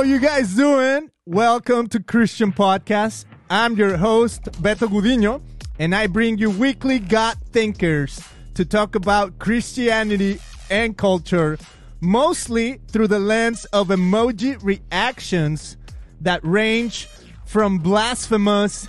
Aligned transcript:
How 0.00 0.04
you 0.06 0.18
guys 0.18 0.54
doing? 0.54 1.10
Welcome 1.26 1.86
to 1.88 2.00
Christian 2.02 2.52
Podcast. 2.52 3.26
I'm 3.50 3.76
your 3.76 3.98
host, 3.98 4.44
Beto 4.44 4.88
Gudino, 4.88 5.42
and 5.78 5.94
I 5.94 6.06
bring 6.06 6.38
you 6.38 6.48
weekly 6.48 6.98
God 6.98 7.36
thinkers 7.52 8.18
to 8.54 8.64
talk 8.64 8.94
about 8.94 9.38
Christianity 9.38 10.40
and 10.70 10.96
culture, 10.96 11.58
mostly 12.00 12.80
through 12.88 13.08
the 13.08 13.18
lens 13.18 13.66
of 13.74 13.88
emoji 13.88 14.56
reactions 14.64 15.76
that 16.22 16.42
range 16.42 17.06
from 17.44 17.76
blasphemous 17.76 18.88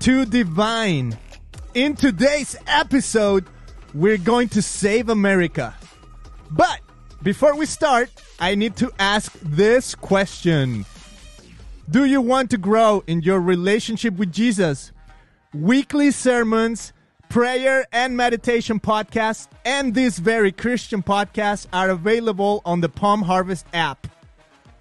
to 0.00 0.26
divine. 0.26 1.16
In 1.72 1.96
today's 1.96 2.56
episode, 2.66 3.46
we're 3.94 4.18
going 4.18 4.50
to 4.50 4.60
save 4.60 5.08
America. 5.08 5.74
But 6.50 6.82
before 7.22 7.54
we 7.54 7.66
start, 7.66 8.10
I 8.40 8.54
need 8.54 8.76
to 8.76 8.90
ask 8.98 9.32
this 9.42 9.94
question 9.94 10.84
Do 11.88 12.04
you 12.04 12.20
want 12.20 12.50
to 12.50 12.58
grow 12.58 13.04
in 13.06 13.22
your 13.22 13.40
relationship 13.40 14.14
with 14.14 14.32
Jesus? 14.32 14.90
Weekly 15.54 16.10
sermons, 16.10 16.92
prayer 17.28 17.86
and 17.92 18.16
meditation 18.16 18.80
podcasts, 18.80 19.46
and 19.64 19.94
this 19.94 20.18
very 20.18 20.50
Christian 20.50 21.02
podcast 21.02 21.66
are 21.72 21.90
available 21.90 22.62
on 22.64 22.80
the 22.80 22.88
Palm 22.88 23.22
Harvest 23.22 23.66
app. 23.72 24.08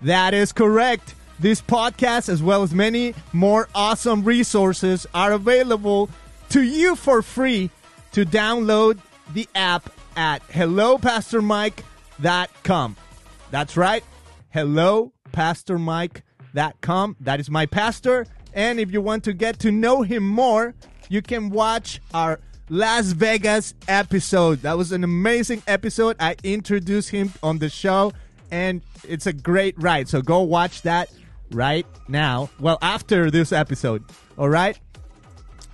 That 0.02 0.34
is 0.34 0.52
correct. 0.52 1.14
This 1.40 1.62
podcast, 1.62 2.30
as 2.30 2.42
well 2.42 2.64
as 2.64 2.74
many 2.74 3.14
more 3.34 3.68
awesome 3.76 4.24
resources, 4.24 5.06
are 5.14 5.34
available 5.34 6.10
to 6.50 6.62
you 6.62 6.96
for 6.96 7.22
free 7.22 7.70
to 8.14 8.26
download 8.26 9.00
the 9.34 9.48
app 9.54 9.92
at 10.16 10.48
hellopastormike.com. 10.50 11.91
That's 12.22 13.78
right, 13.78 14.04
Hello, 14.50 15.14
hellopastormike.com. 15.32 17.16
That 17.22 17.40
is 17.40 17.50
my 17.50 17.66
pastor. 17.66 18.26
And 18.54 18.80
if 18.80 18.92
you 18.92 19.02
want 19.02 19.24
to 19.24 19.34
get 19.34 19.60
to 19.60 19.72
know 19.72 20.02
him 20.02 20.28
more, 20.28 20.74
you 21.10 21.22
can 21.22 21.50
watch 21.50 22.02
our 22.14 22.40
Las 22.70 23.08
Vegas 23.08 23.74
episode. 23.88 24.62
That 24.62 24.78
was 24.78 24.92
an 24.92 25.04
amazing 25.04 25.64
episode. 25.68 26.16
I 26.20 26.36
introduced 26.44 27.10
him 27.10 27.34
on 27.42 27.60
the 27.60 27.70
show, 27.70 28.12
and 28.50 28.82
it's 29.08 29.26
a 29.26 29.34
great 29.34 29.76
ride. 29.82 30.10
So 30.10 30.22
go 30.22 30.42
watch 30.42 30.82
that 30.84 31.10
right 31.52 31.86
now. 32.08 32.50
Well, 32.60 32.78
after 32.82 33.32
this 33.32 33.52
episode. 33.52 34.04
All 34.38 34.50
right? 34.50 34.78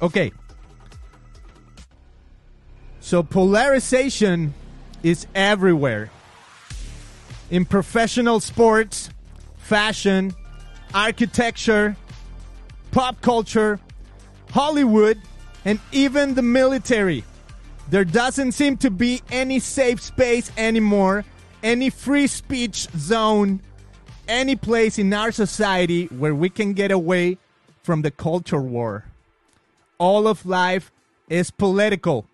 Okay. 0.02 0.32
So 3.00 3.24
polarization 3.24 4.54
is 5.04 5.26
everywhere. 5.34 6.12
In 7.50 7.66
professional 7.66 8.40
sports, 8.40 9.10
fashion, 9.58 10.34
architecture, 10.94 11.96
pop 12.92 13.22
culture, 13.22 13.80
Hollywood, 14.52 15.22
and 15.66 15.80
even 15.92 16.36
the 16.36 16.42
military. 16.42 17.24
There 17.90 18.06
doesn't 18.06 18.52
seem 18.52 18.78
to 18.78 18.90
be 18.90 19.22
any 19.32 19.60
safe 19.60 20.02
space 20.02 20.52
anymore, 20.58 21.24
any 21.64 21.90
free 21.90 22.28
speech 22.28 22.88
zone, 22.98 23.62
any 24.28 24.56
place 24.56 25.00
in 25.00 25.14
our 25.14 25.32
society 25.32 26.08
where 26.08 26.36
we 26.36 26.50
can 26.50 26.74
get 26.74 26.92
away 26.92 27.38
from 27.82 28.02
the 28.02 28.12
culture 28.12 28.62
war. 28.62 29.06
All 29.98 30.28
of 30.28 30.46
life 30.46 30.92
is 31.30 31.50
political. 31.50 32.26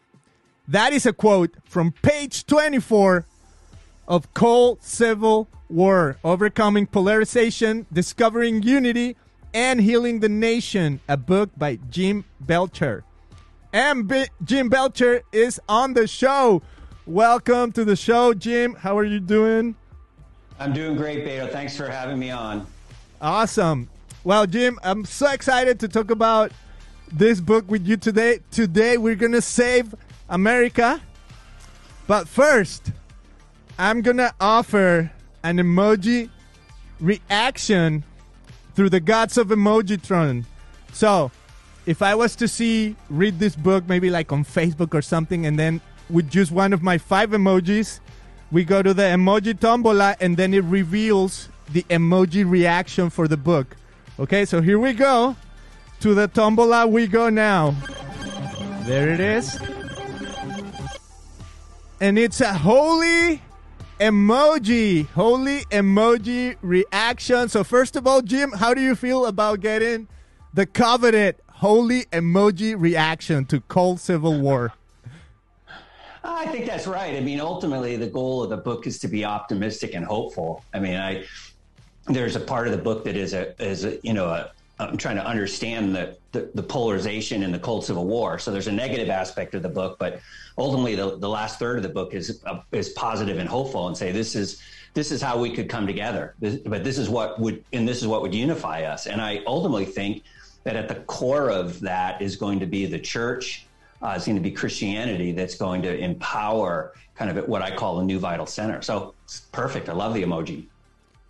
That 0.67 0.93
is 0.93 1.05
a 1.05 1.13
quote 1.13 1.55
from 1.65 1.91
page 1.91 2.45
24 2.45 3.25
of 4.07 4.33
Cold 4.33 4.83
Civil 4.83 5.47
War 5.69 6.17
Overcoming 6.23 6.87
Polarization, 6.87 7.85
Discovering 7.91 8.63
Unity, 8.63 9.15
and 9.53 9.79
Healing 9.79 10.19
the 10.19 10.29
Nation, 10.29 10.99
a 11.07 11.17
book 11.17 11.49
by 11.57 11.77
Jim 11.89 12.25
Belcher. 12.41 13.03
And 13.71 14.07
B- 14.07 14.25
Jim 14.43 14.69
Belcher 14.69 15.21
is 15.31 15.59
on 15.67 15.93
the 15.93 16.07
show. 16.07 16.61
Welcome 17.05 17.71
to 17.73 17.85
the 17.85 17.95
show, 17.95 18.33
Jim. 18.33 18.75
How 18.75 18.97
are 18.97 19.03
you 19.03 19.19
doing? 19.19 19.75
I'm 20.59 20.73
doing 20.73 20.95
great, 20.95 21.25
Beto. 21.25 21.51
Thanks 21.51 21.75
for 21.75 21.87
having 21.87 22.19
me 22.19 22.29
on. 22.29 22.67
Awesome. 23.21 23.89
Well, 24.23 24.45
Jim, 24.45 24.79
I'm 24.83 25.05
so 25.05 25.31
excited 25.31 25.79
to 25.81 25.87
talk 25.87 26.11
about 26.11 26.51
this 27.11 27.41
book 27.41 27.69
with 27.69 27.85
you 27.87 27.97
today. 27.97 28.39
Today, 28.51 28.97
we're 28.97 29.15
going 29.15 29.31
to 29.33 29.41
save 29.41 29.93
America. 30.29 31.01
But 32.07 32.27
first, 32.27 32.91
I'm 33.77 34.03
to 34.03 34.33
offer 34.39 35.11
an 35.43 35.57
emoji 35.57 36.29
reaction 36.99 38.03
through 38.75 38.89
the 38.89 38.99
gods 38.99 39.37
of 39.37 39.47
Emojitron. 39.47 40.45
So, 40.93 41.31
if 41.85 42.01
I 42.01 42.15
was 42.15 42.35
to 42.37 42.47
see, 42.47 42.95
read 43.09 43.39
this 43.39 43.55
book 43.55 43.87
maybe 43.87 44.09
like 44.09 44.31
on 44.31 44.45
Facebook 44.45 44.93
or 44.93 45.01
something, 45.01 45.45
and 45.45 45.57
then 45.57 45.81
with 46.09 46.29
just 46.29 46.51
one 46.51 46.71
of 46.71 46.81
my 46.83 46.97
five 46.97 47.31
emojis, 47.31 47.99
we 48.51 48.63
go 48.63 48.83
to 48.83 48.93
the 48.93 49.03
emoji 49.03 49.59
tombola, 49.59 50.15
and 50.21 50.37
then 50.37 50.53
it 50.53 50.63
reveals 50.65 51.49
the 51.71 51.83
emoji 51.89 52.49
reaction 52.49 53.09
for 53.09 53.27
the 53.27 53.37
book. 53.37 53.75
Okay, 54.19 54.45
so 54.45 54.61
here 54.61 54.79
we 54.79 54.93
go. 54.93 55.35
To 56.01 56.13
the 56.13 56.27
tombola 56.27 56.85
we 56.85 57.07
go 57.07 57.29
now. 57.29 57.75
There 58.83 59.09
it 59.09 59.19
is. 59.19 59.59
And 61.99 62.19
it's 62.19 62.41
a 62.41 62.53
holy 62.53 63.41
emoji. 63.99 65.07
Holy 65.09 65.61
emoji 65.65 66.55
reaction. 66.61 67.49
So, 67.49 67.63
first 67.63 67.95
of 67.95 68.07
all, 68.07 68.21
Jim, 68.21 68.51
how 68.51 68.73
do 68.73 68.81
you 68.81 68.95
feel 68.95 69.25
about 69.25 69.59
getting 69.59 70.07
the 70.53 70.65
coveted 70.65 71.35
holy 71.49 72.05
emoji 72.05 72.75
reaction 72.77 73.45
to 73.45 73.61
Cold 73.61 73.99
Civil 73.99 74.39
War? 74.39 74.73
I 76.23 76.45
think 76.47 76.65
that's 76.65 76.87
right. 76.87 77.15
I 77.15 77.19
mean, 77.19 77.39
ultimately, 77.39 77.97
the 77.97 78.07
goal 78.07 78.43
of 78.43 78.49
the 78.49 78.57
book 78.57 78.87
is 78.87 78.99
to 78.99 79.07
be 79.07 79.25
optimistic 79.25 79.93
and 79.93 80.05
hopeful. 80.05 80.63
I 80.73 80.79
mean, 80.79 80.95
I 80.95 81.25
there's 82.07 82.35
a 82.35 82.39
part 82.39 82.67
of 82.67 82.73
the 82.73 82.79
book 82.79 83.03
that 83.05 83.15
is 83.15 83.33
a 83.33 83.61
is 83.61 83.85
a 83.85 83.97
you 84.03 84.13
know 84.13 84.27
a 84.27 84.51
I'm 84.79 84.97
trying 84.97 85.17
to 85.17 85.25
understand 85.25 85.95
the, 85.95 86.17
the, 86.31 86.49
the 86.55 86.63
polarization 86.63 87.43
in 87.43 87.51
the 87.51 87.59
Cold 87.59 87.85
Civil 87.85 88.05
War. 88.05 88.39
So 88.39 88.51
there's 88.51 88.67
a 88.67 88.71
negative 88.71 89.09
aspect 89.09 89.53
of 89.53 89.61
the 89.61 89.69
book, 89.69 89.99
but 89.99 90.19
ultimately 90.57 90.95
the, 90.95 91.17
the 91.17 91.29
last 91.29 91.59
third 91.59 91.77
of 91.77 91.83
the 91.83 91.89
book 91.89 92.13
is 92.13 92.41
uh, 92.45 92.61
is 92.71 92.89
positive 92.89 93.37
and 93.37 93.47
hopeful, 93.47 93.87
and 93.87 93.95
say 93.95 94.11
this 94.11 94.35
is 94.35 94.61
this 94.93 95.11
is 95.11 95.21
how 95.21 95.37
we 95.37 95.53
could 95.53 95.69
come 95.69 95.85
together. 95.85 96.35
This, 96.39 96.57
but 96.57 96.83
this 96.83 96.97
is 96.97 97.09
what 97.09 97.39
would 97.39 97.63
and 97.71 97.87
this 97.87 98.01
is 98.01 98.07
what 98.07 98.21
would 98.23 98.33
unify 98.33 98.83
us. 98.83 99.05
And 99.05 99.21
I 99.21 99.43
ultimately 99.45 99.85
think 99.85 100.23
that 100.63 100.75
at 100.75 100.87
the 100.87 100.95
core 100.95 101.49
of 101.49 101.79
that 101.81 102.21
is 102.21 102.35
going 102.35 102.59
to 102.59 102.65
be 102.65 102.85
the 102.85 102.99
church. 102.99 103.65
Uh, 104.01 104.13
it's 104.15 104.25
going 104.25 104.35
to 104.35 104.41
be 104.41 104.51
Christianity 104.51 105.31
that's 105.31 105.55
going 105.55 105.81
to 105.83 105.97
empower 105.97 106.93
kind 107.15 107.37
of 107.37 107.47
what 107.47 107.61
I 107.61 107.73
call 107.73 107.99
a 107.99 108.03
new 108.03 108.19
vital 108.19 108.45
center. 108.45 108.81
So 108.81 109.13
it's 109.23 109.41
perfect. 109.51 109.87
I 109.87 109.93
love 109.93 110.13
the 110.13 110.23
emoji. 110.23 110.65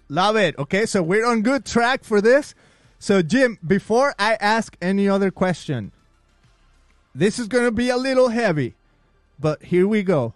Love 0.09 0.37
it. 0.37 0.57
Okay, 0.57 0.85
so 0.85 1.03
we're 1.03 1.25
on 1.25 1.41
good 1.41 1.65
track 1.65 2.03
for 2.03 2.21
this. 2.21 2.55
So, 3.03 3.21
Jim, 3.21 3.59
before 3.67 4.15
I 4.17 4.35
ask 4.35 4.77
any 4.81 5.09
other 5.09 5.29
question, 5.29 5.91
this 7.13 7.37
is 7.37 7.49
going 7.49 7.65
to 7.65 7.71
be 7.71 7.89
a 7.89 7.97
little 7.97 8.29
heavy, 8.29 8.75
but 9.37 9.61
here 9.61 9.89
we 9.89 10.03
go. 10.03 10.35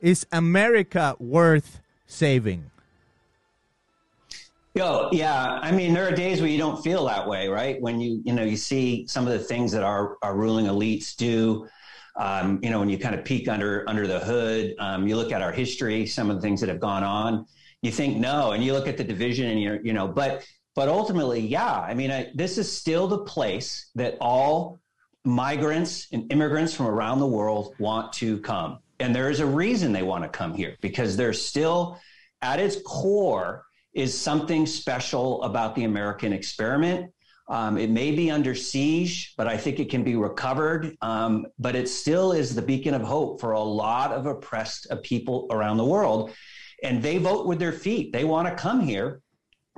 Is 0.00 0.24
America 0.32 1.16
worth 1.18 1.80
saving? 2.06 2.70
Yo, 4.72 5.10
yeah. 5.12 5.58
I 5.60 5.70
mean, 5.70 5.92
there 5.92 6.08
are 6.08 6.12
days 6.12 6.40
where 6.40 6.48
you 6.48 6.56
don't 6.56 6.82
feel 6.82 7.04
that 7.04 7.28
way, 7.28 7.46
right? 7.46 7.78
When 7.82 8.00
you, 8.00 8.22
you 8.24 8.32
know, 8.32 8.42
you 8.42 8.56
see 8.56 9.06
some 9.06 9.26
of 9.26 9.34
the 9.34 9.38
things 9.38 9.70
that 9.72 9.84
our, 9.84 10.16
our 10.22 10.34
ruling 10.34 10.64
elites 10.64 11.14
do. 11.14 11.68
Um, 12.16 12.58
you 12.62 12.70
know, 12.70 12.78
when 12.80 12.88
you 12.88 12.96
kind 12.96 13.16
of 13.16 13.22
peek 13.22 13.48
under 13.48 13.84
under 13.86 14.06
the 14.06 14.20
hood, 14.20 14.74
um, 14.78 15.06
you 15.06 15.14
look 15.14 15.30
at 15.30 15.42
our 15.42 15.52
history, 15.52 16.06
some 16.06 16.30
of 16.30 16.36
the 16.36 16.42
things 16.42 16.60
that 16.60 16.70
have 16.70 16.80
gone 16.80 17.04
on. 17.04 17.44
You 17.82 17.92
think 17.92 18.16
no, 18.16 18.52
and 18.52 18.64
you 18.64 18.72
look 18.72 18.88
at 18.88 18.96
the 18.96 19.04
division, 19.04 19.50
and 19.50 19.60
you're, 19.60 19.80
you 19.82 19.92
know, 19.92 20.08
but 20.08 20.42
but 20.78 20.88
ultimately, 20.88 21.40
yeah. 21.40 21.80
I 21.80 21.92
mean, 21.92 22.12
I, 22.12 22.30
this 22.36 22.56
is 22.56 22.70
still 22.70 23.08
the 23.08 23.24
place 23.24 23.90
that 23.96 24.16
all 24.20 24.78
migrants 25.24 26.06
and 26.12 26.30
immigrants 26.32 26.72
from 26.72 26.86
around 26.86 27.18
the 27.18 27.26
world 27.26 27.74
want 27.80 28.12
to 28.22 28.38
come, 28.42 28.78
and 29.00 29.12
there 29.12 29.28
is 29.28 29.40
a 29.40 29.46
reason 29.46 29.92
they 29.92 30.04
want 30.04 30.22
to 30.22 30.28
come 30.28 30.54
here 30.54 30.76
because 30.80 31.16
there's 31.16 31.42
still, 31.42 31.98
at 32.42 32.60
its 32.60 32.76
core, 32.86 33.64
is 33.92 34.16
something 34.16 34.66
special 34.66 35.42
about 35.42 35.74
the 35.74 35.82
American 35.82 36.32
experiment. 36.32 37.12
Um, 37.48 37.76
it 37.76 37.90
may 37.90 38.12
be 38.12 38.30
under 38.30 38.54
siege, 38.54 39.34
but 39.36 39.48
I 39.48 39.56
think 39.56 39.80
it 39.80 39.90
can 39.90 40.04
be 40.04 40.14
recovered. 40.14 40.96
Um, 41.02 41.48
but 41.58 41.74
it 41.74 41.88
still 41.88 42.30
is 42.30 42.54
the 42.54 42.62
beacon 42.62 42.94
of 42.94 43.02
hope 43.02 43.40
for 43.40 43.50
a 43.50 43.60
lot 43.60 44.12
of 44.12 44.26
oppressed 44.26 44.86
uh, 44.92 44.96
people 45.02 45.48
around 45.50 45.78
the 45.78 45.90
world. 45.96 46.30
And 46.84 47.02
they 47.02 47.18
vote 47.18 47.48
with 47.48 47.58
their 47.58 47.72
feet. 47.72 48.12
They 48.12 48.22
want 48.22 48.46
to 48.46 48.54
come 48.54 48.78
here 48.78 49.22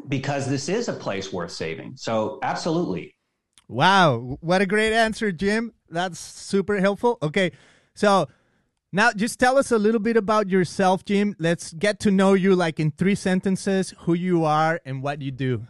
because 0.08 0.48
this 0.48 0.68
is 0.68 0.88
a 0.88 0.92
place 0.92 1.32
worth 1.32 1.52
saving. 1.52 1.96
So, 1.96 2.38
absolutely. 2.42 3.14
Wow. 3.68 4.38
What 4.40 4.62
a 4.62 4.66
great 4.66 4.92
answer, 4.92 5.32
Jim. 5.32 5.72
That's 5.88 6.18
super 6.18 6.80
helpful. 6.80 7.18
Okay. 7.22 7.52
So, 7.94 8.28
Now, 8.92 9.12
just 9.12 9.38
tell 9.38 9.56
us 9.56 9.70
a 9.70 9.78
little 9.78 10.00
bit 10.00 10.16
about 10.16 10.48
yourself, 10.48 11.04
Jim. 11.04 11.36
Let's 11.38 11.72
get 11.72 12.00
to 12.00 12.10
know 12.10 12.34
you, 12.34 12.56
like 12.56 12.80
in 12.80 12.90
three 12.90 13.14
sentences, 13.14 13.94
who 14.00 14.14
you 14.14 14.44
are 14.44 14.80
and 14.84 15.02
what 15.02 15.22
you 15.22 15.30
do. 15.30 15.66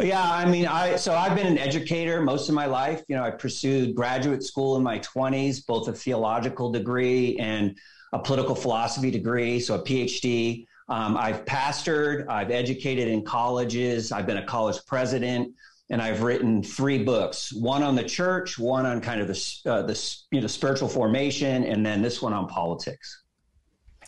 Yeah, 0.00 0.22
I 0.22 0.44
mean, 0.44 0.66
I 0.66 0.96
so 0.96 1.14
I've 1.14 1.34
been 1.36 1.46
an 1.46 1.58
educator 1.58 2.20
most 2.20 2.48
of 2.48 2.54
my 2.54 2.66
life. 2.66 3.02
You 3.08 3.16
know, 3.16 3.24
I 3.24 3.30
pursued 3.30 3.94
graduate 3.94 4.42
school 4.42 4.76
in 4.76 4.82
my 4.82 4.98
20s, 5.00 5.66
both 5.66 5.88
a 5.88 5.92
theological 5.92 6.70
degree 6.70 7.36
and 7.38 7.76
a 8.12 8.18
political 8.18 8.54
philosophy 8.54 9.10
degree, 9.10 9.60
so 9.60 9.74
a 9.74 9.84
PhD. 9.84 10.66
Um, 10.88 11.16
I've 11.16 11.44
pastored, 11.44 12.26
I've 12.28 12.50
educated 12.50 13.08
in 13.08 13.22
colleges, 13.22 14.10
I've 14.10 14.26
been 14.26 14.38
a 14.38 14.46
college 14.46 14.78
president, 14.86 15.54
and 15.90 16.00
I've 16.00 16.22
written 16.22 16.62
three 16.62 17.02
books: 17.02 17.52
one 17.52 17.82
on 17.82 17.94
the 17.94 18.04
church, 18.04 18.58
one 18.58 18.86
on 18.86 19.00
kind 19.00 19.20
of 19.20 19.28
the 19.28 19.70
uh, 19.70 19.82
the 19.82 20.16
you 20.30 20.40
know 20.40 20.46
spiritual 20.46 20.88
formation, 20.88 21.64
and 21.64 21.84
then 21.84 22.02
this 22.02 22.22
one 22.22 22.32
on 22.32 22.46
politics. 22.46 23.22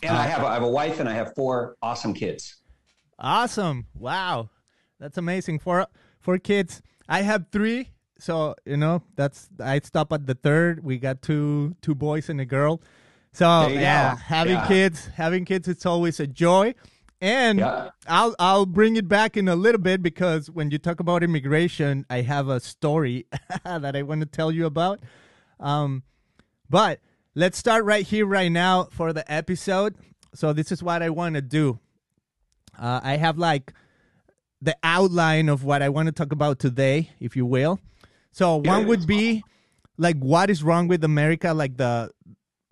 And 0.03 0.17
I 0.17 0.27
have 0.27 0.43
I 0.45 0.55
have 0.55 0.63
a 0.63 0.69
wife 0.69 1.01
and 1.01 1.09
I 1.09 1.13
have 1.13 1.35
four 1.35 1.77
awesome 1.83 2.15
kids. 2.15 2.57
Awesome! 3.19 3.87
Wow, 3.95 4.49
that's 4.99 5.19
amazing. 5.19 5.59
For 5.59 5.87
for 6.21 6.39
kids, 6.39 6.81
I 7.09 7.23
have 7.23 7.47
three, 7.53 7.91
so 8.19 8.55
you 8.65 8.79
know 8.79 9.03
that's 9.17 9.49
I 9.59 9.81
stop 9.81 10.13
at 10.13 10.27
the 10.27 10.35
third. 10.35 10.83
We 10.83 10.99
got 10.99 11.21
two 11.21 11.77
two 11.83 11.95
boys 11.95 12.31
and 12.31 12.41
a 12.41 12.47
girl. 12.47 12.81
So 13.33 13.69
yeah, 13.69 14.15
go. 14.15 14.21
having 14.21 14.55
yeah. 14.55 14.69
kids, 14.69 15.07
having 15.15 15.45
kids, 15.45 15.69
it's 15.69 15.87
always 15.87 16.21
a 16.21 16.27
joy. 16.27 16.75
And 17.21 17.59
yeah. 17.59 17.91
I'll 18.07 18.35
I'll 18.39 18.67
bring 18.67 18.97
it 18.97 19.07
back 19.07 19.37
in 19.37 19.47
a 19.49 19.57
little 19.57 19.81
bit 19.81 20.03
because 20.03 20.51
when 20.51 20.71
you 20.71 20.79
talk 20.79 21.01
about 21.01 21.23
immigration, 21.23 22.07
I 22.09 22.23
have 22.23 22.49
a 22.49 22.61
story 22.61 23.27
that 23.65 23.95
I 23.95 24.03
want 24.03 24.21
to 24.21 24.27
tell 24.27 24.51
you 24.51 24.67
about. 24.67 25.01
Um, 25.59 26.03
but 26.71 27.01
let's 27.35 27.59
start 27.59 27.85
right 27.85 28.07
here, 28.07 28.27
right 28.27 28.51
now, 28.51 28.85
for 28.85 29.13
the 29.13 29.31
episode. 29.31 29.97
So 30.35 30.53
this 30.53 30.73
is 30.73 30.83
what 30.83 31.03
I 31.03 31.11
want 31.11 31.35
to 31.35 31.43
do. 31.43 31.79
Uh, 32.79 33.01
I 33.03 33.17
have 33.17 33.37
like 33.37 33.75
the 34.63 34.77
outline 34.83 35.49
of 35.49 35.65
what 35.65 35.83
I 35.83 35.89
want 35.89 36.07
to 36.07 36.13
talk 36.13 36.33
about 36.33 36.59
today, 36.59 37.11
if 37.21 37.37
you 37.37 37.45
will. 37.45 37.81
So 38.33 38.57
one 38.57 38.87
would 38.87 39.07
be 39.07 39.43
like 39.99 40.17
what 40.17 40.49
is 40.49 40.63
wrong 40.63 40.89
with 40.89 41.05
America, 41.05 41.53
like 41.53 41.77
the 41.77 42.11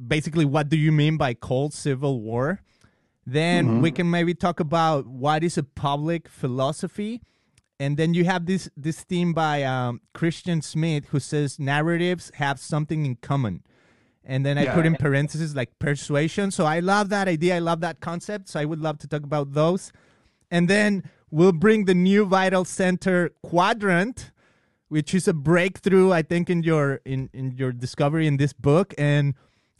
basically 0.04 0.44
what 0.44 0.68
do 0.68 0.76
you 0.76 0.92
mean 0.92 1.16
by 1.16 1.34
cold 1.34 1.74
civil 1.74 2.20
war? 2.20 2.62
Then 3.26 3.66
mm-hmm. 3.66 3.80
we 3.82 3.90
can 3.90 4.10
maybe 4.10 4.34
talk 4.34 4.58
about 4.58 5.06
what 5.06 5.44
is 5.44 5.58
a 5.58 5.62
public 5.62 6.28
philosophy. 6.28 7.20
And 7.78 7.96
then 7.96 8.14
you 8.14 8.24
have 8.24 8.46
this 8.46 8.70
this 8.76 9.02
theme 9.02 9.32
by 9.34 9.62
um, 9.62 10.00
christian 10.14 10.62
smith 10.62 11.06
who 11.10 11.20
says 11.20 11.58
narratives 11.58 12.32
have 12.34 12.58
something 12.58 13.04
in 13.04 13.16
common. 13.16 13.62
And 14.24 14.44
then 14.44 14.58
i 14.58 14.64
yeah. 14.64 14.74
put 14.74 14.86
in 14.86 14.96
parentheses 14.96 15.54
like 15.54 15.78
persuasion. 15.78 16.50
So 16.50 16.64
i 16.64 16.80
love 16.80 17.10
that 17.10 17.28
idea. 17.28 17.56
I 17.56 17.58
love 17.58 17.80
that 17.80 18.00
concept. 18.00 18.48
So 18.48 18.60
i 18.60 18.64
would 18.64 18.80
love 18.80 18.98
to 19.00 19.06
talk 19.06 19.24
about 19.24 19.52
those. 19.52 19.92
And 20.50 20.66
then 20.68 21.04
we'll 21.30 21.52
bring 21.52 21.84
the 21.84 21.94
new 21.94 22.24
vital 22.24 22.64
center 22.64 23.30
quadrant 23.42 24.32
which 24.88 25.12
is 25.14 25.28
a 25.28 25.34
breakthrough 25.34 26.10
i 26.12 26.22
think 26.22 26.48
in 26.48 26.62
your 26.62 27.02
in, 27.04 27.28
in 27.34 27.50
your 27.52 27.72
discovery 27.72 28.26
in 28.26 28.38
this 28.38 28.54
book. 28.54 28.94
And 28.96 29.34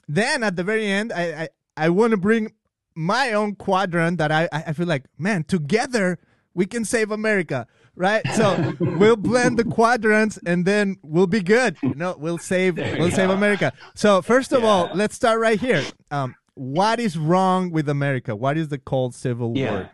then 0.08 0.42
at 0.42 0.56
the 0.56 0.64
very 0.64 0.86
end, 0.86 1.12
I 1.12 1.42
I, 1.42 1.48
I 1.76 1.88
want 1.90 2.10
to 2.12 2.16
bring 2.16 2.52
my 2.94 3.32
own 3.32 3.54
quadrant 3.54 4.18
that 4.18 4.32
I 4.32 4.48
I 4.52 4.72
feel 4.72 4.86
like 4.86 5.04
man 5.18 5.44
together 5.44 6.18
we 6.54 6.66
can 6.66 6.84
save 6.84 7.12
America, 7.12 7.68
right? 7.94 8.26
So 8.34 8.74
we'll 8.80 9.14
blend 9.14 9.58
the 9.58 9.64
quadrants 9.64 10.38
and 10.44 10.64
then 10.64 10.96
we'll 11.02 11.28
be 11.28 11.40
good. 11.40 11.76
You 11.82 11.94
know, 11.94 12.16
we'll 12.18 12.38
save 12.38 12.78
we'll 12.78 13.12
save 13.12 13.30
America. 13.30 13.72
So 13.94 14.22
first 14.22 14.52
of 14.52 14.62
yeah. 14.62 14.68
all, 14.68 14.90
let's 14.92 15.14
start 15.14 15.38
right 15.38 15.60
here. 15.60 15.84
Um, 16.10 16.34
what 16.54 16.98
is 16.98 17.16
wrong 17.16 17.70
with 17.70 17.88
America? 17.88 18.34
What 18.34 18.58
is 18.58 18.68
the 18.68 18.78
cold 18.78 19.14
civil 19.14 19.56
yeah. 19.56 19.70
war? 19.70 19.90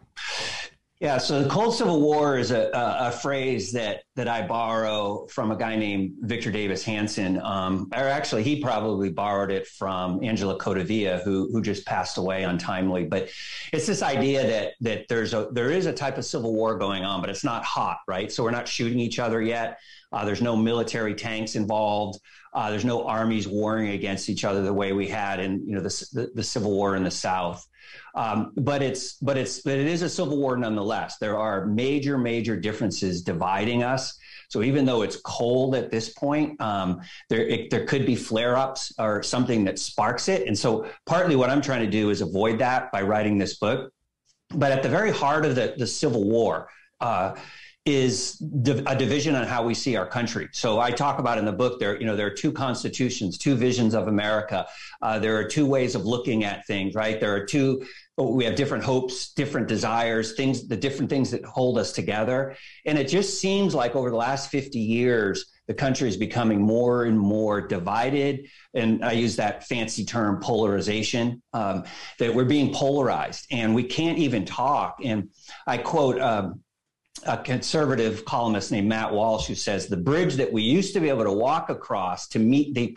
Yeah, 1.04 1.18
so 1.18 1.42
the 1.42 1.50
Cold 1.50 1.74
Civil 1.74 2.00
War 2.00 2.38
is 2.38 2.50
a, 2.50 2.70
a, 2.70 3.08
a, 3.08 3.10
phrase 3.10 3.72
that 3.72 4.04
that 4.16 4.26
I 4.26 4.46
borrow 4.46 5.26
from 5.26 5.50
a 5.50 5.56
guy 5.56 5.76
named 5.76 6.14
Victor 6.20 6.50
Davis 6.50 6.82
Hanson. 6.82 7.38
Um, 7.42 7.90
or 7.94 8.08
actually, 8.08 8.42
he 8.42 8.62
probably 8.62 9.10
borrowed 9.10 9.50
it 9.50 9.66
from 9.66 10.24
Angelo 10.24 10.56
Codevilla, 10.56 11.22
who 11.22 11.50
who 11.52 11.60
just 11.60 11.84
passed 11.84 12.16
away 12.16 12.44
untimely. 12.44 13.04
But 13.04 13.28
it's 13.70 13.86
this 13.86 14.00
idea 14.00 14.46
that 14.46 14.72
that 14.80 15.08
there's 15.10 15.34
a 15.34 15.48
there 15.52 15.70
is 15.70 15.84
a 15.84 15.92
type 15.92 16.16
of 16.16 16.24
civil 16.24 16.54
war 16.54 16.78
going 16.78 17.04
on, 17.04 17.20
but 17.20 17.28
it's 17.28 17.44
not 17.44 17.64
hot, 17.64 17.98
right? 18.08 18.32
So 18.32 18.42
we're 18.42 18.50
not 18.50 18.66
shooting 18.66 18.98
each 18.98 19.18
other 19.18 19.42
yet. 19.42 19.80
Uh, 20.10 20.24
there's 20.24 20.40
no 20.40 20.56
military 20.56 21.14
tanks 21.14 21.54
involved. 21.54 22.18
Uh, 22.54 22.70
there's 22.70 22.84
no 22.84 23.04
armies 23.04 23.48
warring 23.48 23.88
against 23.88 24.28
each 24.28 24.44
other 24.44 24.62
the 24.62 24.72
way 24.72 24.92
we 24.92 25.08
had 25.08 25.40
in 25.40 25.66
you 25.66 25.74
know 25.74 25.80
the, 25.80 26.06
the, 26.12 26.30
the 26.34 26.42
Civil 26.42 26.70
War 26.70 26.96
in 26.96 27.02
the 27.02 27.10
South. 27.10 27.66
Um, 28.14 28.52
but 28.56 28.82
it's 28.82 29.14
but 29.14 29.36
it's 29.36 29.60
but 29.60 29.76
it 29.76 29.86
is 29.86 30.02
a 30.02 30.08
civil 30.08 30.36
war 30.36 30.56
nonetheless. 30.56 31.18
There 31.18 31.36
are 31.38 31.66
major 31.66 32.16
major 32.16 32.56
differences 32.56 33.22
dividing 33.22 33.82
us. 33.82 34.16
So 34.48 34.62
even 34.62 34.84
though 34.84 35.02
it's 35.02 35.16
cold 35.16 35.74
at 35.74 35.90
this 35.90 36.10
point, 36.10 36.60
um, 36.60 37.00
there 37.28 37.46
it, 37.46 37.70
there 37.70 37.86
could 37.86 38.06
be 38.06 38.14
flare 38.14 38.56
ups 38.56 38.92
or 38.98 39.22
something 39.22 39.64
that 39.64 39.78
sparks 39.78 40.28
it. 40.28 40.46
And 40.46 40.56
so 40.56 40.86
partly 41.06 41.34
what 41.34 41.50
I'm 41.50 41.60
trying 41.60 41.84
to 41.84 41.90
do 41.90 42.10
is 42.10 42.20
avoid 42.20 42.58
that 42.60 42.92
by 42.92 43.02
writing 43.02 43.36
this 43.36 43.56
book. 43.56 43.92
But 44.50 44.70
at 44.70 44.82
the 44.82 44.88
very 44.88 45.10
heart 45.10 45.44
of 45.44 45.56
the 45.56 45.74
the 45.76 45.86
Civil 45.86 46.24
War. 46.24 46.68
Uh, 47.00 47.34
is 47.86 48.40
a 48.86 48.96
division 48.96 49.34
on 49.34 49.46
how 49.46 49.62
we 49.62 49.74
see 49.74 49.94
our 49.94 50.06
country. 50.06 50.48
So 50.52 50.80
I 50.80 50.90
talk 50.90 51.18
about 51.18 51.36
in 51.36 51.44
the 51.44 51.52
book 51.52 51.78
there, 51.78 52.00
you 52.00 52.06
know, 52.06 52.16
there 52.16 52.26
are 52.26 52.34
two 52.34 52.50
constitutions, 52.50 53.36
two 53.36 53.56
visions 53.56 53.94
of 53.94 54.08
America. 54.08 54.66
Uh, 55.02 55.18
there 55.18 55.36
are 55.36 55.44
two 55.44 55.66
ways 55.66 55.94
of 55.94 56.06
looking 56.06 56.44
at 56.44 56.66
things, 56.66 56.94
right? 56.94 57.20
There 57.20 57.34
are 57.34 57.44
two. 57.44 57.84
We 58.16 58.44
have 58.44 58.54
different 58.54 58.84
hopes, 58.84 59.32
different 59.32 59.68
desires, 59.68 60.34
things, 60.34 60.66
the 60.66 60.76
different 60.76 61.10
things 61.10 61.30
that 61.32 61.44
hold 61.44 61.78
us 61.78 61.92
together. 61.92 62.56
And 62.86 62.96
it 62.96 63.08
just 63.08 63.40
seems 63.40 63.74
like 63.74 63.96
over 63.96 64.08
the 64.08 64.16
last 64.16 64.50
50 64.50 64.78
years, 64.78 65.44
the 65.66 65.74
country 65.74 66.08
is 66.08 66.16
becoming 66.16 66.62
more 66.62 67.04
and 67.04 67.18
more 67.18 67.60
divided. 67.60 68.48
And 68.72 69.04
I 69.04 69.12
use 69.12 69.36
that 69.36 69.66
fancy 69.66 70.04
term 70.04 70.40
polarization, 70.40 71.42
um, 71.52 71.84
that 72.18 72.34
we're 72.34 72.44
being 72.44 72.72
polarized 72.72 73.46
and 73.50 73.74
we 73.74 73.82
can't 73.82 74.18
even 74.18 74.44
talk. 74.44 74.98
And 75.02 75.30
I 75.66 75.78
quote, 75.78 76.20
um, 76.20 76.63
a 77.26 77.38
conservative 77.38 78.24
columnist 78.24 78.70
named 78.72 78.88
Matt 78.88 79.12
Walsh 79.12 79.46
who 79.46 79.54
says 79.54 79.86
the 79.86 79.96
bridge 79.96 80.34
that 80.34 80.52
we 80.52 80.62
used 80.62 80.94
to 80.94 81.00
be 81.00 81.08
able 81.08 81.24
to 81.24 81.32
walk 81.32 81.70
across 81.70 82.28
to 82.28 82.38
meet 82.38 82.74
the 82.74 82.94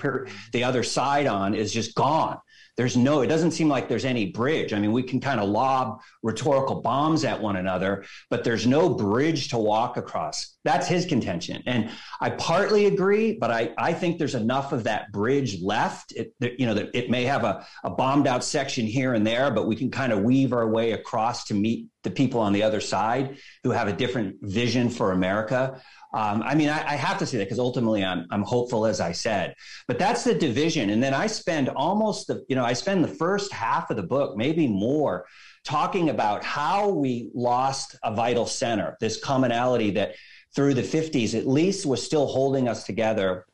the 0.51 0.63
other 0.63 0.83
side 0.83 1.27
on 1.27 1.53
is 1.53 1.71
just 1.71 1.95
gone 1.95 2.39
there's 2.77 2.95
no 2.95 3.21
it 3.21 3.27
doesn't 3.27 3.51
seem 3.51 3.67
like 3.67 3.89
there's 3.89 4.05
any 4.05 4.27
bridge. 4.27 4.71
I 4.71 4.79
mean 4.79 4.91
we 4.91 5.03
can 5.03 5.19
kind 5.19 5.39
of 5.39 5.49
lob 5.49 5.99
rhetorical 6.23 6.81
bombs 6.81 7.25
at 7.25 7.41
one 7.41 7.57
another 7.57 8.05
but 8.29 8.43
there's 8.43 8.65
no 8.65 8.89
bridge 8.89 9.49
to 9.49 9.57
walk 9.57 9.97
across. 9.97 10.55
That's 10.63 10.87
his 10.87 11.05
contention. 11.05 11.63
And 11.65 11.89
i 12.21 12.29
partly 12.29 12.85
agree 12.85 13.33
but 13.33 13.51
i, 13.51 13.73
I 13.77 13.93
think 13.93 14.17
there's 14.17 14.35
enough 14.35 14.71
of 14.71 14.83
that 14.85 15.11
bridge 15.11 15.61
left. 15.61 16.13
It, 16.13 16.33
you 16.59 16.65
know 16.65 16.75
that 16.75 16.91
it 16.93 17.09
may 17.09 17.23
have 17.25 17.43
a, 17.43 17.65
a 17.83 17.89
bombed 17.89 18.27
out 18.27 18.43
section 18.43 18.85
here 18.85 19.13
and 19.13 19.25
there 19.25 19.51
but 19.51 19.67
we 19.67 19.75
can 19.75 19.91
kind 19.91 20.13
of 20.13 20.21
weave 20.21 20.53
our 20.53 20.67
way 20.67 20.91
across 20.91 21.45
to 21.45 21.53
meet 21.53 21.87
the 22.03 22.11
people 22.11 22.39
on 22.39 22.53
the 22.53 22.63
other 22.63 22.79
side 22.79 23.37
who 23.63 23.71
have 23.71 23.87
a 23.87 23.93
different 23.93 24.37
vision 24.41 24.89
for 24.89 25.11
america 25.11 25.81
um, 26.17 26.41
I 26.41 26.55
mean, 26.55 26.69
I, 26.69 26.79
I, 26.79 26.95
have 26.95 27.19
to 27.19 27.27
say 27.27 27.37
that 27.37 27.43
because 27.43 27.59
ultimately 27.59 28.03
I'm, 28.03 28.25
I'm 28.31 28.41
hopeful, 28.41 28.87
as 28.87 28.99
I 28.99 29.11
said. 29.11 29.53
But 29.87 29.99
that's 29.99 30.23
the 30.23 30.33
division. 30.33 30.89
And 30.89 31.01
then 31.01 31.13
I 31.13 31.27
spend 31.27 31.69
almost 31.69 32.25
the, 32.25 32.43
you 32.49 32.55
know, 32.55 32.65
I 32.65 32.73
spend 32.73 33.03
the 33.03 33.07
first 33.07 33.53
half 33.53 33.91
of 33.91 33.97
the 33.97 34.03
book, 34.03 34.35
maybe 34.35 34.67
more, 34.67 35.27
talking 35.63 36.09
about 36.09 36.43
how 36.43 36.89
we 36.89 37.29
lost 37.35 37.97
a 38.01 38.15
vital 38.15 38.47
center, 38.47 38.97
this 38.99 39.23
commonality 39.23 39.91
that 39.91 40.15
through 40.55 40.73
the 40.73 40.81
50s 40.81 41.37
at 41.37 41.45
least 41.45 41.85
was 41.85 42.01
still 42.01 42.25
holding 42.25 42.67
us 42.67 42.83
together 42.83 43.45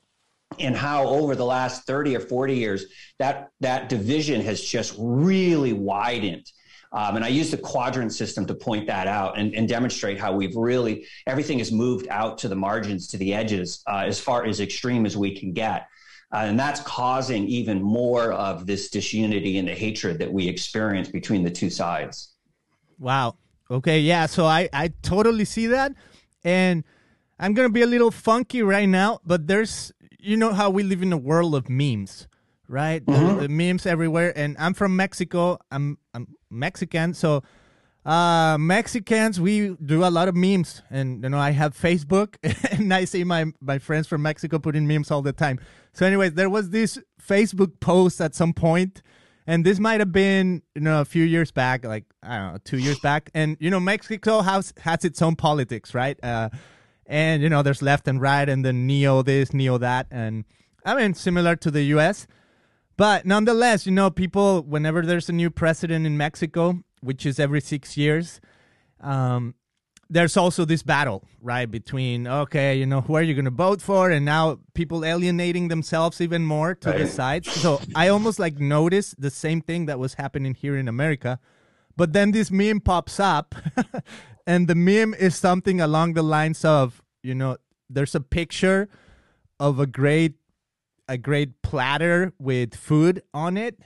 and 0.57 0.73
how 0.73 1.05
over 1.05 1.35
the 1.35 1.43
last 1.43 1.85
30 1.85 2.15
or 2.15 2.21
40 2.21 2.55
years 2.55 2.85
that 3.19 3.49
that 3.59 3.89
division 3.89 4.39
has 4.39 4.61
just 4.61 4.95
really 4.97 5.73
widened 5.73 6.49
um, 6.93 7.15
and 7.15 7.25
I 7.25 7.29
use 7.29 7.49
the 7.49 7.57
quadrant 7.57 8.13
system 8.13 8.45
to 8.45 8.53
point 8.53 8.85
that 8.87 9.07
out 9.07 9.37
and, 9.37 9.53
and, 9.55 9.67
demonstrate 9.67 10.19
how 10.19 10.31
we've 10.31 10.55
really, 10.55 11.07
everything 11.25 11.57
has 11.57 11.71
moved 11.71 12.07
out 12.09 12.37
to 12.39 12.47
the 12.47 12.55
margins, 12.55 13.07
to 13.07 13.17
the 13.17 13.33
edges, 13.33 13.81
uh, 13.87 14.03
as 14.05 14.19
far 14.19 14.45
as 14.45 14.59
extreme 14.59 15.07
as 15.07 15.17
we 15.17 15.35
can 15.35 15.53
get. 15.53 15.87
Uh, 16.31 16.45
and 16.45 16.59
that's 16.59 16.81
causing 16.81 17.47
even 17.47 17.81
more 17.81 18.31
of 18.33 18.67
this 18.67 18.89
disunity 18.89 19.57
and 19.57 19.67
the 19.67 19.73
hatred 19.73 20.19
that 20.19 20.31
we 20.31 20.47
experience 20.47 21.09
between 21.09 21.43
the 21.43 21.49
two 21.49 21.69
sides. 21.69 22.33
Wow. 22.99 23.37
Okay. 23.71 23.99
Yeah. 23.99 24.27
So 24.27 24.45
I, 24.45 24.69
I 24.71 24.93
totally 25.01 25.45
see 25.45 25.67
that. 25.67 25.93
And 26.43 26.83
I'm 27.39 27.55
going 27.55 27.67
to 27.67 27.73
be 27.73 27.81
a 27.81 27.87
little 27.87 28.11
funky 28.11 28.61
right 28.61 28.87
now, 28.87 29.19
but 29.25 29.47
there's, 29.47 29.91
you 30.19 30.37
know, 30.37 30.53
how 30.53 30.69
we 30.69 30.83
live 30.83 31.01
in 31.01 31.11
a 31.11 31.17
world 31.17 31.55
of 31.55 31.69
memes 31.69 32.27
right? 32.67 33.05
Mm-hmm. 33.05 33.39
The, 33.39 33.47
the, 33.47 33.49
memes 33.49 33.85
everywhere. 33.85 34.33
And 34.35 34.55
I'm 34.59 34.73
from 34.73 34.95
Mexico. 34.95 35.59
I'm 35.71 35.97
I'm 36.13 36.27
Mexican, 36.49 37.13
so 37.13 37.43
Uh, 38.05 38.57
Mexicans, 38.59 39.39
we 39.39 39.75
do 39.75 40.03
a 40.03 40.11
lot 40.11 40.27
of 40.27 40.35
memes, 40.35 40.81
and 40.89 41.23
you 41.23 41.29
know 41.29 41.39
I 41.39 41.51
have 41.51 41.73
Facebook, 41.73 42.35
and 42.71 42.93
I 42.93 43.05
see 43.05 43.23
my 43.23 43.45
my 43.61 43.79
friends 43.79 44.07
from 44.07 44.21
Mexico 44.21 44.59
putting 44.59 44.85
memes 44.85 45.09
all 45.09 45.21
the 45.21 45.31
time. 45.31 45.59
So, 45.93 46.05
anyways, 46.05 46.33
there 46.33 46.49
was 46.49 46.71
this 46.71 46.99
Facebook 47.21 47.79
post 47.79 48.19
at 48.19 48.35
some 48.35 48.51
point, 48.51 49.01
and 49.47 49.65
this 49.65 49.79
might 49.79 50.01
have 50.01 50.11
been 50.11 50.63
you 50.75 50.81
know 50.81 50.99
a 50.99 51.05
few 51.05 51.23
years 51.23 51.51
back, 51.51 51.85
like 51.85 52.03
I 52.21 52.37
don't 52.37 52.51
know, 52.51 52.57
two 52.65 52.77
years 52.77 52.99
back, 52.99 53.29
and 53.33 53.55
you 53.61 53.69
know 53.69 53.79
Mexico 53.79 54.41
has 54.41 54.73
has 54.81 55.05
its 55.05 55.21
own 55.21 55.37
politics, 55.37 55.93
right? 55.93 56.21
Uh, 56.21 56.49
and 57.05 57.41
you 57.41 57.47
know 57.47 57.63
there's 57.63 57.81
left 57.81 58.09
and 58.09 58.19
right, 58.19 58.49
and 58.49 58.65
then 58.65 58.85
neo 58.85 59.21
this, 59.21 59.53
neo 59.53 59.77
that, 59.77 60.07
and 60.11 60.43
I 60.85 60.95
mean 60.95 61.13
similar 61.13 61.55
to 61.55 61.71
the 61.71 61.83
U.S. 61.95 62.27
But 62.95 63.25
nonetheless, 63.25 63.85
you 63.85 63.91
know, 63.91 64.09
people, 64.09 64.61
whenever 64.61 65.01
there's 65.01 65.29
a 65.29 65.33
new 65.33 65.49
president 65.49 66.05
in 66.05 66.17
Mexico, 66.17 66.83
which 67.01 67.25
is 67.25 67.39
every 67.39 67.61
six 67.61 67.97
years, 67.97 68.39
um, 69.01 69.55
there's 70.09 70.37
also 70.37 70.63
this 70.63 70.83
battle, 70.83 71.23
right? 71.41 71.69
Between, 71.69 72.27
okay, 72.27 72.75
you 72.75 72.85
know, 72.85 73.01
who 73.01 73.15
are 73.15 73.23
you 73.23 73.33
going 73.33 73.45
to 73.45 73.51
vote 73.51 73.81
for? 73.81 74.11
And 74.11 74.25
now 74.25 74.59
people 74.75 75.03
alienating 75.03 75.69
themselves 75.69 76.21
even 76.21 76.45
more 76.45 76.75
to 76.75 76.89
right. 76.89 76.99
the 76.99 77.07
sides. 77.07 77.51
So 77.51 77.81
I 77.95 78.09
almost 78.09 78.37
like 78.37 78.59
noticed 78.59 79.19
the 79.19 79.31
same 79.31 79.61
thing 79.61 79.87
that 79.87 79.97
was 79.97 80.13
happening 80.13 80.53
here 80.53 80.77
in 80.77 80.87
America. 80.87 81.39
But 81.95 82.13
then 82.13 82.31
this 82.31 82.51
meme 82.51 82.81
pops 82.81 83.19
up, 83.19 83.55
and 84.47 84.67
the 84.67 84.75
meme 84.75 85.13
is 85.13 85.35
something 85.35 85.81
along 85.81 86.13
the 86.13 86.23
lines 86.23 86.63
of, 86.63 87.01
you 87.23 87.35
know, 87.35 87.57
there's 87.89 88.15
a 88.15 88.21
picture 88.21 88.89
of 89.59 89.79
a 89.79 89.87
great 89.87 90.35
a 91.07 91.17
great 91.17 91.61
platter 91.61 92.33
with 92.39 92.75
food 92.75 93.21
on 93.33 93.57
it 93.57 93.79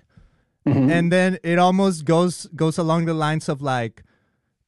Mm-hmm. 0.67 0.91
And 0.91 1.11
then 1.11 1.39
it 1.43 1.57
almost 1.59 2.05
goes 2.05 2.47
goes 2.55 2.77
along 2.77 3.05
the 3.05 3.13
lines 3.13 3.47
of 3.47 3.61
like, 3.61 4.03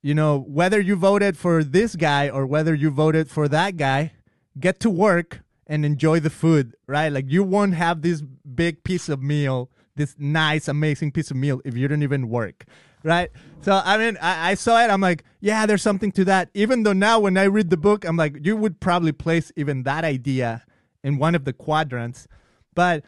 you 0.01 0.13
know, 0.13 0.39
whether 0.39 0.79
you 0.79 0.95
voted 0.95 1.37
for 1.37 1.63
this 1.63 1.95
guy 1.95 2.29
or 2.29 2.45
whether 2.45 2.73
you 2.73 2.89
voted 2.89 3.29
for 3.29 3.47
that 3.49 3.75
guy, 3.75 4.13
get 4.59 4.79
to 4.81 4.89
work 4.89 5.41
and 5.67 5.85
enjoy 5.85 6.19
the 6.19 6.29
food, 6.29 6.75
right? 6.87 7.11
Like 7.11 7.25
you 7.27 7.43
won't 7.43 7.73
have 7.73 8.01
this 8.01 8.21
big 8.21 8.83
piece 8.83 9.09
of 9.09 9.21
meal, 9.21 9.69
this 9.95 10.15
nice, 10.17 10.67
amazing 10.67 11.11
piece 11.11 11.31
of 11.31 11.37
meal 11.37 11.61
if 11.65 11.75
you 11.75 11.87
don't 11.87 12.03
even 12.03 12.29
work. 12.29 12.65
Right. 13.03 13.29
So 13.61 13.81
I 13.83 13.97
mean 13.97 14.17
I, 14.21 14.51
I 14.51 14.53
saw 14.53 14.81
it, 14.81 14.89
I'm 14.89 15.01
like, 15.01 15.25
yeah, 15.41 15.65
there's 15.65 15.81
something 15.81 16.13
to 16.13 16.25
that. 16.25 16.49
Even 16.53 16.83
though 16.83 16.93
now 16.93 17.19
when 17.19 17.37
I 17.37 17.43
read 17.43 17.69
the 17.71 17.77
book, 17.77 18.05
I'm 18.05 18.15
like, 18.15 18.37
you 18.45 18.55
would 18.55 18.79
probably 18.79 19.11
place 19.11 19.51
even 19.57 19.83
that 19.83 20.05
idea 20.05 20.63
in 21.03 21.17
one 21.17 21.35
of 21.35 21.43
the 21.43 21.53
quadrants. 21.53 22.27
But 22.75 23.03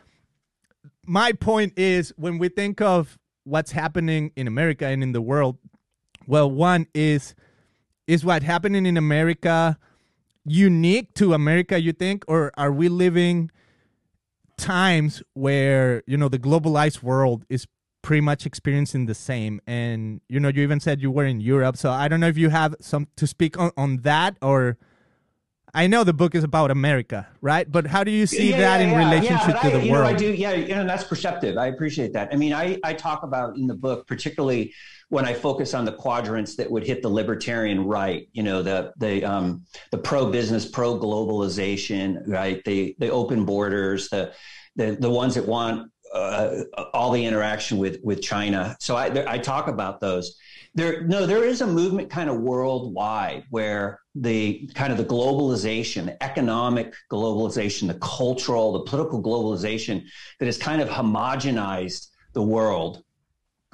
my 1.06 1.32
point 1.34 1.74
is 1.77 2.13
when 2.18 2.38
we 2.38 2.50
think 2.50 2.82
of 2.82 3.18
what's 3.44 3.72
happening 3.72 4.32
in 4.36 4.48
America 4.48 4.86
and 4.86 5.01
in 5.03 5.12
the 5.12 5.22
world, 5.22 5.58
well, 6.27 6.50
one 6.50 6.88
is 6.94 7.36
is 8.08 8.25
what 8.25 8.44
happening 8.44 8.86
in 8.86 8.98
America 8.98 9.77
unique 10.46 11.13
to 11.15 11.34
America, 11.34 11.80
you 11.80 11.91
think, 11.91 12.24
or 12.27 12.51
are 12.58 12.72
we 12.72 12.89
living 12.89 13.51
times 14.58 15.24
where 15.34 16.03
you 16.06 16.18
know 16.18 16.30
the 16.30 16.39
globalized 16.39 17.01
world 17.01 17.46
is 17.50 17.68
pretty 18.01 18.22
much 18.22 18.46
experiencing 18.46 19.06
the 19.06 19.15
same? 19.15 19.62
And 19.68 20.22
you 20.30 20.39
know, 20.39 20.50
you 20.50 20.63
even 20.63 20.80
said 20.80 21.01
you 21.01 21.12
were 21.12 21.25
in 21.25 21.41
Europe, 21.41 21.77
so 21.77 21.91
I 21.91 22.08
don't 22.08 22.20
know 22.20 22.27
if 22.27 22.38
you 22.38 22.50
have 22.50 22.75
some 22.80 23.08
to 23.18 23.27
speak 23.27 23.58
on, 23.60 23.72
on 23.77 23.98
that 23.98 24.38
or 24.41 24.77
I 25.74 25.88
know 25.88 26.04
the 26.04 26.13
book 26.13 26.36
is 26.36 26.44
about 26.44 26.70
America, 26.70 27.28
right? 27.40 27.70
But 27.70 27.88
how 27.88 28.04
do 28.04 28.12
you 28.12 28.28
see 28.28 28.50
yeah, 28.50 28.58
that 28.58 28.80
yeah, 28.80 28.86
in 28.86 28.90
yeah. 28.92 29.10
relationship 29.10 29.62
to 29.62 29.68
I, 29.68 29.70
the 29.70 29.92
world? 29.92 30.04
Know, 30.04 30.10
I 30.10 30.13
do, 30.13 30.34
yeah, 30.34 30.51
you 30.54 30.75
know, 30.75 30.86
that's 30.86 31.06
perceptive. 31.06 31.58
I 31.58 31.68
appreciate 31.68 32.13
that. 32.13 32.30
I 32.34 32.36
mean, 32.36 32.54
I, 32.54 32.78
I 32.84 32.94
talk 32.94 33.24
about 33.24 33.56
in 33.58 33.68
the 33.68 33.75
book, 33.75 34.06
particularly 34.06 34.74
when 35.10 35.25
I 35.25 35.34
focus 35.34 35.74
on 35.74 35.86
the 35.86 35.92
quadrants 35.92 36.56
that 36.56 36.70
would 36.72 36.86
hit 36.86 37.01
the 37.01 37.10
libertarian 37.10 37.86
right, 37.86 38.28
you 38.34 38.44
know, 38.44 38.62
the 38.63 38.94
the 38.98 39.24
um, 39.24 39.66
the 39.92 39.98
pro 39.98 40.32
business, 40.32 40.66
pro 40.66 40.98
globalization, 40.98 42.24
right? 42.28 42.63
The 42.66 42.96
the 43.00 43.10
open 43.10 43.46
borders, 43.46 44.10
the 44.10 44.34
the 44.75 44.98
the 45.00 45.10
ones 45.10 45.36
that 45.36 45.46
want 45.46 45.91
uh, 46.13 46.63
all 46.94 47.12
the 47.12 47.25
interaction 47.25 47.77
with 47.77 48.00
with 48.03 48.22
China. 48.22 48.75
So 48.80 48.96
I 48.96 49.34
I 49.34 49.38
talk 49.38 49.68
about 49.68 50.01
those 50.01 50.38
there 50.74 51.01
no 51.03 51.25
there 51.25 51.44
is 51.44 51.62
a 51.62 51.68
movement 51.68 52.10
kind 52.10 52.30
of 52.30 52.38
worldwide 52.38 53.44
where 53.50 54.00
the 54.15 54.70
kind 54.74 54.91
of 54.91 54.98
the 54.98 55.06
globalization 55.06 56.06
the 56.06 56.24
economic 56.24 56.94
globalization 57.12 57.88
the 57.88 57.96
cultural 57.96 58.72
the 58.74 58.82
political 58.82 59.22
globalization 59.22 60.03
that 60.39 60.46
has 60.46 60.58
kind 60.58 60.82
of 60.82 60.88
homogenized 60.88 62.08
the 62.34 62.41
world 62.41 63.03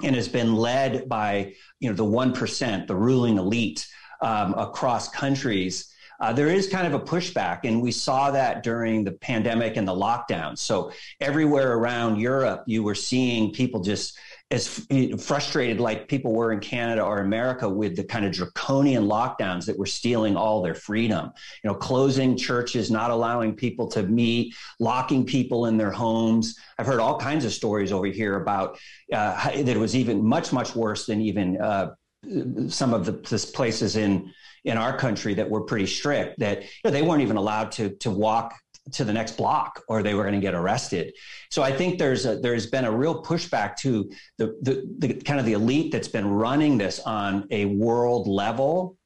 and 0.02 0.14
has 0.14 0.28
been 0.28 0.56
led 0.56 1.08
by 1.08 1.54
you 1.80 1.88
know 1.88 1.94
the 1.94 2.04
1% 2.04 2.86
the 2.86 2.96
ruling 2.96 3.38
elite 3.38 3.86
um, 4.20 4.54
across 4.54 5.08
countries 5.08 5.92
uh, 6.20 6.32
there 6.32 6.48
is 6.48 6.68
kind 6.68 6.86
of 6.86 6.94
a 6.94 7.04
pushback, 7.04 7.60
and 7.64 7.80
we 7.80 7.92
saw 7.92 8.30
that 8.30 8.62
during 8.62 9.04
the 9.04 9.12
pandemic 9.12 9.76
and 9.76 9.86
the 9.86 9.94
lockdown. 9.94 10.58
So 10.58 10.90
everywhere 11.20 11.74
around 11.74 12.18
Europe, 12.18 12.64
you 12.66 12.82
were 12.82 12.94
seeing 12.94 13.52
people 13.52 13.80
just 13.80 14.18
as 14.50 14.86
frustrated 15.20 15.78
like 15.78 16.08
people 16.08 16.32
were 16.32 16.52
in 16.52 16.60
Canada 16.60 17.02
or 17.02 17.18
America 17.18 17.68
with 17.68 17.96
the 17.96 18.04
kind 18.04 18.24
of 18.24 18.32
draconian 18.32 19.04
lockdowns 19.04 19.66
that 19.66 19.78
were 19.78 19.86
stealing 19.86 20.36
all 20.36 20.62
their 20.62 20.74
freedom. 20.74 21.30
You 21.62 21.68
know, 21.68 21.74
closing 21.74 22.36
churches, 22.36 22.90
not 22.90 23.10
allowing 23.10 23.54
people 23.54 23.88
to 23.88 24.02
meet, 24.04 24.54
locking 24.80 25.26
people 25.26 25.66
in 25.66 25.76
their 25.76 25.90
homes. 25.90 26.58
I've 26.78 26.86
heard 26.86 26.98
all 27.00 27.18
kinds 27.18 27.44
of 27.44 27.52
stories 27.52 27.92
over 27.92 28.06
here 28.06 28.36
about 28.36 28.78
uh, 29.12 29.50
that 29.50 29.68
it 29.68 29.78
was 29.78 29.94
even 29.94 30.24
much 30.24 30.52
much 30.52 30.74
worse 30.74 31.04
than 31.04 31.20
even 31.20 31.60
uh, 31.60 31.90
some 32.68 32.94
of 32.94 33.04
the 33.04 33.12
places 33.54 33.96
in 33.96 34.32
in 34.68 34.76
our 34.76 34.96
country 34.96 35.34
that 35.34 35.48
were 35.48 35.62
pretty 35.62 35.86
strict 35.86 36.38
that 36.38 36.62
you 36.62 36.68
know, 36.84 36.90
they 36.90 37.02
weren't 37.02 37.22
even 37.22 37.36
allowed 37.36 37.72
to 37.72 37.90
to 37.96 38.10
walk 38.10 38.54
to 38.92 39.04
the 39.04 39.12
next 39.12 39.36
block 39.36 39.82
or 39.88 40.02
they 40.02 40.14
were 40.14 40.22
going 40.22 40.34
to 40.34 40.40
get 40.40 40.54
arrested. 40.54 41.14
So 41.50 41.62
I 41.62 41.72
think 41.72 41.98
there's 41.98 42.24
a, 42.26 42.38
there's 42.38 42.66
been 42.66 42.84
a 42.84 42.90
real 42.90 43.22
pushback 43.22 43.76
to 43.78 44.10
the, 44.38 44.46
the, 44.62 44.74
the 44.98 45.14
kind 45.14 45.40
of 45.40 45.46
the 45.46 45.52
elite 45.52 45.92
that's 45.92 46.08
been 46.08 46.28
running 46.28 46.78
this 46.78 47.00
on 47.00 47.46
a 47.50 47.66
world 47.66 48.26
level. 48.26 48.96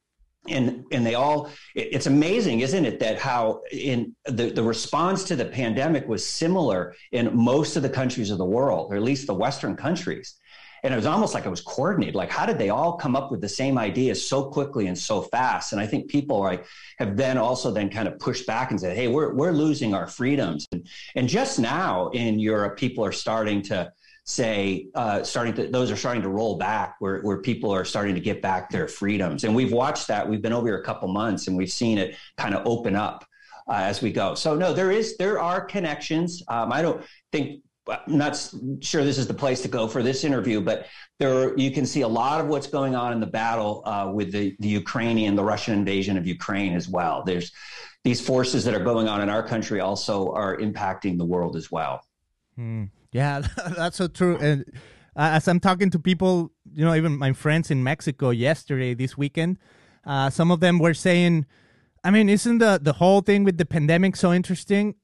And, 0.49 0.85
and 0.91 1.07
they 1.07 1.15
all, 1.15 1.51
it's 1.75 2.07
amazing, 2.07 2.61
isn't 2.61 2.85
it, 2.85 2.99
that 3.01 3.19
how 3.19 3.63
in 3.71 4.15
the, 4.27 4.51
the 4.51 4.63
response 4.63 5.23
to 5.25 5.37
the 5.37 5.45
pandemic 5.45 6.09
was 6.09 6.27
similar 6.27 6.95
in 7.13 7.37
most 7.37 7.77
of 7.77 7.83
the 7.83 7.89
countries 7.89 8.31
of 8.31 8.39
the 8.39 8.45
world, 8.45 8.93
or 8.93 8.97
at 8.97 9.03
least 9.03 9.29
the 9.29 9.35
Western 9.35 9.77
countries 9.77 10.39
and 10.83 10.93
it 10.93 10.97
was 10.97 11.07
almost 11.07 11.35
like 11.35 11.47
it 11.47 11.51
was 11.51 11.61
coordinated. 11.61 12.15
Like 12.15 12.31
how 12.31 12.45
did 12.45 12.59
they 12.59 12.71
all 12.71 12.95
come 12.95 13.15
up 13.15 13.31
with 13.31 13.41
the 13.41 13.49
same 13.49 13.79
ideas 13.79 14.27
so 14.27 14.45
quickly 14.45 14.89
and 14.89 14.99
so 14.99 15.23
fast? 15.23 15.73
And 15.73 15.81
i 15.81 15.87
think 15.87 16.09
people 16.09 16.41
like 16.41 16.65
have 16.99 17.17
then 17.17 17.39
also 17.39 17.71
then 17.71 17.89
kind 17.89 18.09
of 18.09 18.19
pushed 18.19 18.47
back 18.47 18.71
and 18.71 18.81
said 18.81 18.97
hey 18.97 19.09
we're, 19.09 19.35
we're 19.35 19.53
losing 19.53 19.95
our 19.95 20.07
freedoms. 20.07 20.67
And, 20.73 20.87
and 21.15 21.29
just 21.29 21.59
now 21.59 22.09
in 22.11 22.39
europe 22.39 22.77
people 22.77 23.05
are 23.05 23.13
starting 23.13 23.63
to 23.63 23.93
say 24.25 24.87
uh, 24.95 25.23
starting 25.23 25.53
to 25.55 25.67
those 25.69 25.91
are 25.91 25.97
starting 25.97 26.23
to 26.23 26.29
roll 26.29 26.57
back 26.57 26.97
where, 27.01 27.21
where 27.23 27.39
people 27.39 27.71
are 27.73 27.85
starting 27.85 28.15
to 28.15 28.21
get 28.21 28.41
back 28.41 28.71
their 28.71 28.87
freedoms. 28.87 29.45
And 29.45 29.55
we've 29.55 29.73
watched 29.73 30.07
that. 30.09 30.29
We've 30.29 30.43
been 30.43 30.53
over 30.53 30.69
here 30.69 30.79
a 30.79 30.85
couple 30.85 31.09
months 31.09 31.49
and 31.49 31.57
we've 31.57 31.73
seen 31.73 31.99
it 31.99 32.17
kind 32.37 32.55
of 32.55 32.65
open 32.67 32.95
up 32.95 33.27
uh, 33.69 33.75
as 33.75 34.01
we 34.01 34.13
go. 34.13 34.35
So 34.35 34.55
no 34.55 34.73
there 34.73 34.91
is 34.91 35.17
there 35.17 35.41
are 35.41 35.61
connections. 35.61 36.43
Um, 36.49 36.73
i 36.73 36.83
don't 36.83 37.05
think 37.33 37.63
I'm 37.93 38.19
not 38.19 38.37
sure 38.81 39.05
this 39.05 39.19
is 39.19 39.27
the 39.27 39.35
place 39.35 39.61
to 39.63 39.69
go 39.69 39.87
for 39.87 40.03
this 40.03 40.25
interview, 40.25 40.61
but 40.61 40.87
there 41.19 41.57
you 41.59 41.71
can 41.71 41.87
see 41.87 42.01
a 42.01 42.09
lot 42.09 42.41
of 42.41 42.49
what's 42.49 42.67
going 42.67 42.95
on 42.95 43.13
in 43.13 43.21
the 43.21 43.27
battle 43.27 43.83
uh, 43.85 44.11
with 44.13 44.33
the, 44.33 44.57
the 44.59 44.69
Ukrainian, 44.69 45.37
the 45.37 45.45
Russian 45.45 45.75
invasion 45.75 46.17
of 46.17 46.27
Ukraine 46.27 46.75
as 46.75 46.89
well. 46.89 47.23
There's 47.25 47.53
these 48.05 48.21
forces 48.21 48.65
that 48.65 48.75
are 48.75 48.83
going 48.83 49.09
on 49.09 49.21
in 49.21 49.29
our 49.29 49.47
country 49.47 49.81
also 49.81 50.33
are 50.33 50.57
impacting 50.57 51.19
the 51.19 51.25
world 51.25 51.57
as 51.57 51.71
well. 51.71 52.03
Mm, 52.59 52.91
yeah, 53.13 53.43
that's 53.77 53.97
so 53.97 54.09
true. 54.09 54.37
And 54.39 54.65
uh, 55.17 55.37
as 55.37 55.47
I'm 55.47 55.61
talking 55.61 55.91
to 55.91 55.99
people, 55.99 56.53
you 56.75 56.85
know, 56.85 56.95
even 56.95 57.19
my 57.19 57.33
friends 57.33 57.71
in 57.71 57.83
Mexico 57.83 58.31
yesterday, 58.31 58.95
this 58.95 59.17
weekend, 59.17 59.59
uh, 60.05 60.31
some 60.31 60.51
of 60.51 60.61
them 60.61 60.79
were 60.79 60.95
saying, 60.95 61.47
I 62.03 62.11
mean, 62.11 62.29
isn't 62.29 62.59
the, 62.59 62.81
the 62.83 62.95
whole 62.95 63.21
thing 63.21 63.45
with 63.45 63.59
the 63.59 63.67
pandemic 63.67 64.17
so 64.17 64.33
interesting? 64.33 64.97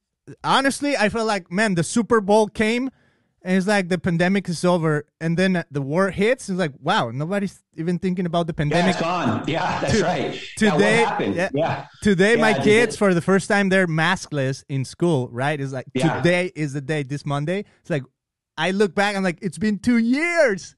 Honestly, 0.44 0.96
I 0.96 1.08
feel 1.08 1.24
like 1.24 1.50
man, 1.50 1.74
the 1.74 1.84
Super 1.84 2.20
Bowl 2.20 2.48
came, 2.48 2.90
and 3.42 3.56
it's 3.56 3.66
like 3.66 3.88
the 3.88 3.98
pandemic 3.98 4.48
is 4.48 4.64
over, 4.64 5.06
and 5.20 5.36
then 5.36 5.64
the 5.70 5.82
war 5.82 6.10
hits. 6.10 6.48
It's 6.48 6.58
like 6.58 6.72
wow, 6.80 7.10
nobody's 7.10 7.62
even 7.76 7.98
thinking 7.98 8.26
about 8.26 8.46
the 8.46 8.54
pandemic. 8.54 8.96
Yeah, 8.96 9.00
gone. 9.00 9.44
Yeah, 9.46 9.80
that's 9.80 9.98
to, 9.98 10.04
right. 10.04 10.40
Today, 10.56 11.00
yeah, 11.00 11.48
yeah, 11.54 11.86
today, 12.02 12.34
yeah, 12.34 12.40
my 12.40 12.54
kids 12.54 12.96
for 12.96 13.14
the 13.14 13.22
first 13.22 13.48
time 13.48 13.68
they're 13.68 13.86
maskless 13.86 14.64
in 14.68 14.84
school. 14.84 15.28
Right? 15.30 15.60
It's 15.60 15.72
like 15.72 15.86
today 15.94 16.52
is 16.54 16.72
the 16.72 16.80
day. 16.80 17.02
This 17.02 17.24
Monday, 17.24 17.64
it's 17.80 17.90
like 17.90 18.02
I 18.56 18.72
look 18.72 18.94
back. 18.94 19.16
I'm 19.16 19.22
like, 19.22 19.38
it's 19.40 19.58
been 19.58 19.78
two 19.78 19.98
years. 19.98 20.74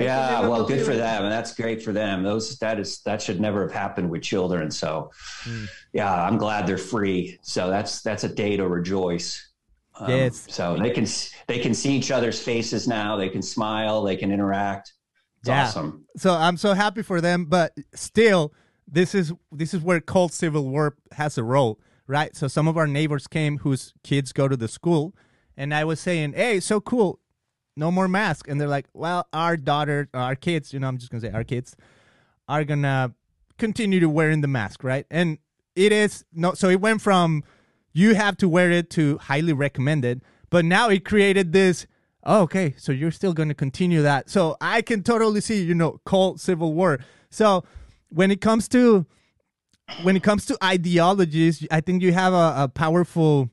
Yeah, 0.00 0.40
well, 0.48 0.64
good 0.64 0.84
for 0.84 0.96
them, 0.96 1.24
and 1.24 1.32
that's 1.32 1.54
great 1.54 1.82
for 1.82 1.92
them. 1.92 2.22
Those 2.22 2.56
that 2.58 2.80
is 2.80 3.02
that 3.02 3.20
should 3.20 3.40
never 3.40 3.62
have 3.62 3.72
happened 3.72 4.10
with 4.10 4.22
children. 4.22 4.70
So, 4.70 5.10
mm. 5.44 5.68
yeah, 5.92 6.12
I'm 6.24 6.38
glad 6.38 6.66
they're 6.66 6.78
free. 6.78 7.38
So 7.42 7.68
that's 7.68 8.00
that's 8.02 8.24
a 8.24 8.28
day 8.28 8.56
to 8.56 8.66
rejoice. 8.66 9.50
Um, 9.96 10.10
yes. 10.10 10.46
So 10.48 10.76
they 10.76 10.90
can 10.90 11.06
they 11.46 11.58
can 11.58 11.74
see 11.74 11.92
each 11.92 12.10
other's 12.10 12.40
faces 12.40 12.88
now. 12.88 13.16
They 13.16 13.28
can 13.28 13.42
smile. 13.42 14.02
They 14.02 14.16
can 14.16 14.32
interact. 14.32 14.94
It's 15.40 15.48
yeah. 15.48 15.64
awesome. 15.64 16.06
So 16.16 16.34
I'm 16.34 16.56
so 16.56 16.74
happy 16.74 17.02
for 17.02 17.20
them, 17.20 17.44
but 17.44 17.72
still, 17.94 18.52
this 18.86 19.14
is 19.14 19.32
this 19.52 19.74
is 19.74 19.82
where 19.82 20.00
cold 20.00 20.32
civil 20.32 20.68
war 20.68 20.96
has 21.12 21.36
a 21.38 21.44
role, 21.44 21.78
right? 22.06 22.34
So 22.34 22.48
some 22.48 22.68
of 22.68 22.76
our 22.76 22.86
neighbors 22.86 23.26
came 23.26 23.58
whose 23.58 23.92
kids 24.02 24.32
go 24.32 24.48
to 24.48 24.56
the 24.56 24.68
school, 24.68 25.14
and 25.56 25.74
I 25.74 25.84
was 25.84 26.00
saying, 26.00 26.32
"Hey, 26.32 26.60
so 26.60 26.80
cool, 26.80 27.20
no 27.76 27.90
more 27.90 28.08
mask," 28.08 28.48
and 28.48 28.60
they're 28.60 28.68
like, 28.68 28.86
"Well, 28.92 29.26
our 29.32 29.56
daughter, 29.56 30.08
uh, 30.14 30.18
our 30.18 30.36
kids, 30.36 30.72
you 30.72 30.80
know, 30.80 30.88
I'm 30.88 30.98
just 30.98 31.10
gonna 31.10 31.20
say 31.20 31.30
our 31.30 31.44
kids 31.44 31.76
are 32.48 32.64
gonna 32.64 33.14
continue 33.58 34.00
to 34.00 34.08
wearing 34.08 34.40
the 34.40 34.48
mask, 34.48 34.84
right?" 34.84 35.06
And 35.10 35.38
it 35.76 35.92
is 35.92 36.24
no, 36.32 36.54
so 36.54 36.68
it 36.68 36.80
went 36.80 37.00
from 37.02 37.44
you 37.92 38.14
have 38.14 38.36
to 38.38 38.48
wear 38.48 38.70
it 38.70 38.90
to 38.90 39.18
highly 39.18 39.52
recommended, 39.52 40.22
but 40.50 40.64
now 40.64 40.88
it 40.88 41.04
created 41.04 41.52
this. 41.52 41.86
Oh, 42.24 42.42
okay, 42.42 42.74
so 42.76 42.92
you're 42.92 43.10
still 43.10 43.32
to 43.34 43.54
continue 43.54 44.02
that. 44.02 44.28
So 44.28 44.56
I 44.60 44.82
can 44.82 45.02
totally 45.02 45.40
see, 45.40 45.62
you 45.62 45.74
know, 45.74 46.00
cold 46.04 46.40
civil 46.40 46.74
war. 46.74 46.98
So 47.30 47.64
when 48.10 48.30
it 48.30 48.40
comes 48.40 48.68
to 48.68 49.06
when 50.02 50.16
it 50.16 50.22
comes 50.22 50.46
to 50.46 50.56
ideologies, 50.62 51.66
I 51.70 51.80
think 51.80 52.02
you 52.02 52.12
have 52.12 52.32
a, 52.32 52.54
a 52.64 52.68
powerful 52.68 53.50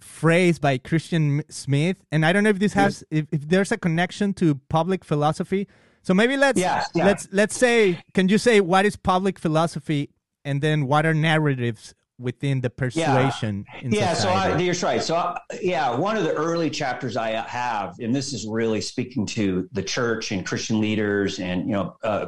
phrase 0.00 0.58
by 0.58 0.78
Christian 0.78 1.42
Smith, 1.48 2.02
and 2.12 2.24
I 2.24 2.32
don't 2.32 2.44
know 2.44 2.50
if 2.50 2.58
this 2.58 2.72
has 2.74 3.04
if, 3.10 3.26
if 3.32 3.48
there's 3.48 3.72
a 3.72 3.78
connection 3.78 4.34
to 4.34 4.56
public 4.68 5.04
philosophy. 5.04 5.68
So 6.02 6.14
maybe 6.14 6.36
let's 6.36 6.60
yeah, 6.60 6.84
yeah. 6.94 7.06
let's 7.06 7.28
let's 7.32 7.56
say, 7.56 8.02
can 8.14 8.28
you 8.28 8.38
say 8.38 8.60
what 8.60 8.86
is 8.86 8.96
public 8.96 9.38
philosophy, 9.38 10.10
and 10.44 10.62
then 10.62 10.86
what 10.86 11.04
are 11.04 11.14
narratives 11.14 11.94
within 12.18 12.60
the 12.60 12.70
persuasion? 12.70 13.64
Yeah, 13.82 13.88
yeah 13.90 14.14
so 14.14 14.28
I, 14.28 14.58
you're 14.58 14.74
right. 14.82 15.02
So 15.02 15.16
I, 15.16 15.38
yeah, 15.60 15.94
one 15.94 16.16
of 16.16 16.24
the 16.24 16.32
early 16.32 16.70
chapters 16.70 17.16
I 17.16 17.30
have, 17.30 17.94
and 18.00 18.14
this 18.14 18.32
is 18.32 18.46
really 18.46 18.80
speaking 18.80 19.26
to 19.26 19.68
the 19.72 19.82
church 19.82 20.32
and 20.32 20.46
Christian 20.46 20.80
leaders 20.80 21.38
and 21.38 21.66
you 21.66 21.72
know. 21.72 21.96
Uh, 22.02 22.26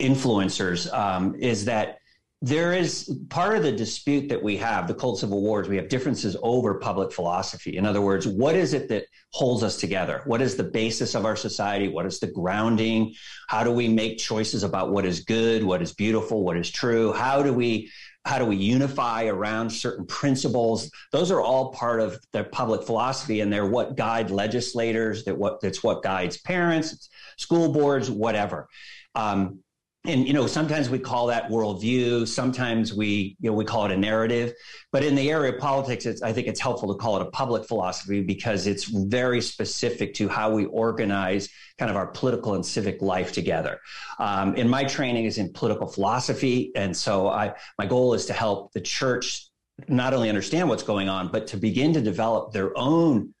influencers 0.00 0.92
um, 0.92 1.34
is 1.34 1.64
that 1.64 1.98
there 2.40 2.72
is 2.72 3.12
part 3.30 3.56
of 3.56 3.64
the 3.64 3.72
dispute 3.72 4.28
that 4.28 4.40
we 4.40 4.56
have 4.56 4.86
the 4.86 4.94
cold 4.94 5.18
civil 5.18 5.42
wars 5.42 5.68
we 5.68 5.76
have 5.76 5.88
differences 5.88 6.36
over 6.40 6.78
public 6.78 7.12
philosophy. 7.12 7.76
In 7.76 7.84
other 7.84 8.00
words 8.00 8.28
what 8.28 8.54
is 8.54 8.74
it 8.74 8.88
that 8.90 9.06
holds 9.32 9.64
us 9.64 9.76
together? 9.76 10.22
What 10.24 10.40
is 10.40 10.54
the 10.54 10.64
basis 10.64 11.16
of 11.16 11.24
our 11.24 11.34
society? 11.34 11.88
What 11.88 12.06
is 12.06 12.20
the 12.20 12.28
grounding? 12.28 13.14
How 13.48 13.64
do 13.64 13.72
we 13.72 13.88
make 13.88 14.18
choices 14.18 14.62
about 14.62 14.92
what 14.92 15.04
is 15.04 15.20
good 15.20 15.64
what 15.64 15.82
is 15.82 15.92
beautiful 15.92 16.44
what 16.44 16.56
is 16.56 16.70
true? 16.70 17.12
How 17.12 17.42
do 17.42 17.52
we 17.52 17.90
how 18.24 18.38
do 18.38 18.44
we 18.44 18.56
unify 18.56 19.24
around 19.24 19.70
certain 19.70 20.06
principles? 20.06 20.90
Those 21.10 21.32
are 21.32 21.40
all 21.40 21.72
part 21.72 22.00
of 22.00 22.20
the 22.32 22.44
public 22.44 22.84
philosophy 22.84 23.40
and 23.40 23.52
they're 23.52 23.66
what 23.66 23.96
guide 23.96 24.30
legislators 24.30 25.24
that 25.24 25.36
what 25.36 25.60
that's 25.60 25.82
what 25.82 26.04
guides 26.04 26.38
parents 26.38 27.08
school 27.36 27.72
boards 27.72 28.08
whatever. 28.08 28.68
Um, 29.16 29.60
and 30.08 30.26
you 30.26 30.32
know 30.32 30.46
sometimes 30.46 30.88
we 30.88 30.98
call 30.98 31.26
that 31.26 31.48
worldview. 31.50 32.26
Sometimes 32.26 32.94
we 32.94 33.36
you 33.40 33.50
know 33.50 33.56
we 33.56 33.64
call 33.64 33.84
it 33.84 33.92
a 33.92 33.96
narrative. 33.96 34.54
But 34.90 35.04
in 35.04 35.14
the 35.14 35.30
area 35.30 35.52
of 35.52 35.60
politics 35.60 36.06
i 36.22 36.32
think 36.32 36.46
it's 36.46 36.60
helpful 36.60 36.92
to 36.92 36.98
call 36.98 37.16
it 37.16 37.22
a 37.22 37.30
public 37.30 37.66
philosophy 37.66 38.22
because 38.22 38.66
it's 38.66 38.84
very 38.84 39.40
specific 39.40 40.14
to 40.14 40.28
how 40.28 40.50
we 40.50 40.64
organize 40.66 41.48
kind 41.78 41.90
of 41.90 41.96
our 41.96 42.06
political 42.06 42.54
and 42.54 42.64
civic 42.64 43.02
life 43.02 43.32
together. 43.32 43.80
Um, 44.18 44.54
and 44.56 44.68
my 44.68 44.84
training 44.84 45.26
is 45.26 45.38
in 45.38 45.52
political 45.52 45.86
philosophy. 45.86 46.72
And 46.74 46.96
so 46.96 47.28
i 47.28 47.54
my 47.78 47.86
goal 47.86 48.14
is 48.14 48.26
to 48.26 48.32
help 48.32 48.72
the 48.72 48.80
church 48.80 49.48
not 49.86 50.12
only 50.14 50.28
understand 50.28 50.68
what's 50.68 50.82
going 50.82 51.08
on 51.08 51.28
but 51.28 51.46
to 51.48 51.56
begin 51.56 51.92
to 51.92 52.00
develop 52.00 52.52
their 52.52 52.76
own 52.76 53.32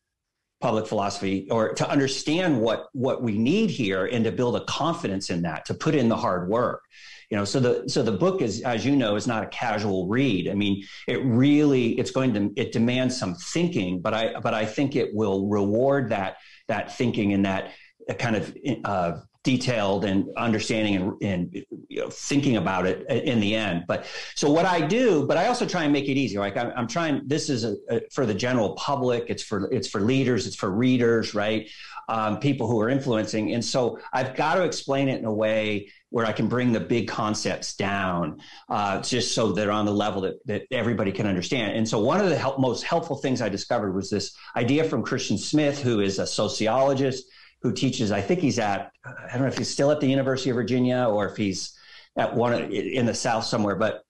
public 0.60 0.86
philosophy 0.86 1.46
or 1.50 1.72
to 1.74 1.88
understand 1.88 2.60
what 2.60 2.88
what 2.92 3.22
we 3.22 3.38
need 3.38 3.70
here 3.70 4.06
and 4.06 4.24
to 4.24 4.32
build 4.32 4.56
a 4.56 4.64
confidence 4.64 5.30
in 5.30 5.42
that 5.42 5.64
to 5.66 5.74
put 5.74 5.94
in 5.94 6.08
the 6.08 6.16
hard 6.16 6.48
work. 6.48 6.82
You 7.30 7.36
know 7.36 7.44
so 7.44 7.60
the 7.60 7.88
so 7.88 8.02
the 8.02 8.12
book 8.12 8.42
is 8.42 8.62
as 8.62 8.84
you 8.84 8.96
know 8.96 9.16
is 9.16 9.26
not 9.26 9.44
a 9.44 9.46
casual 9.46 10.08
read. 10.08 10.48
I 10.48 10.54
mean 10.54 10.84
it 11.06 11.22
really 11.24 11.98
it's 11.98 12.10
going 12.10 12.34
to 12.34 12.52
it 12.56 12.72
demands 12.72 13.18
some 13.18 13.34
thinking 13.34 14.00
but 14.00 14.14
i 14.14 14.40
but 14.40 14.54
i 14.54 14.64
think 14.64 14.96
it 14.96 15.14
will 15.14 15.46
reward 15.48 16.08
that 16.08 16.38
that 16.66 16.96
thinking 16.96 17.34
and 17.34 17.44
that 17.44 17.72
kind 18.18 18.36
of 18.36 18.56
uh, 18.84 19.12
detailed 19.44 20.04
and 20.04 20.28
understanding 20.36 20.96
and, 20.96 21.22
and 21.22 21.64
you 21.88 22.00
know, 22.00 22.10
thinking 22.10 22.56
about 22.56 22.86
it 22.86 23.08
in 23.08 23.40
the 23.40 23.54
end. 23.54 23.84
But 23.86 24.04
so 24.34 24.50
what 24.50 24.64
I 24.64 24.80
do, 24.80 25.26
but 25.26 25.36
I 25.36 25.46
also 25.46 25.64
try 25.64 25.84
and 25.84 25.92
make 25.92 26.08
it 26.08 26.16
easy. 26.16 26.38
Like 26.38 26.56
I'm, 26.56 26.72
I'm 26.76 26.86
trying. 26.86 27.22
This 27.26 27.48
is 27.48 27.64
a, 27.64 27.76
a, 27.88 28.00
for 28.10 28.26
the 28.26 28.34
general 28.34 28.74
public. 28.74 29.24
It's 29.28 29.42
for 29.42 29.70
it's 29.72 29.88
for 29.88 30.00
leaders. 30.00 30.46
It's 30.46 30.56
for 30.56 30.70
readers, 30.70 31.34
right? 31.34 31.70
Um, 32.08 32.40
people 32.40 32.66
who 32.66 32.80
are 32.80 32.88
influencing. 32.88 33.52
And 33.52 33.64
so 33.64 34.00
I've 34.12 34.34
got 34.34 34.54
to 34.54 34.64
explain 34.64 35.08
it 35.08 35.18
in 35.18 35.26
a 35.26 35.32
way 35.32 35.92
where 36.10 36.24
I 36.24 36.32
can 36.32 36.48
bring 36.48 36.72
the 36.72 36.80
big 36.80 37.06
concepts 37.06 37.76
down, 37.76 38.40
uh, 38.70 39.02
just 39.02 39.34
so 39.34 39.52
they're 39.52 39.70
on 39.70 39.84
the 39.84 39.92
level 39.92 40.22
that, 40.22 40.46
that 40.46 40.62
everybody 40.70 41.12
can 41.12 41.26
understand. 41.26 41.76
And 41.76 41.86
so 41.86 41.98
one 41.98 42.18
of 42.18 42.30
the 42.30 42.36
help, 42.36 42.58
most 42.58 42.82
helpful 42.82 43.16
things 43.16 43.42
I 43.42 43.50
discovered 43.50 43.92
was 43.92 44.08
this 44.08 44.34
idea 44.56 44.84
from 44.84 45.02
Christian 45.02 45.36
Smith, 45.36 45.82
who 45.82 46.00
is 46.00 46.18
a 46.18 46.26
sociologist 46.26 47.26
who 47.62 47.72
teaches. 47.72 48.12
I 48.12 48.20
think 48.20 48.40
he's 48.40 48.58
at 48.58 48.92
I 49.04 49.32
don't 49.32 49.42
know 49.42 49.48
if 49.48 49.58
he's 49.58 49.70
still 49.70 49.90
at 49.90 50.00
the 50.00 50.08
University 50.08 50.50
of 50.50 50.56
Virginia 50.56 51.06
or 51.08 51.26
if 51.28 51.36
he's 51.36 51.76
at 52.16 52.34
one 52.34 52.72
in 52.72 53.06
the 53.06 53.14
South 53.14 53.44
somewhere, 53.44 53.76
but 53.76 54.04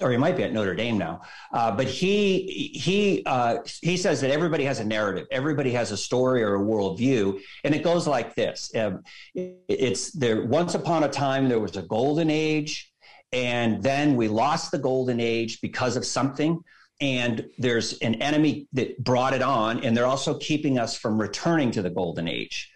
or 0.00 0.10
he 0.10 0.16
might 0.16 0.36
be 0.36 0.44
at 0.44 0.52
Notre 0.52 0.74
Dame 0.74 0.98
now. 0.98 1.22
Uh, 1.52 1.72
but 1.72 1.86
he 1.86 2.70
he 2.74 3.22
uh, 3.26 3.58
he 3.82 3.96
says 3.96 4.20
that 4.20 4.30
everybody 4.30 4.64
has 4.64 4.80
a 4.80 4.84
narrative, 4.84 5.26
everybody 5.30 5.72
has 5.72 5.90
a 5.90 5.96
story 5.96 6.42
or 6.42 6.56
a 6.56 6.60
worldview, 6.60 7.40
and 7.64 7.74
it 7.74 7.82
goes 7.82 8.06
like 8.06 8.34
this: 8.34 8.70
um, 8.76 9.02
it's 9.34 10.12
there. 10.12 10.44
Once 10.46 10.74
upon 10.74 11.04
a 11.04 11.08
time, 11.08 11.48
there 11.48 11.60
was 11.60 11.76
a 11.76 11.82
golden 11.82 12.30
age, 12.30 12.92
and 13.32 13.82
then 13.82 14.16
we 14.16 14.28
lost 14.28 14.70
the 14.70 14.78
golden 14.78 15.20
age 15.20 15.60
because 15.60 15.96
of 15.96 16.04
something. 16.04 16.62
And 17.00 17.46
there's 17.58 17.96
an 17.98 18.16
enemy 18.16 18.66
that 18.72 19.02
brought 19.04 19.32
it 19.32 19.42
on, 19.42 19.84
and 19.84 19.96
they're 19.96 20.06
also 20.06 20.36
keeping 20.38 20.80
us 20.80 20.96
from 20.96 21.20
returning 21.20 21.70
to 21.72 21.82
the 21.82 21.90
golden 21.90 22.26
age. 22.26 22.72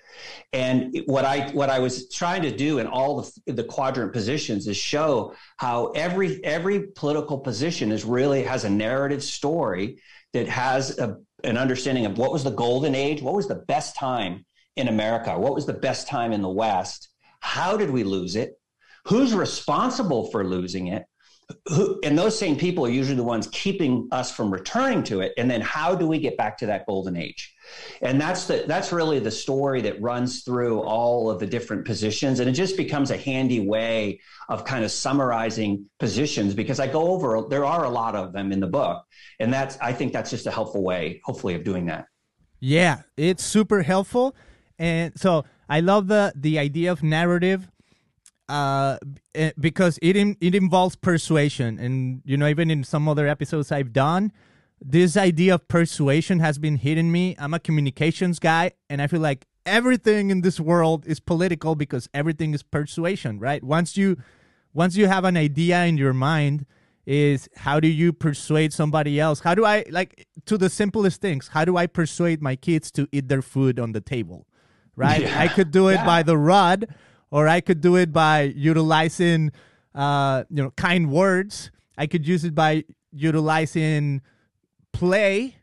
And 0.53 1.03
what 1.07 1.25
I 1.25 1.51
what 1.51 1.71
I 1.71 1.79
was 1.79 2.09
trying 2.11 2.43
to 2.43 2.55
do 2.55 2.79
in 2.79 2.87
all 2.87 3.23
the, 3.47 3.53
the 3.53 3.65
quadrant 3.65 4.13
positions 4.13 4.67
is 4.67 4.77
show 4.77 5.35
how 5.57 5.87
every 5.93 6.45
every 6.45 6.89
political 6.95 7.39
position 7.39 7.93
is 7.93 8.05
really 8.05 8.43
has 8.43 8.65
a 8.65 8.71
narrative 8.71 9.23
story 9.23 9.99
that 10.33 10.49
has 10.49 10.99
a, 10.99 11.19
an 11.45 11.57
understanding 11.57 12.07
of 12.07 12.19
what 12.19 12.33
was 12.33 12.45
the 12.45 12.51
golden 12.51 12.95
age, 12.95 13.23
what 13.23 13.35
was 13.35 13.49
the 13.49 13.65
best 13.67 13.97
time 13.97 14.45
in 14.77 14.89
America, 14.89 15.39
what 15.39 15.55
was 15.55 15.67
the 15.67 15.73
best 15.73 16.09
time 16.09 16.33
in 16.33 16.43
the 16.43 16.49
West, 16.49 17.11
how 17.41 17.77
did 17.77 17.91
we 17.91 18.05
lose 18.05 18.37
it, 18.37 18.59
who's 19.07 19.35
responsible 19.35 20.31
for 20.31 20.45
losing 20.45 20.87
it, 20.87 21.05
who, 21.69 22.01
and 22.03 22.17
those 22.17 22.39
same 22.39 22.57
people 22.57 22.87
are 22.87 22.91
usually 22.91 23.17
the 23.17 23.23
ones 23.23 23.49
keeping 23.53 24.09
us 24.13 24.33
from 24.33 24.51
returning 24.51 25.03
to 25.05 25.21
it 25.21 25.33
and 25.37 25.51
then 25.51 25.61
how 25.61 25.95
do 25.95 26.07
we 26.07 26.19
get 26.19 26.37
back 26.37 26.57
to 26.59 26.67
that 26.67 26.87
golden 26.87 27.17
age 27.17 27.52
and 28.01 28.21
that's 28.21 28.47
the 28.47 28.65
that's 28.67 28.93
really 28.93 29.19
the 29.19 29.31
story 29.31 29.81
that 29.83 30.01
runs 30.01 30.43
through 30.43 30.81
all 30.81 31.31
of 31.31 31.39
the 31.39 31.47
different 31.47 31.85
positions. 31.85 32.41
And 32.41 32.49
it 32.49 32.53
just 32.53 32.77
becomes 32.77 33.11
a 33.11 33.17
handy 33.17 33.61
way 33.61 34.21
of 34.49 34.65
kind 34.65 34.85
of 34.85 34.91
summarizing 34.91 35.87
positions 35.99 36.55
because 36.55 36.81
i 36.81 36.87
go 36.87 37.09
over 37.09 37.47
there 37.49 37.65
are 37.65 37.85
a 37.85 37.91
lot 37.91 38.15
of 38.15 38.33
them 38.33 38.53
in 38.53 38.61
the 38.61 38.67
book. 38.67 39.05
And 39.41 39.53
that's 39.53 39.79
i 39.81 39.93
think 39.93 40.13
that's 40.13 40.31
just 40.31 40.47
a 40.47 40.51
helpful 40.51 40.83
way 40.83 41.21
hopefully 41.25 41.55
of 41.55 41.65
doing 41.65 41.87
that. 41.87 42.07
Yeah 42.61 43.03
it's 43.17 43.45
super 43.45 43.83
helpful. 43.83 44.35
And 44.79 45.13
so 45.19 45.45
i 45.69 45.81
love 45.81 46.09
the 46.09 46.33
the 46.37 46.59
idea 46.59 46.91
of 46.93 47.03
narrative 47.03 47.69
uh, 48.49 48.99
eh, 49.35 49.53
because 49.59 49.99
it 50.03 50.17
it 50.41 50.55
involves 50.55 50.95
persuasion, 50.95 51.79
and 51.79 52.21
you 52.25 52.37
know, 52.37 52.47
even 52.47 52.71
in 52.71 52.85
some 52.85 53.09
other 53.09 53.27
episodes 53.27 53.73
I've 53.73 53.93
done, 53.93 54.31
this 54.85 55.17
idea 55.17 55.55
of 55.55 55.69
persuasion 55.69 56.41
has 56.41 56.59
been 56.59 56.77
hitting 56.77 57.13
me. 57.13 57.37
I'm 57.39 57.55
a 57.55 57.61
communications 57.61 58.39
guy, 58.39 58.73
and 58.91 59.01
I 59.01 59.07
feel 59.07 59.21
like 59.21 59.47
everything 59.65 60.31
in 60.31 60.41
this 60.41 60.59
world 60.59 61.07
is 61.07 61.21
political 61.21 61.75
because 61.75 62.09
everything 62.13 62.53
is 62.53 62.63
persuasion, 62.63 63.39
right? 63.39 63.63
Once 63.63 63.97
you 63.97 64.17
once 64.75 64.97
you 64.97 65.07
have 65.07 65.25
an 65.25 65.37
idea 65.37 65.85
in 65.85 65.99
your 65.99 66.15
mind, 66.15 66.65
is 67.07 67.49
how 67.57 67.81
do 67.81 67.89
you 67.89 68.13
persuade 68.13 68.73
somebody 68.73 69.19
else? 69.19 69.41
How 69.41 69.55
do 69.55 69.65
I 69.65 69.85
like 69.91 70.27
to 70.47 70.57
the 70.57 70.71
simplest 70.71 71.21
things? 71.21 71.49
How 71.49 71.65
do 71.65 71.77
I 71.77 71.87
persuade 71.87 72.41
my 72.41 72.57
kids 72.57 72.91
to 72.93 73.09
eat 73.13 73.29
their 73.29 73.43
food 73.43 73.79
on 73.79 73.93
the 73.93 74.01
table? 74.01 74.47
Right? 74.95 75.23
Yeah. 75.23 75.41
I 75.41 75.49
could 75.49 75.71
do 75.71 75.89
it 75.89 75.95
yeah. 75.95 76.07
by 76.07 76.23
the 76.23 76.37
rod 76.37 76.87
or 77.31 77.49
I 77.49 77.61
could 77.61 77.81
do 77.81 77.97
it 77.97 78.13
by 78.13 78.43
utilizing, 78.43 79.53
uh, 79.95 80.45
you 80.51 80.63
know, 80.63 80.71
kind 80.73 81.11
words. 81.11 81.71
I 81.97 82.07
could 82.07 82.27
use 82.27 82.45
it 82.45 82.55
by 82.55 82.85
utilizing 83.11 84.23
play 84.93 85.57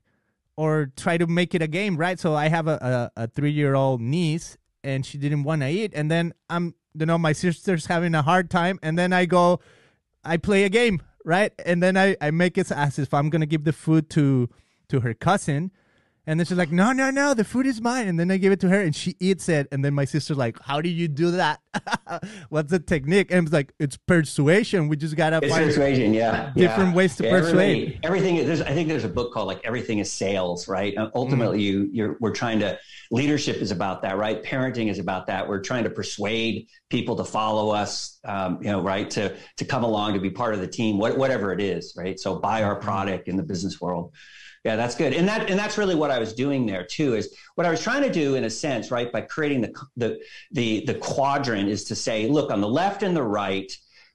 or 0.56 0.92
try 0.98 1.18
to 1.18 1.28
make 1.28 1.56
it 1.56 1.62
a 1.62 1.68
game, 1.68 1.96
right? 1.96 2.20
So 2.20 2.36
I 2.36 2.50
have 2.50 2.68
a, 2.68 3.12
a, 3.16 3.24
a 3.24 3.28
three 3.28 3.52
year 3.52 3.76
old 3.76 4.02
niece 4.02 4.58
and 4.84 5.06
she 5.06 5.18
didn't 5.18 5.44
want 5.44 5.62
to 5.62 5.70
eat. 5.70 5.94
And 5.96 6.10
then 6.12 6.34
I'm, 6.50 6.76
you 6.94 7.06
know, 7.06 7.18
my 7.18 7.34
sister's 7.34 7.86
having 7.86 8.16
a 8.16 8.22
hard 8.22 8.50
time. 8.50 8.80
And 8.84 8.98
then 8.98 9.14
I 9.14 9.26
go, 9.26 9.60
I 10.24 10.38
play 10.38 10.64
a 10.64 10.70
game, 10.70 11.02
right? 11.24 11.54
And 11.66 11.82
then 11.82 11.96
I, 11.98 12.18
I 12.20 12.32
make 12.32 12.58
it 12.58 12.72
as 12.72 13.00
if 13.00 13.14
I'm 13.14 13.30
going 13.30 13.42
to 13.42 13.48
give 13.48 13.64
the 13.64 13.74
food 13.74 14.10
to, 14.12 14.50
to 14.90 15.00
her 15.02 15.14
cousin. 15.14 15.72
And 16.30 16.40
then 16.40 16.46
she's 16.46 16.60
like, 16.60 16.72
no, 16.72 16.92
no, 16.92 17.10
no, 17.10 17.34
the 17.34 17.44
food 17.44 17.66
is 17.66 17.82
mine. 17.82 18.08
And 18.08 18.20
then 18.20 18.30
I 18.30 18.38
give 18.38 18.52
it 18.52 18.60
to 18.60 18.70
her 18.70 18.80
and 18.80 18.96
she 18.96 19.16
eats 19.20 19.50
it. 19.50 19.68
And 19.72 19.84
then 19.84 19.96
my 19.96 20.06
sister's 20.06 20.38
like, 20.38 20.62
how 20.62 20.80
do 20.80 20.88
you 20.88 21.08
do 21.08 21.32
that? 21.32 21.60
What's 22.50 22.70
the 22.70 22.78
technique? 22.78 23.32
And 23.32 23.48
it's 23.48 23.52
like, 23.52 23.74
it's 23.80 23.98
persuasion. 23.98 24.90
We 24.90 24.96
just 24.96 25.16
got 25.16 25.32
to 25.32 25.42
find 25.50 25.66
persuasion, 25.66 26.14
yeah. 26.14 26.52
different 26.56 26.92
yeah. 26.92 26.96
ways 26.96 27.16
to 27.16 27.24
persuade. 27.24 28.00
Everything, 28.04 28.38
everything 28.42 28.62
I 28.68 28.76
think 28.76 28.90
there's 28.90 29.06
a 29.06 29.10
book 29.10 29.34
called 29.34 29.48
like 29.48 29.62
Everything 29.64 29.98
is 29.98 30.14
Sales, 30.14 30.68
right? 30.68 30.94
ultimately, 31.16 31.58
mm. 31.58 31.64
you, 31.64 31.90
you're, 31.92 32.18
we're 32.20 32.36
trying 32.36 32.60
to, 32.60 32.78
leadership 33.10 33.56
is 33.56 33.72
about 33.72 34.04
that, 34.04 34.20
right? 34.20 34.44
Parenting 34.44 34.88
is 34.88 35.00
about 35.00 35.26
that. 35.28 35.50
We're 35.50 35.62
trying 35.62 35.86
to 35.86 35.90
persuade 35.90 36.68
people 36.92 37.16
to 37.16 37.24
follow 37.24 37.72
us, 37.72 38.20
um, 38.24 38.60
you 38.62 38.70
know, 38.70 38.84
right? 38.84 39.10
To, 39.10 39.36
to 39.58 39.66
come 39.66 39.84
along, 39.84 40.14
to 40.14 40.20
be 40.20 40.30
part 40.30 40.54
of 40.54 40.60
the 40.60 40.68
team, 40.68 41.00
what, 41.00 41.18
whatever 41.18 41.52
it 41.54 41.60
is, 41.60 41.96
right? 41.98 42.20
So 42.20 42.38
buy 42.38 42.62
our 42.62 42.76
mm-hmm. 42.76 42.84
product 42.84 43.28
in 43.28 43.36
the 43.36 43.42
business 43.42 43.82
world. 43.82 44.14
Yeah, 44.66 44.76
that's 44.76 44.96
good. 44.96 45.14
And 45.14 45.28
that 45.28 45.50
and 45.50 45.58
that's 45.58 45.78
really 45.78 45.96
what 45.96 46.12
I 46.12 46.20
was 46.20 46.34
doing 46.34 46.66
there 46.66 46.84
too 46.84 47.16
is 47.16 47.34
what 47.56 47.66
I 47.66 47.72
was 47.72 47.82
trying 47.82 48.04
to 48.04 48.12
do 48.12 48.36
in 48.36 48.44
a 48.44 48.50
sense, 48.50 48.92
right, 48.92 49.12
by 49.12 49.22
creating 49.22 49.62
the 49.62 49.74
the 49.96 50.20
the, 50.52 50.86
the 50.86 50.96
quadrant 50.96 51.70
is 51.70 51.86
to 51.86 51.96
say, 51.96 52.28
look, 52.28 52.52
on 52.52 52.60
the 52.60 52.68
left 52.68 53.04
and 53.04 53.16
the 53.16 53.24
right, 53.24 53.72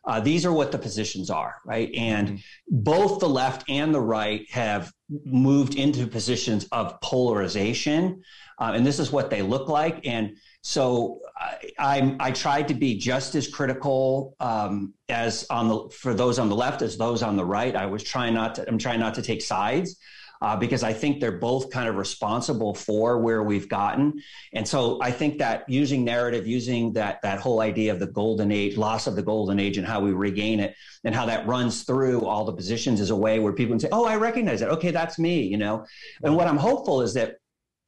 uh, 0.07 0.21
these 0.21 0.45
are 0.45 0.53
what 0.53 0.71
the 0.71 0.79
positions 0.79 1.31
are, 1.31 1.57
right? 1.65 1.91
And 1.95 2.29
mm-hmm. 2.29 2.37
both 2.69 3.21
the 3.21 3.29
left 3.29 3.65
and 3.71 3.95
the 3.95 4.01
right 4.01 4.47
have 4.51 4.93
moved 5.25 5.77
into 5.77 6.07
positions 6.07 6.67
of 6.73 7.01
polarization, 7.01 8.23
uh, 8.59 8.73
and 8.75 8.87
this 8.87 8.99
is 8.99 9.11
what 9.11 9.31
they 9.31 9.41
look 9.41 9.69
like. 9.69 10.07
And 10.07 10.37
so 10.61 11.21
I, 11.39 11.71
I, 11.79 12.17
I 12.21 12.31
tried 12.33 12.69
to 12.69 12.75
be 12.75 12.99
just 12.99 13.35
as 13.35 13.49
critical 13.49 14.37
um, 14.41 14.93
as 15.09 15.47
on 15.49 15.69
the 15.69 15.89
for 15.91 16.13
those 16.13 16.39
on 16.39 16.51
the 16.51 16.57
left 16.57 16.83
as 16.83 16.99
those 16.99 17.23
on 17.23 17.37
the 17.37 17.45
right. 17.47 17.75
I 17.75 17.87
was 17.87 18.03
trying 18.03 18.35
not 18.35 18.57
to. 18.57 18.69
I'm 18.69 18.79
trying 18.79 19.01
not 19.01 19.15
to 19.15 19.23
take 19.23 19.41
sides 19.41 19.97
uh, 20.43 20.57
because 20.57 20.83
I 20.83 20.93
think 20.93 21.21
they're 21.21 21.39
both 21.39 21.71
kind 21.71 21.89
of 21.89 21.97
responsible 21.97 22.75
for 22.75 23.19
where 23.19 23.43
we've 23.43 23.69
gotten. 23.69 24.21
And 24.53 24.67
so 24.67 24.99
I 25.03 25.11
think 25.11 25.39
that 25.39 25.69
using 25.69 26.05
narrative, 26.05 26.47
using 26.47 26.93
that 26.95 27.21
that 27.23 27.41
whole 27.41 27.61
idea 27.61 27.93
of 27.93 27.99
the 27.99 28.07
golden 28.07 28.53
age, 28.53 28.77
loss 28.77 29.07
of 29.07 29.17
the 29.17 29.23
golden 29.23 29.59
age, 29.59 29.79
and 29.79 29.87
how 29.87 30.01
we 30.01 30.13
regain 30.13 30.61
it, 30.61 30.75
and 31.05 31.15
how 31.15 31.27
that 31.27 31.47
runs 31.47 31.85
through 31.85 32.27
all 32.27 32.45
the 32.45 32.53
positions 32.53 33.01
is 33.01 33.11
a 33.11 33.17
way 33.17 33.39
where 33.39 33.53
people 33.53 33.73
can 33.73 33.81
say, 33.81 33.89
"Oh, 33.93 34.05
I 34.05 34.17
recognize 34.17 34.61
that. 34.61 34.71
Okay, 34.71 34.91
that's 34.91 35.19
me," 35.19 35.43
you 35.43 35.57
know. 35.57 35.87
And 36.23 36.37
what 36.37 36.47
I'm 36.47 36.57
hopeful 36.57 37.03
is 37.03 37.15
that 37.15 37.37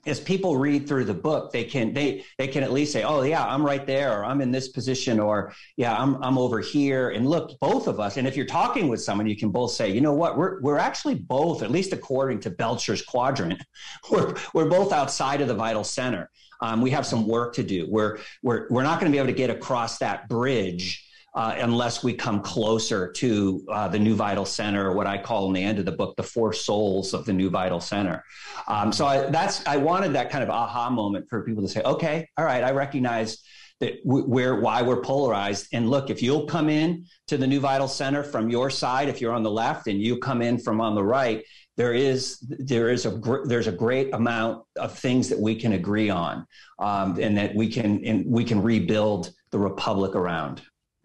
as 0.07 0.21
people 0.21 0.57
read 0.57 0.87
through 0.87 1.05
the 1.05 1.15
book, 1.15 1.53
they 1.53 1.65
can 1.65 1.93
they 1.93 2.25
they 2.39 2.47
can 2.47 2.63
at 2.63 2.73
least 2.73 2.93
say, 2.93 3.03
"Oh 3.03 3.23
yeah, 3.23 3.45
I'm 3.45 3.65
right 3.65 3.87
there," 3.87 4.19
or 4.19 4.25
"I'm 4.25 4.41
in 4.41 4.51
this 4.51 4.69
position," 4.69 5.19
or 5.19 5.53
"Yeah, 5.77 5.97
I'm 5.97 6.23
I'm 6.23 6.39
over 6.39 6.61
here." 6.61 7.11
And 7.11 7.27
look, 7.27 7.59
both 7.61 7.89
of 7.89 8.01
us. 8.01 8.17
And 8.17 8.27
if 8.27 8.37
you're 8.37 8.47
talking 8.47 8.89
with 8.89 9.03
someone, 9.03 9.27
you 9.27 9.37
can 9.37 9.51
both 9.51 9.73
say, 9.73 9.91
"You 9.91 10.01
know 10.01 10.15
what? 10.15 10.37
We're 10.37 10.61
we're 10.61 10.79
actually 10.79 11.17
both, 11.17 11.63
at 11.63 11.71
least 11.71 11.93
according 11.93 12.41
to 12.41 12.51
Belcher's 12.51 13.03
quadrant, 13.03 13.63
we're 14.11 14.35
we're 14.55 14.69
both 14.69 14.93
outside 14.93 15.41
of 15.41 15.49
the 15.49 15.55
vital 15.55 15.85
center. 15.85 16.31
Um, 16.61 16.81
we 16.81 16.91
have 16.91 17.05
some 17.05 17.27
work 17.27 17.55
to 17.55 17.63
do. 17.63 17.87
We're 17.91 18.19
we're 18.43 18.67
we're 18.71 18.83
not 18.83 19.01
going 19.01 19.11
to 19.11 19.15
be 19.15 19.19
able 19.19 19.29
to 19.29 19.39
get 19.39 19.51
across 19.51 19.99
that 19.99 20.29
bridge." 20.29 21.06
Uh, 21.37 21.55
unless 21.59 22.03
we 22.03 22.15
come 22.15 22.41
closer 22.41 23.13
to 23.13 23.63
uh, 23.71 23.87
the 23.87 23.99
new 23.99 24.15
vital 24.15 24.47
center, 24.47 24.93
what 24.93 25.07
I 25.07 25.19
call 25.19 25.47
in 25.49 25.53
the 25.53 25.63
end 25.63 25.79
of 25.79 25.85
the 25.85 25.93
book, 25.93 26.17
the 26.17 26.23
four 26.23 26.55
souls 26.55 27.13
of 27.13 27.27
the 27.27 27.33
new 27.33 27.51
vital 27.51 27.79
center. 27.79 28.25
Um, 28.67 28.91
so 28.91 29.05
I, 29.07 29.29
that's 29.29 29.65
I 29.67 29.77
wanted 29.77 30.15
that 30.15 30.31
kind 30.31 30.43
of 30.43 30.49
aha 30.49 30.89
moment 30.89 31.29
for 31.29 31.43
people 31.43 31.63
to 31.63 31.69
say, 31.69 31.83
okay, 31.83 32.27
all 32.39 32.47
right, 32.47 32.65
I 32.65 32.71
recognize 32.71 33.43
that 33.81 33.99
we're 34.05 34.59
why 34.59 34.81
we're 34.81 35.03
polarized. 35.03 35.69
And 35.75 35.91
look, 35.91 36.09
if 36.09 36.23
you'll 36.23 36.47
come 36.47 36.71
in 36.71 37.05
to 37.29 37.37
the 37.37 37.47
new 37.47 37.61
vital 37.61 37.89
center 37.89 38.23
from 38.23 38.49
your 38.49 38.71
side, 38.71 39.11
if 39.11 39.21
you're 39.21 39.35
on 39.35 39.43
the 39.43 39.51
left, 39.51 39.87
and 39.89 40.01
you 40.01 40.17
come 40.19 40.41
in 40.41 40.59
from 40.59 40.81
on 40.81 40.95
the 40.95 41.05
right, 41.05 41.45
there 41.77 41.93
is 41.93 42.39
there 42.41 42.89
is 42.89 43.05
a 43.05 43.11
gr- 43.11 43.45
there's 43.45 43.67
a 43.67 43.73
great 43.73 44.15
amount 44.15 44.65
of 44.77 44.99
things 44.99 45.29
that 45.29 45.39
we 45.39 45.55
can 45.55 45.75
agree 45.75 46.09
on, 46.09 46.47
um, 46.79 47.19
and 47.21 47.37
that 47.37 47.55
we 47.55 47.69
can 47.69 48.03
and 48.07 48.25
we 48.27 48.45
can 48.45 48.63
rebuild 48.63 49.33
the 49.51 49.59
republic 49.59 50.15
around. 50.15 50.63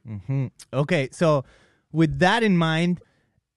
Mm-hmm. 0.07 0.47
Okay, 0.73 1.09
so 1.11 1.43
with 1.91 2.19
that 2.19 2.43
in 2.43 2.57
mind, 2.57 3.01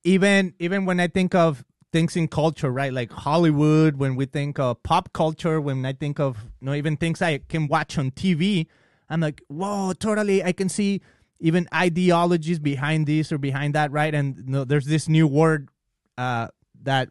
even 0.05 0.55
even 0.59 0.85
when 0.85 1.01
I 1.01 1.09
think 1.09 1.35
of 1.35 1.65
things 1.93 2.17
in 2.17 2.29
culture, 2.29 2.71
right, 2.71 2.93
like 2.93 3.13
Hollywood, 3.13 3.97
when 3.97 4.17
we 4.17 4.27
think 4.27 4.59
of 4.59 4.83
pop 4.83 5.13
culture, 5.13 5.61
when 5.61 5.87
I 5.87 5.93
think 5.93 6.19
of 6.19 6.37
you 6.61 6.67
know 6.67 6.75
even 6.75 6.97
things 6.97 7.23
I 7.23 7.39
can 7.39 7.69
watch 7.69 7.97
on 7.99 8.11
TV, 8.11 8.67
I'm 9.09 9.21
like, 9.21 9.43
whoa, 9.49 9.93
totally, 9.93 10.43
I 10.43 10.53
can 10.53 10.69
see 10.69 11.01
even 11.41 11.69
ideologies 11.75 12.59
behind 12.59 13.07
this 13.07 13.33
or 13.33 13.39
behind 13.39 13.75
that, 13.75 13.91
right? 13.91 14.15
And 14.15 14.37
you 14.37 14.45
know, 14.47 14.65
there's 14.65 14.87
this 14.87 15.09
new 15.09 15.27
word 15.27 15.69
uh, 16.17 16.49
that 16.83 17.09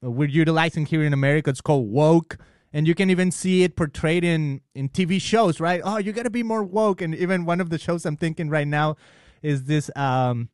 we're 0.00 0.28
utilizing 0.28 0.86
here 0.86 1.02
in 1.02 1.12
America. 1.12 1.50
It's 1.50 1.60
called 1.60 1.90
woke 1.90 2.38
and 2.74 2.88
you 2.88 2.94
can 2.94 3.08
even 3.08 3.30
see 3.30 3.62
it 3.62 3.76
portrayed 3.76 4.24
in 4.24 4.60
in 4.74 4.90
TV 4.90 5.22
shows, 5.22 5.60
right? 5.60 5.80
Oh, 5.82 5.96
you 5.96 6.12
got 6.12 6.24
to 6.24 6.30
be 6.30 6.42
more 6.42 6.64
woke. 6.64 7.00
And 7.00 7.14
even 7.14 7.46
one 7.46 7.60
of 7.60 7.70
the 7.70 7.78
shows 7.78 8.04
I'm 8.04 8.16
thinking 8.16 8.50
right 8.50 8.66
now 8.66 8.96
is 9.40 9.64
this 9.64 9.90
um 9.96 10.50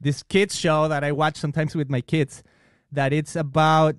this 0.00 0.22
kids 0.22 0.56
show 0.58 0.88
that 0.88 1.02
I 1.02 1.12
watch 1.12 1.36
sometimes 1.36 1.74
with 1.74 1.90
my 1.90 2.00
kids. 2.00 2.42
That 2.92 3.12
it's 3.12 3.34
about 3.34 3.96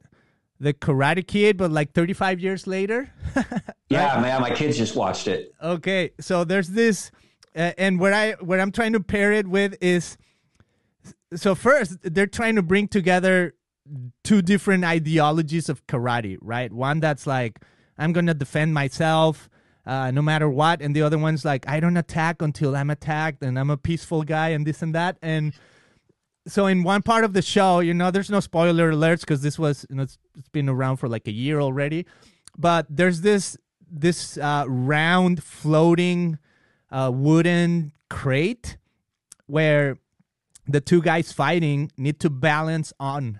the 0.57 0.73
Karate 0.73 1.27
Kid, 1.27 1.57
but 1.57 1.69
like 1.69 1.91
35 1.91 2.39
years 2.39 2.65
later. 2.65 3.11
Yeah, 3.87 4.19
man, 4.19 4.41
my 4.41 4.49
kids 4.49 4.77
just 4.77 4.95
watched 4.95 5.27
it. 5.27 5.53
Okay, 5.61 6.09
so 6.19 6.43
there's 6.43 6.69
this, 6.69 7.11
uh, 7.55 7.73
and 7.77 7.99
what 7.99 8.13
I 8.13 8.31
what 8.41 8.59
I'm 8.59 8.71
trying 8.71 8.93
to 8.93 8.99
pair 8.99 9.31
it 9.31 9.47
with 9.47 9.75
is, 9.79 10.17
so 11.35 11.53
first 11.53 11.97
they're 12.01 12.25
trying 12.25 12.55
to 12.55 12.63
bring 12.63 12.87
together 12.87 13.53
two 14.23 14.41
different 14.41 14.83
ideologies 14.83 15.69
of 15.69 15.85
karate, 15.87 16.37
right? 16.41 16.71
One 16.71 16.99
that's 16.99 17.27
like, 17.27 17.59
I'm 17.97 18.13
going 18.13 18.25
to 18.25 18.33
defend 18.33 18.73
myself 18.73 19.49
uh, 19.85 20.11
no 20.11 20.21
matter 20.21 20.49
what. 20.49 20.81
And 20.81 20.95
the 20.95 21.01
other 21.01 21.17
one's 21.17 21.45
like, 21.45 21.67
I 21.67 21.79
don't 21.79 21.97
attack 21.97 22.41
until 22.41 22.75
I'm 22.75 22.89
attacked 22.89 23.43
and 23.43 23.59
I'm 23.59 23.69
a 23.69 23.77
peaceful 23.77 24.23
guy 24.23 24.49
and 24.49 24.65
this 24.65 24.81
and 24.81 24.95
that. 24.95 25.17
And 25.21 25.53
so 26.47 26.67
in 26.67 26.83
one 26.83 27.01
part 27.01 27.23
of 27.23 27.33
the 27.33 27.41
show, 27.41 27.79
you 27.79 27.93
know, 27.93 28.11
there's 28.11 28.29
no 28.29 28.39
spoiler 28.39 28.91
alerts 28.91 29.21
because 29.21 29.41
this 29.41 29.57
was, 29.59 29.85
you 29.89 29.95
know, 29.95 30.03
it's, 30.03 30.17
it's 30.37 30.49
been 30.49 30.69
around 30.69 30.97
for 30.97 31.07
like 31.07 31.27
a 31.27 31.31
year 31.31 31.59
already. 31.59 32.05
But 32.57 32.87
there's 32.89 33.21
this, 33.21 33.57
this 33.89 34.37
uh, 34.37 34.65
round 34.67 35.43
floating 35.43 36.37
uh, 36.91 37.11
wooden 37.13 37.91
crate 38.09 38.77
where 39.47 39.99
the 40.67 40.81
two 40.81 41.01
guys 41.01 41.31
fighting 41.31 41.91
need 41.97 42.19
to 42.21 42.29
balance 42.29 42.91
on 42.99 43.39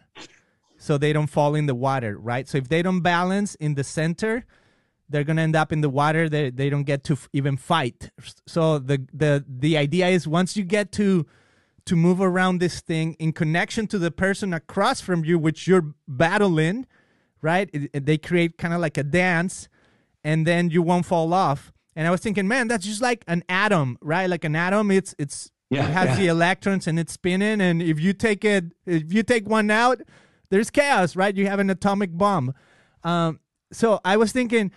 so 0.86 1.00
they 1.00 1.14
don't 1.14 1.28
fall 1.28 1.56
in 1.56 1.66
the 1.66 1.74
water, 1.74 2.16
right? 2.18 2.48
So 2.48 2.60
if 2.60 2.70
they 2.70 2.84
don't 2.84 3.02
balance 3.02 3.56
in 3.56 3.74
the 3.74 3.84
center, 3.84 4.46
they're 5.10 5.24
gonna 5.24 5.42
end 5.42 5.56
up 5.56 5.72
in 5.72 5.82
the 5.82 5.90
water. 5.90 6.30
They 6.30 6.52
they 6.52 6.70
don't 6.70 6.84
get 6.84 7.04
to 7.06 7.14
f- 7.14 7.28
even 7.34 7.58
fight. 7.58 8.12
So 8.46 8.78
the 8.78 9.06
the 9.12 9.44
the 9.48 9.78
idea 9.78 10.08
is 10.10 10.28
once 10.28 10.56
you 10.56 10.64
get 10.64 10.92
to 10.94 11.26
to 11.86 11.96
move 11.96 12.22
around 12.22 12.60
this 12.60 12.82
thing 12.82 13.16
in 13.20 13.32
connection 13.34 13.88
to 13.88 13.98
the 13.98 14.12
person 14.12 14.54
across 14.54 15.02
from 15.02 15.26
you, 15.26 15.40
which 15.40 15.68
you're 15.68 15.94
battling, 16.08 16.86
right? 17.42 17.70
It, 17.74 17.90
it, 17.94 18.06
they 18.06 18.18
create 18.18 18.58
kind 18.58 18.74
of 18.74 18.80
like 18.80 18.98
a 18.98 19.04
dance, 19.04 19.68
and 20.24 20.46
then 20.46 20.70
you 20.70 20.84
won't 20.84 21.06
fall 21.06 21.34
off. 21.34 21.72
And 21.96 22.08
I 22.08 22.12
was 22.12 22.22
thinking, 22.22 22.48
man, 22.48 22.68
that's 22.68 22.86
just 22.86 23.02
like 23.02 23.24
an 23.28 23.44
atom, 23.50 23.98
right? 24.02 24.30
Like 24.30 24.44
an 24.44 24.56
atom, 24.56 24.92
it's 24.92 25.16
it's 25.18 25.52
yeah, 25.72 25.88
it 25.88 25.92
has 25.92 26.10
yeah. 26.10 26.16
the 26.18 26.28
electrons 26.28 26.86
and 26.86 27.00
it's 27.00 27.14
spinning, 27.14 27.60
and 27.60 27.82
if 27.82 28.00
you 28.00 28.14
take 28.14 28.46
it, 28.46 28.66
if 28.86 29.12
you 29.12 29.24
take 29.24 29.50
one 29.50 29.72
out, 29.72 30.02
there's 30.50 30.70
chaos, 30.70 31.16
right? 31.16 31.36
You 31.36 31.48
have 31.48 31.60
an 31.60 31.70
atomic 31.70 32.18
bomb. 32.18 32.54
Um, 33.04 33.40
so 33.72 34.00
I 34.06 34.18
was 34.18 34.32
thinking, 34.32 34.72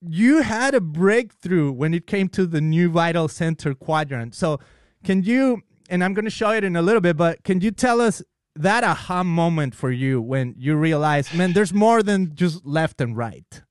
you 0.00 0.42
had 0.42 0.74
a 0.74 0.80
breakthrough 0.80 1.72
when 1.72 1.92
it 1.92 2.06
came 2.06 2.28
to 2.30 2.46
the 2.46 2.60
new 2.60 2.90
vital 2.90 3.28
center 3.28 3.74
quadrant. 3.74 4.34
So 4.34 4.58
can 5.04 5.22
you, 5.22 5.62
and 5.88 6.02
I'm 6.02 6.14
going 6.14 6.24
to 6.24 6.30
show 6.30 6.50
it 6.50 6.64
in 6.64 6.76
a 6.76 6.82
little 6.82 7.00
bit, 7.00 7.16
but 7.16 7.44
can 7.44 7.60
you 7.60 7.70
tell 7.70 8.00
us 8.00 8.22
that 8.56 8.82
aha 8.82 9.22
moment 9.22 9.74
for 9.74 9.90
you 9.90 10.20
when 10.20 10.54
you 10.56 10.76
realize, 10.76 11.32
man, 11.34 11.52
there's 11.52 11.72
more 11.72 12.02
than 12.02 12.34
just 12.34 12.64
left 12.64 13.00
and 13.00 13.16
right? 13.16 13.62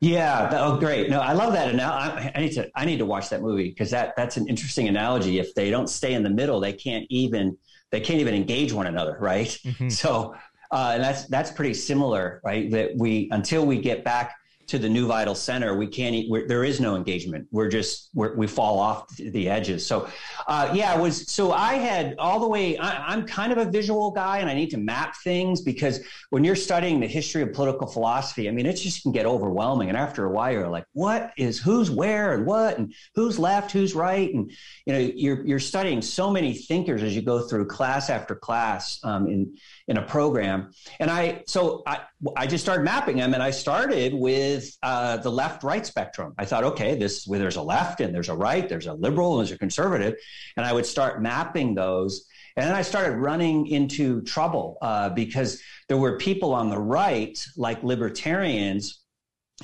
Yeah. 0.00 0.50
Oh, 0.52 0.78
great. 0.78 1.08
No, 1.08 1.20
I 1.20 1.32
love 1.32 1.54
that. 1.54 1.68
And 1.68 1.78
now 1.78 1.92
I, 1.92 2.30
I 2.34 2.40
need 2.40 2.52
to, 2.52 2.70
I 2.76 2.84
need 2.84 2.98
to 2.98 3.06
watch 3.06 3.30
that 3.30 3.40
movie 3.40 3.70
because 3.70 3.90
that, 3.92 4.14
that's 4.16 4.36
an 4.36 4.46
interesting 4.46 4.88
analogy. 4.88 5.38
If 5.38 5.54
they 5.54 5.70
don't 5.70 5.88
stay 5.88 6.12
in 6.12 6.22
the 6.22 6.30
middle, 6.30 6.60
they 6.60 6.74
can't 6.74 7.06
even, 7.08 7.56
they 7.90 8.00
can't 8.00 8.20
even 8.20 8.34
engage 8.34 8.72
one 8.72 8.86
another. 8.86 9.16
Right. 9.20 9.48
Mm-hmm. 9.64 9.88
So 9.88 10.34
uh, 10.70 10.92
and 10.94 11.02
that's 11.02 11.26
that's 11.26 11.50
pretty 11.50 11.74
similar, 11.74 12.40
right? 12.44 12.70
That 12.70 12.92
we 12.96 13.28
until 13.30 13.64
we 13.64 13.80
get 13.80 14.04
back 14.04 14.34
to 14.66 14.78
the 14.78 14.88
new 14.88 15.06
vital 15.06 15.34
center, 15.34 15.76
we 15.76 15.86
can't. 15.86 16.26
there 16.48 16.64
is 16.64 16.80
no 16.80 16.96
engagement. 16.96 17.46
We're 17.50 17.68
just 17.68 18.10
we're, 18.14 18.34
we 18.34 18.46
fall 18.46 18.78
off 18.78 19.16
the 19.16 19.48
edges. 19.48 19.86
So, 19.86 20.08
uh, 20.48 20.70
yeah, 20.74 20.96
it 20.96 21.00
was. 21.00 21.30
So 21.30 21.52
I 21.52 21.74
had 21.74 22.16
all 22.18 22.40
the 22.40 22.48
way. 22.48 22.76
I, 22.78 23.12
I'm 23.12 23.26
kind 23.26 23.52
of 23.52 23.58
a 23.58 23.64
visual 23.64 24.10
guy, 24.10 24.38
and 24.38 24.50
I 24.50 24.54
need 24.54 24.70
to 24.70 24.78
map 24.78 25.16
things 25.22 25.60
because 25.60 26.00
when 26.30 26.42
you're 26.42 26.56
studying 26.56 27.00
the 27.00 27.06
history 27.06 27.42
of 27.42 27.52
political 27.52 27.86
philosophy, 27.86 28.48
I 28.48 28.52
mean, 28.52 28.66
it 28.66 28.74
just 28.74 29.02
can 29.02 29.12
get 29.12 29.26
overwhelming. 29.26 29.88
And 29.88 29.96
after 29.96 30.24
a 30.24 30.30
while, 30.30 30.52
you're 30.52 30.68
like, 30.68 30.86
what 30.92 31.32
is 31.36 31.58
who's 31.58 31.90
where 31.90 32.34
and 32.34 32.44
what 32.46 32.78
and 32.78 32.94
who's 33.14 33.38
left, 33.38 33.70
who's 33.70 33.94
right, 33.94 34.32
and 34.34 34.50
you 34.84 34.92
know, 34.92 34.98
you're 34.98 35.46
you're 35.46 35.60
studying 35.60 36.02
so 36.02 36.30
many 36.30 36.54
thinkers 36.54 37.02
as 37.02 37.14
you 37.14 37.22
go 37.22 37.46
through 37.46 37.66
class 37.66 38.10
after 38.10 38.34
class 38.34 38.98
um, 39.04 39.26
in 39.28 39.56
in 39.88 39.98
a 39.98 40.02
program. 40.02 40.72
And 40.98 41.10
I 41.10 41.42
so 41.46 41.82
I 41.86 42.00
I 42.36 42.46
just 42.46 42.64
started 42.64 42.82
mapping 42.82 43.16
them, 43.16 43.34
and 43.34 43.42
I 43.42 43.50
started 43.50 44.14
with 44.14 44.55
uh, 44.82 45.16
the 45.18 45.30
left 45.30 45.62
right 45.62 45.84
spectrum. 45.84 46.34
I 46.38 46.44
thought, 46.44 46.64
okay, 46.64 46.96
this 46.96 47.24
there's 47.24 47.56
a 47.56 47.62
left 47.62 48.00
and 48.00 48.14
there's 48.14 48.28
a 48.28 48.34
right, 48.34 48.68
there's 48.68 48.86
a 48.86 48.94
liberal 48.94 49.38
and 49.38 49.46
there's 49.46 49.54
a 49.54 49.58
conservative, 49.58 50.14
and 50.56 50.66
I 50.66 50.72
would 50.72 50.86
start 50.86 51.22
mapping 51.22 51.74
those. 51.74 52.26
And 52.56 52.66
then 52.66 52.74
I 52.74 52.82
started 52.82 53.16
running 53.18 53.66
into 53.66 54.22
trouble 54.22 54.78
uh, 54.80 55.10
because 55.10 55.60
there 55.88 55.98
were 55.98 56.16
people 56.16 56.54
on 56.54 56.70
the 56.70 56.78
right, 56.78 57.38
like 57.56 57.82
libertarians, 57.82 59.02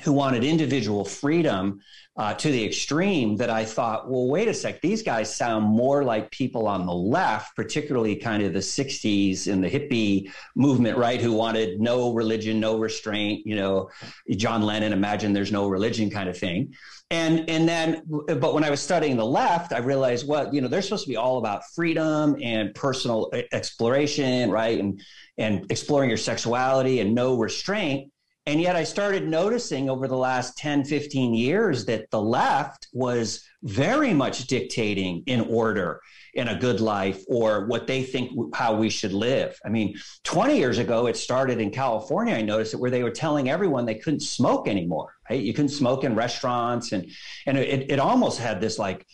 who 0.01 0.11
wanted 0.11 0.43
individual 0.43 1.05
freedom 1.05 1.79
uh, 2.17 2.33
to 2.33 2.51
the 2.51 2.63
extreme 2.63 3.37
that 3.37 3.51
I 3.51 3.63
thought, 3.63 4.09
well, 4.09 4.27
wait 4.27 4.47
a 4.47 4.53
sec, 4.53 4.81
these 4.81 5.03
guys 5.03 5.33
sound 5.33 5.65
more 5.65 6.03
like 6.03 6.31
people 6.31 6.67
on 6.67 6.87
the 6.87 6.93
left, 6.93 7.55
particularly 7.55 8.15
kind 8.15 8.41
of 8.41 8.53
the 8.53 8.59
60s 8.59 9.51
and 9.51 9.63
the 9.63 9.69
hippie 9.69 10.31
movement, 10.55 10.97
right? 10.97 11.21
Who 11.21 11.33
wanted 11.33 11.79
no 11.79 12.11
religion, 12.13 12.59
no 12.59 12.77
restraint, 12.79 13.45
you 13.45 13.55
know, 13.55 13.89
John 14.31 14.63
Lennon, 14.63 14.93
imagine 14.93 15.31
there's 15.31 15.51
no 15.51 15.67
religion 15.67 16.09
kind 16.09 16.27
of 16.27 16.37
thing. 16.37 16.73
And, 17.11 17.47
and 17.47 17.69
then, 17.69 18.01
but 18.07 18.55
when 18.55 18.63
I 18.63 18.71
was 18.71 18.79
studying 18.81 19.17
the 19.17 19.25
left, 19.25 19.73
I 19.73 19.77
realized, 19.77 20.27
well, 20.27 20.53
you 20.53 20.61
know, 20.61 20.67
they're 20.67 20.81
supposed 20.81 21.03
to 21.03 21.09
be 21.09 21.17
all 21.17 21.37
about 21.37 21.61
freedom 21.75 22.35
and 22.41 22.73
personal 22.73 23.31
exploration, 23.51 24.49
right? 24.49 24.79
And, 24.79 24.99
and 25.37 25.71
exploring 25.71 26.09
your 26.09 26.17
sexuality 26.17 26.99
and 26.99 27.13
no 27.13 27.37
restraint. 27.37 28.11
And 28.45 28.59
yet 28.59 28.75
I 28.75 28.83
started 28.83 29.25
noticing 29.25 29.89
over 29.89 30.05
the 30.05 30.17
last 30.17 30.57
10, 30.57 30.83
15 30.83 31.33
years 31.33 31.85
that 31.85 32.11
the 32.11 32.21
left 32.21 32.87
was 32.91 33.41
very 33.61 34.13
much 34.13 34.47
dictating 34.47 35.23
in 35.27 35.41
order 35.41 36.01
in 36.33 36.49
a 36.49 36.59
good 36.59 36.81
life 36.81 37.23
or 37.27 37.65
what 37.67 37.87
they 37.87 38.03
think 38.03 38.31
how 38.53 38.75
we 38.75 38.89
should 38.89 39.13
live. 39.13 39.57
I 39.65 39.69
mean, 39.69 39.95
20 40.23 40.57
years 40.57 40.77
ago, 40.77 41.07
it 41.07 41.15
started 41.15 41.61
in 41.61 41.71
California. 41.71 42.35
I 42.35 42.41
noticed 42.41 42.73
it 42.73 42.81
where 42.81 42.91
they 42.91 43.03
were 43.03 43.11
telling 43.11 43.49
everyone 43.49 43.85
they 43.85 43.95
couldn't 43.95 44.21
smoke 44.21 44.67
anymore, 44.67 45.15
right? 45.29 45.41
You 45.41 45.53
couldn't 45.53 45.69
smoke 45.69 46.03
in 46.03 46.13
restaurants. 46.13 46.91
And, 46.91 47.09
and 47.45 47.57
it, 47.57 47.91
it 47.91 47.99
almost 47.99 48.39
had 48.39 48.59
this 48.59 48.77
like 48.77 49.05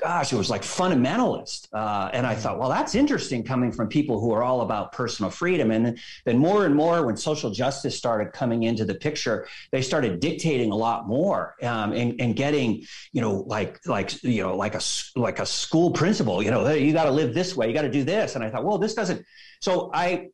gosh, 0.00 0.32
it 0.32 0.36
was 0.36 0.50
like 0.50 0.62
fundamentalist. 0.62 1.68
Uh, 1.72 2.10
and 2.12 2.26
I 2.26 2.34
thought, 2.34 2.58
well, 2.58 2.68
that's 2.68 2.94
interesting 2.94 3.42
coming 3.42 3.72
from 3.72 3.88
people 3.88 4.20
who 4.20 4.32
are 4.32 4.42
all 4.42 4.60
about 4.60 4.92
personal 4.92 5.30
freedom. 5.30 5.70
And 5.70 5.98
then 6.24 6.38
more 6.38 6.66
and 6.66 6.74
more, 6.74 7.04
when 7.06 7.16
social 7.16 7.50
justice 7.50 7.96
started 7.96 8.32
coming 8.32 8.64
into 8.64 8.84
the 8.84 8.94
picture, 8.94 9.48
they 9.72 9.82
started 9.82 10.20
dictating 10.20 10.70
a 10.70 10.76
lot 10.76 11.08
more 11.08 11.54
um, 11.62 11.92
and, 11.92 12.20
and 12.20 12.36
getting, 12.36 12.84
you 13.12 13.20
know, 13.20 13.44
like 13.46 13.80
like 13.86 14.22
you 14.22 14.42
know, 14.42 14.56
like 14.56 14.74
a 14.74 14.80
like 15.16 15.38
a 15.38 15.46
school 15.46 15.90
principal. 15.90 16.42
You 16.42 16.50
know, 16.50 16.68
you 16.70 16.92
got 16.92 17.04
to 17.04 17.10
live 17.10 17.34
this 17.34 17.56
way, 17.56 17.68
you 17.68 17.74
got 17.74 17.82
to 17.82 17.90
do 17.90 18.04
this. 18.04 18.34
And 18.34 18.44
I 18.44 18.50
thought, 18.50 18.64
well, 18.64 18.78
this 18.78 18.94
doesn't. 18.94 19.24
So 19.60 19.90
I 19.92 20.28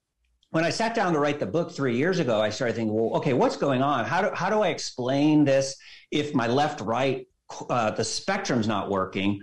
when 0.50 0.64
I 0.64 0.70
sat 0.70 0.94
down 0.94 1.12
to 1.14 1.18
write 1.18 1.40
the 1.40 1.46
book 1.46 1.72
three 1.72 1.96
years 1.96 2.20
ago, 2.20 2.40
I 2.40 2.50
started 2.50 2.76
thinking, 2.76 2.94
well, 2.94 3.16
okay, 3.16 3.32
what's 3.32 3.56
going 3.56 3.82
on? 3.82 4.04
How 4.04 4.22
do, 4.22 4.30
how 4.34 4.50
do 4.50 4.62
I 4.62 4.68
explain 4.68 5.44
this 5.44 5.76
if 6.12 6.32
my 6.32 6.46
left 6.46 6.80
right 6.80 7.26
uh, 7.68 7.90
the 7.90 8.04
spectrum's 8.04 8.68
not 8.68 8.90
working. 8.90 9.42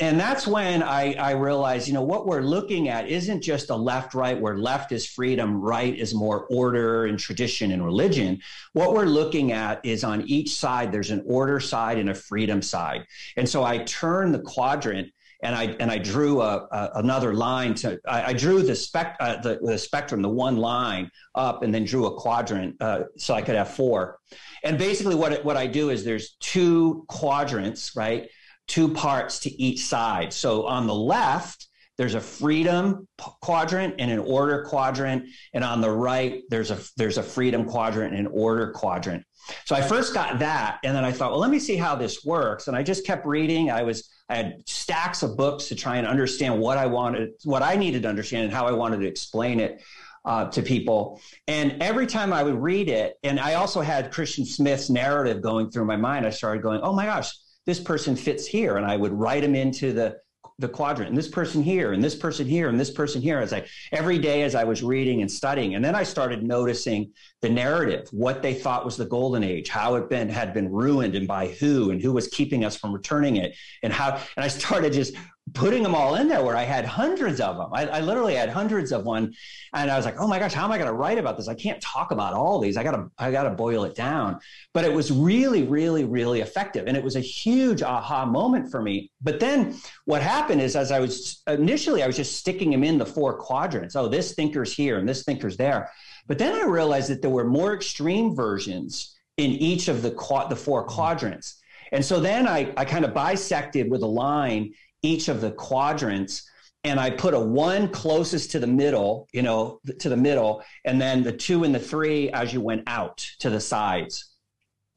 And 0.00 0.18
that's 0.18 0.48
when 0.48 0.82
I, 0.82 1.14
I 1.14 1.30
realized, 1.32 1.86
you 1.86 1.94
know, 1.94 2.02
what 2.02 2.26
we're 2.26 2.42
looking 2.42 2.88
at 2.88 3.08
isn't 3.08 3.40
just 3.40 3.70
a 3.70 3.76
left 3.76 4.14
right, 4.14 4.40
where 4.40 4.56
left 4.58 4.90
is 4.90 5.06
freedom, 5.06 5.60
right 5.60 5.96
is 5.96 6.12
more 6.12 6.46
order 6.50 7.06
and 7.06 7.16
tradition 7.16 7.70
and 7.70 7.84
religion. 7.84 8.40
What 8.72 8.94
we're 8.94 9.04
looking 9.04 9.52
at 9.52 9.84
is 9.84 10.02
on 10.02 10.22
each 10.22 10.56
side, 10.56 10.90
there's 10.90 11.12
an 11.12 11.22
order 11.24 11.60
side 11.60 11.98
and 11.98 12.10
a 12.10 12.14
freedom 12.14 12.62
side. 12.62 13.06
And 13.36 13.48
so 13.48 13.62
I 13.62 13.78
turn 13.84 14.32
the 14.32 14.40
quadrant 14.40 15.12
and 15.42 15.54
I 15.54 15.76
and 15.80 15.90
I 15.90 15.98
drew 15.98 16.40
a, 16.40 16.66
a 16.70 16.90
another 16.94 17.34
line 17.34 17.74
to 17.76 17.98
I, 18.06 18.26
I 18.26 18.32
drew 18.32 18.62
the 18.62 18.74
spec 18.74 19.16
uh, 19.20 19.40
the, 19.40 19.58
the, 19.62 19.78
spectrum 19.78 20.22
the 20.22 20.28
one 20.28 20.56
line 20.56 21.10
up 21.34 21.62
and 21.62 21.74
then 21.74 21.84
drew 21.84 22.06
a 22.06 22.14
quadrant 22.14 22.76
uh, 22.80 23.04
so 23.18 23.34
I 23.34 23.42
could 23.42 23.56
have 23.56 23.74
four. 23.74 24.18
And 24.64 24.78
basically, 24.78 25.14
what 25.14 25.44
what 25.44 25.56
I 25.56 25.66
do 25.66 25.90
is 25.90 26.04
there's 26.04 26.36
two 26.40 27.04
quadrants, 27.08 27.96
right? 27.96 28.28
Two 28.68 28.88
parts 28.88 29.40
to 29.40 29.50
each 29.50 29.84
side. 29.84 30.32
So 30.32 30.66
on 30.66 30.86
the 30.86 30.94
left, 30.94 31.66
there's 31.98 32.14
a 32.14 32.20
freedom 32.20 33.06
quadrant 33.18 33.96
and 33.98 34.10
an 34.10 34.20
order 34.20 34.64
quadrant, 34.64 35.28
and 35.52 35.64
on 35.64 35.80
the 35.80 35.90
right, 35.90 36.42
there's 36.48 36.70
a 36.70 36.78
there's 36.96 37.18
a 37.18 37.22
freedom 37.22 37.64
quadrant 37.64 38.14
and 38.14 38.26
an 38.26 38.32
order 38.32 38.70
quadrant. 38.70 39.24
So 39.64 39.74
I 39.74 39.82
first 39.82 40.14
got 40.14 40.38
that, 40.38 40.78
and 40.84 40.94
then 40.94 41.04
I 41.04 41.12
thought, 41.12 41.30
well, 41.30 41.40
let 41.40 41.50
me 41.50 41.58
see 41.58 41.76
how 41.76 41.94
this 41.94 42.24
works. 42.24 42.68
And 42.68 42.76
I 42.76 42.82
just 42.82 43.06
kept 43.06 43.26
reading. 43.26 43.70
I 43.70 43.82
was 43.82 44.08
I 44.28 44.36
had 44.36 44.68
stacks 44.68 45.22
of 45.22 45.36
books 45.36 45.68
to 45.68 45.74
try 45.74 45.96
and 45.96 46.06
understand 46.06 46.58
what 46.58 46.78
I 46.78 46.86
wanted, 46.86 47.32
what 47.44 47.62
I 47.62 47.76
needed 47.76 48.02
to 48.02 48.08
understand, 48.08 48.44
and 48.44 48.52
how 48.52 48.66
I 48.66 48.72
wanted 48.72 49.00
to 49.00 49.06
explain 49.06 49.60
it 49.60 49.82
uh, 50.24 50.50
to 50.50 50.62
people. 50.62 51.20
And 51.48 51.82
every 51.82 52.06
time 52.06 52.32
I 52.32 52.42
would 52.42 52.54
read 52.54 52.88
it, 52.88 53.16
and 53.22 53.38
I 53.40 53.54
also 53.54 53.80
had 53.80 54.12
Christian 54.12 54.44
Smith's 54.44 54.88
narrative 54.88 55.42
going 55.42 55.70
through 55.70 55.84
my 55.84 55.96
mind, 55.96 56.26
I 56.26 56.30
started 56.30 56.62
going, 56.62 56.80
oh 56.82 56.92
my 56.92 57.06
gosh, 57.06 57.32
this 57.66 57.80
person 57.80 58.16
fits 58.16 58.46
here. 58.46 58.76
And 58.76 58.86
I 58.86 58.96
would 58.96 59.12
write 59.12 59.42
them 59.42 59.54
into 59.54 59.92
the 59.92 60.16
the 60.62 60.68
quadrant 60.68 61.10
and 61.10 61.18
this 61.18 61.28
person 61.28 61.62
here 61.62 61.92
and 61.92 62.02
this 62.02 62.14
person 62.14 62.46
here 62.46 62.70
and 62.70 62.80
this 62.80 62.90
person 62.90 63.20
here 63.20 63.38
as 63.38 63.52
I 63.52 63.66
every 63.92 64.18
day 64.18 64.42
as 64.42 64.54
I 64.54 64.64
was 64.64 64.82
reading 64.82 65.20
and 65.20 65.30
studying. 65.30 65.74
And 65.74 65.84
then 65.84 65.94
I 65.94 66.04
started 66.04 66.42
noticing 66.42 67.12
the 67.42 67.50
narrative, 67.50 68.08
what 68.12 68.40
they 68.40 68.54
thought 68.54 68.86
was 68.86 68.96
the 68.96 69.04
golden 69.04 69.42
age, 69.42 69.68
how 69.68 69.96
it 69.96 70.08
been 70.08 70.30
had 70.30 70.54
been 70.54 70.72
ruined 70.72 71.14
and 71.14 71.28
by 71.28 71.48
who 71.48 71.90
and 71.90 72.00
who 72.00 72.12
was 72.12 72.28
keeping 72.28 72.64
us 72.64 72.76
from 72.76 72.92
returning 72.92 73.36
it 73.36 73.54
and 73.82 73.92
how 73.92 74.20
and 74.36 74.44
I 74.44 74.48
started 74.48 74.94
just 74.94 75.14
putting 75.54 75.82
them 75.82 75.94
all 75.94 76.14
in 76.14 76.28
there 76.28 76.42
where 76.42 76.56
I 76.56 76.62
had 76.62 76.84
hundreds 76.84 77.40
of 77.40 77.56
them. 77.56 77.68
I, 77.72 77.86
I, 77.86 78.00
literally 78.00 78.36
had 78.36 78.48
hundreds 78.48 78.92
of 78.92 79.04
one. 79.04 79.34
And 79.74 79.90
I 79.90 79.96
was 79.96 80.04
like, 80.04 80.18
oh 80.18 80.26
my 80.26 80.38
gosh, 80.38 80.52
how 80.52 80.64
am 80.64 80.70
I 80.70 80.78
going 80.78 80.88
to 80.88 80.94
write 80.94 81.18
about 81.18 81.36
this? 81.36 81.48
I 81.48 81.54
can't 81.54 81.80
talk 81.80 82.12
about 82.12 82.32
all 82.32 82.60
these. 82.60 82.76
I 82.76 82.84
got 82.84 82.92
to, 82.92 83.10
I 83.18 83.32
got 83.32 83.42
to 83.42 83.50
boil 83.50 83.84
it 83.84 83.94
down. 83.94 84.38
But 84.72 84.84
it 84.84 84.92
was 84.92 85.10
really, 85.10 85.64
really, 85.64 86.04
really 86.04 86.40
effective. 86.40 86.86
And 86.86 86.96
it 86.96 87.02
was 87.02 87.16
a 87.16 87.20
huge 87.20 87.82
aha 87.82 88.24
moment 88.24 88.70
for 88.70 88.80
me. 88.80 89.10
But 89.20 89.40
then 89.40 89.76
what 90.04 90.22
happened 90.22 90.60
is 90.60 90.76
as 90.76 90.92
I 90.92 91.00
was 91.00 91.42
initially, 91.48 92.02
I 92.02 92.06
was 92.06 92.16
just 92.16 92.36
sticking 92.36 92.70
them 92.70 92.84
in 92.84 92.96
the 92.96 93.06
four 93.06 93.36
quadrants. 93.36 93.96
Oh, 93.96 94.08
this 94.08 94.34
thinker's 94.34 94.72
here 94.72 94.98
and 94.98 95.08
this 95.08 95.24
thinker's 95.24 95.56
there. 95.56 95.90
But 96.28 96.38
then 96.38 96.54
I 96.54 96.66
realized 96.66 97.10
that 97.10 97.20
there 97.20 97.30
were 97.30 97.44
more 97.44 97.74
extreme 97.74 98.36
versions 98.36 99.18
in 99.38 99.50
each 99.50 99.88
of 99.88 100.02
the 100.02 100.10
the 100.48 100.56
four 100.56 100.84
quadrants. 100.84 101.58
And 101.90 102.04
so 102.04 102.20
then 102.20 102.48
I, 102.48 102.72
I 102.76 102.84
kind 102.84 103.04
of 103.04 103.12
bisected 103.12 103.90
with 103.90 104.02
a 104.02 104.06
line 104.06 104.72
each 105.02 105.28
of 105.28 105.40
the 105.40 105.52
quadrants 105.52 106.48
and 106.84 106.98
I 106.98 107.10
put 107.10 107.34
a 107.34 107.38
one 107.38 107.88
closest 107.88 108.50
to 108.52 108.58
the 108.58 108.66
middle, 108.66 109.28
you 109.32 109.42
know, 109.42 109.80
to 110.00 110.08
the 110.08 110.16
middle, 110.16 110.62
and 110.84 111.00
then 111.00 111.22
the 111.22 111.32
two 111.32 111.64
and 111.64 111.74
the 111.74 111.78
three 111.78 112.30
as 112.30 112.52
you 112.52 112.60
went 112.60 112.82
out 112.86 113.18
to 113.38 113.50
the 113.50 113.60
sides. 113.60 114.30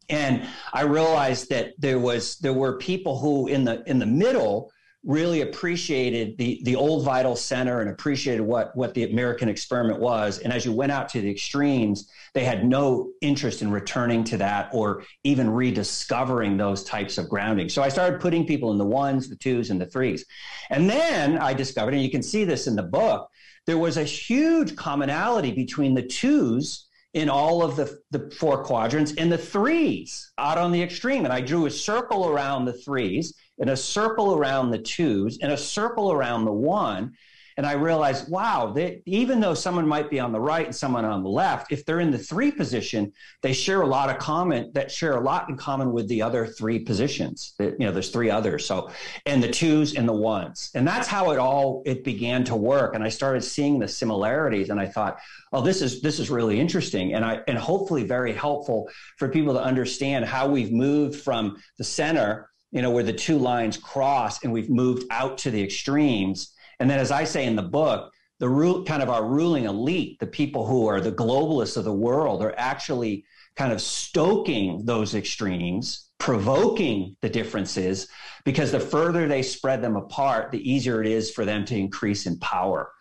And 0.09 0.47
I 0.73 0.81
realized 0.81 1.49
that 1.49 1.73
there 1.77 1.99
was 1.99 2.37
there 2.37 2.53
were 2.53 2.77
people 2.77 3.19
who 3.19 3.47
in 3.47 3.63
the 3.63 3.83
in 3.87 3.99
the 3.99 4.05
middle 4.05 4.71
really 5.05 5.41
appreciated 5.41 6.35
the 6.37 6.59
the 6.63 6.75
old 6.75 7.05
vital 7.05 7.35
center 7.35 7.79
and 7.79 7.89
appreciated 7.89 8.41
what 8.41 8.75
what 8.75 8.93
the 8.95 9.03
American 9.03 9.47
experiment 9.47 9.99
was. 9.99 10.39
And 10.39 10.51
as 10.51 10.65
you 10.65 10.71
went 10.73 10.91
out 10.91 11.09
to 11.09 11.21
the 11.21 11.29
extremes, 11.29 12.09
they 12.33 12.43
had 12.43 12.65
no 12.65 13.11
interest 13.21 13.61
in 13.61 13.71
returning 13.71 14.23
to 14.25 14.37
that 14.37 14.69
or 14.73 15.03
even 15.23 15.49
rediscovering 15.49 16.57
those 16.57 16.83
types 16.83 17.17
of 17.17 17.29
grounding. 17.29 17.69
So 17.69 17.83
I 17.83 17.89
started 17.89 18.19
putting 18.19 18.47
people 18.47 18.71
in 18.71 18.79
the 18.79 18.85
ones, 18.85 19.29
the 19.29 19.35
twos, 19.35 19.69
and 19.69 19.79
the 19.79 19.85
threes. 19.85 20.25
And 20.71 20.89
then 20.89 21.37
I 21.37 21.53
discovered, 21.53 21.93
and 21.93 22.03
you 22.03 22.11
can 22.11 22.23
see 22.23 22.43
this 22.43 22.65
in 22.65 22.75
the 22.75 22.83
book, 22.83 23.29
there 23.67 23.77
was 23.77 23.97
a 23.97 24.03
huge 24.03 24.75
commonality 24.75 25.51
between 25.51 25.93
the 25.93 26.03
twos 26.03 26.87
in 27.13 27.29
all 27.29 27.63
of 27.63 27.77
the, 27.77 27.97
the 28.11 28.29
four 28.37 28.63
quadrants 28.63 29.13
and 29.17 29.31
the 29.31 29.37
threes 29.37 30.31
out 30.37 30.57
on 30.57 30.71
the 30.71 30.83
extreme. 30.83 31.23
And 31.23 31.33
I 31.33 31.41
drew 31.41 31.65
a 31.65 31.71
circle 31.71 32.27
around 32.27 32.65
the 32.65 32.73
threes 32.73 33.33
and 33.59 33.69
a 33.69 33.77
circle 33.77 34.35
around 34.35 34.71
the 34.71 34.79
twos 34.79 35.39
and 35.41 35.51
a 35.51 35.57
circle 35.57 36.11
around 36.11 36.45
the 36.45 36.53
one. 36.53 37.13
And 37.57 37.65
I 37.65 37.71
realized, 37.71 38.29
wow, 38.29 38.73
they, 38.75 39.01
even 39.05 39.39
though 39.39 39.53
someone 39.53 39.87
might 39.87 40.09
be 40.09 40.19
on 40.19 40.33
the 40.33 40.39
right 40.41 40.65
and 40.65 40.75
someone 40.75 41.05
on 41.05 41.23
the 41.23 41.29
left, 41.29 41.71
if 41.71 41.85
they're 41.85 42.01
in 42.01 42.11
the 42.11 42.17
three 42.17 42.51
position, 42.51 43.13
they 43.41 43.53
share 43.53 43.81
a 43.81 43.87
lot 43.87 44.09
of 44.09 44.17
common 44.17 44.71
that 44.73 44.91
share 44.91 45.13
a 45.15 45.21
lot 45.21 45.47
in 45.47 45.55
common 45.55 45.93
with 45.93 46.09
the 46.09 46.21
other 46.21 46.45
three 46.45 46.79
positions. 46.79 47.53
You 47.57 47.77
know, 47.79 47.93
there's 47.93 48.09
three 48.09 48.29
others. 48.29 48.65
So, 48.65 48.91
and 49.25 49.41
the 49.41 49.49
twos 49.49 49.95
and 49.95 50.05
the 50.05 50.11
ones, 50.13 50.69
and 50.75 50.85
that's 50.85 51.07
how 51.07 51.31
it 51.31 51.39
all 51.39 51.81
it 51.85 52.03
began 52.03 52.43
to 52.43 52.57
work. 52.57 52.93
And 52.93 53.01
I 53.01 53.07
started 53.07 53.41
seeing 53.41 53.79
the 53.79 53.87
similarities, 53.87 54.69
and 54.69 54.77
I 54.77 54.87
thought, 54.87 55.19
oh, 55.53 55.61
this 55.61 55.81
is 55.81 56.01
this 56.01 56.19
is 56.19 56.29
really 56.29 56.59
interesting, 56.59 57.13
and 57.13 57.23
I 57.23 57.39
and 57.47 57.57
hopefully 57.57 58.03
very 58.03 58.33
helpful 58.33 58.89
for 59.15 59.29
people 59.29 59.53
to 59.53 59.63
understand 59.63 60.25
how 60.25 60.49
we've 60.49 60.73
moved 60.73 61.21
from 61.21 61.55
the 61.77 61.85
center, 61.85 62.49
you 62.71 62.81
know, 62.81 62.91
where 62.91 63.03
the 63.03 63.13
two 63.13 63.37
lines 63.37 63.77
cross, 63.77 64.43
and 64.43 64.51
we've 64.51 64.69
moved 64.69 65.05
out 65.09 65.37
to 65.39 65.51
the 65.51 65.63
extremes 65.63 66.53
and 66.79 66.89
then, 66.89 66.99
as 66.99 67.11
I 67.11 67.23
say 67.23 67.45
in 67.45 67.55
the 67.55 67.61
book, 67.61 68.11
the 68.39 68.49
rule, 68.49 68.83
kind 68.83 69.01
of 69.01 69.09
our 69.09 69.25
ruling 69.25 69.65
elite, 69.65 70.19
the 70.19 70.27
people 70.27 70.65
who 70.65 70.87
are 70.87 70.99
the 70.99 71.11
globalists 71.11 71.77
of 71.77 71.85
the 71.85 71.93
world, 71.93 72.41
are 72.41 72.53
actually 72.57 73.25
kind 73.55 73.71
of 73.71 73.81
stoking 73.81 74.85
those 74.85 75.15
extremes, 75.15 76.09
provoking 76.17 77.15
the 77.21 77.29
differences, 77.29 78.09
because 78.43 78.71
the 78.71 78.79
further 78.79 79.27
they 79.27 79.41
spread 79.41 79.81
them 79.81 79.95
apart, 79.95 80.51
the 80.51 80.69
easier 80.69 81.01
it 81.01 81.07
is 81.07 81.31
for 81.31 81.45
them 81.45 81.63
to 81.65 81.77
increase 81.77 82.25
in 82.25 82.37
power. 82.39 82.91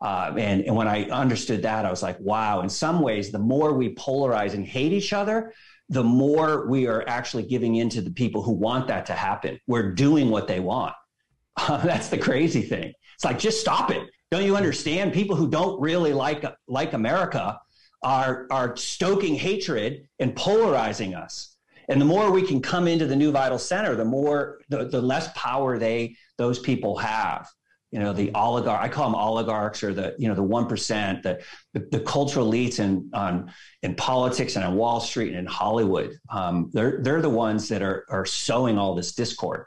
Uh, 0.00 0.32
and, 0.38 0.62
and 0.62 0.76
when 0.76 0.86
I 0.86 1.08
understood 1.08 1.62
that, 1.62 1.86
I 1.86 1.90
was 1.90 2.02
like, 2.02 2.20
wow, 2.20 2.60
in 2.60 2.68
some 2.68 3.00
ways, 3.00 3.32
the 3.32 3.38
more 3.38 3.72
we 3.72 3.94
polarize 3.94 4.54
and 4.54 4.64
hate 4.64 4.92
each 4.92 5.12
other, 5.12 5.52
the 5.88 6.04
more 6.04 6.66
we 6.68 6.86
are 6.86 7.04
actually 7.06 7.42
giving 7.42 7.76
in 7.76 7.88
to 7.90 8.00
the 8.00 8.10
people 8.10 8.42
who 8.42 8.52
want 8.52 8.88
that 8.88 9.06
to 9.06 9.12
happen. 9.12 9.58
We're 9.66 9.92
doing 9.92 10.30
what 10.30 10.48
they 10.48 10.60
want. 10.60 10.94
That's 11.68 12.08
the 12.08 12.18
crazy 12.18 12.62
thing. 12.62 12.92
It's 13.14 13.24
like 13.24 13.38
just 13.38 13.60
stop 13.60 13.90
it. 13.90 14.08
Don't 14.30 14.44
you 14.44 14.56
understand? 14.56 15.12
People 15.12 15.36
who 15.36 15.48
don't 15.48 15.80
really 15.80 16.12
like 16.12 16.44
like 16.66 16.92
America 16.92 17.60
are 18.02 18.46
are 18.50 18.76
stoking 18.76 19.34
hatred 19.34 20.08
and 20.18 20.34
polarizing 20.34 21.14
us. 21.14 21.56
And 21.88 22.00
the 22.00 22.06
more 22.06 22.30
we 22.30 22.42
can 22.42 22.60
come 22.60 22.88
into 22.88 23.06
the 23.06 23.16
new 23.16 23.30
vital 23.30 23.58
center, 23.58 23.94
the 23.94 24.04
more 24.04 24.60
the, 24.70 24.86
the 24.86 25.02
less 25.02 25.30
power 25.36 25.78
they 25.78 26.16
those 26.38 26.58
people 26.58 26.96
have. 26.96 27.48
You 27.94 28.00
know, 28.00 28.12
the 28.12 28.32
oligarch 28.34 28.82
I 28.82 28.88
call 28.88 29.08
them 29.08 29.14
oligarchs 29.14 29.84
or 29.84 29.94
the 29.94 30.16
you 30.18 30.26
know 30.26 30.34
the 30.34 30.42
one 30.42 30.66
percent, 30.66 31.22
the, 31.22 31.40
the, 31.74 31.86
the 31.92 32.00
cultural 32.00 32.50
elites 32.50 32.80
in 32.80 33.08
on 33.14 33.52
in 33.84 33.94
politics 33.94 34.56
and 34.56 34.64
on 34.64 34.74
Wall 34.74 34.98
Street 34.98 35.28
and 35.28 35.38
in 35.38 35.46
Hollywood. 35.46 36.18
Um, 36.28 36.70
they're 36.72 36.98
they're 37.02 37.22
the 37.22 37.30
ones 37.30 37.68
that 37.68 37.82
are 37.82 38.04
are 38.10 38.26
sowing 38.26 38.78
all 38.78 38.96
this 38.96 39.14
discord. 39.14 39.66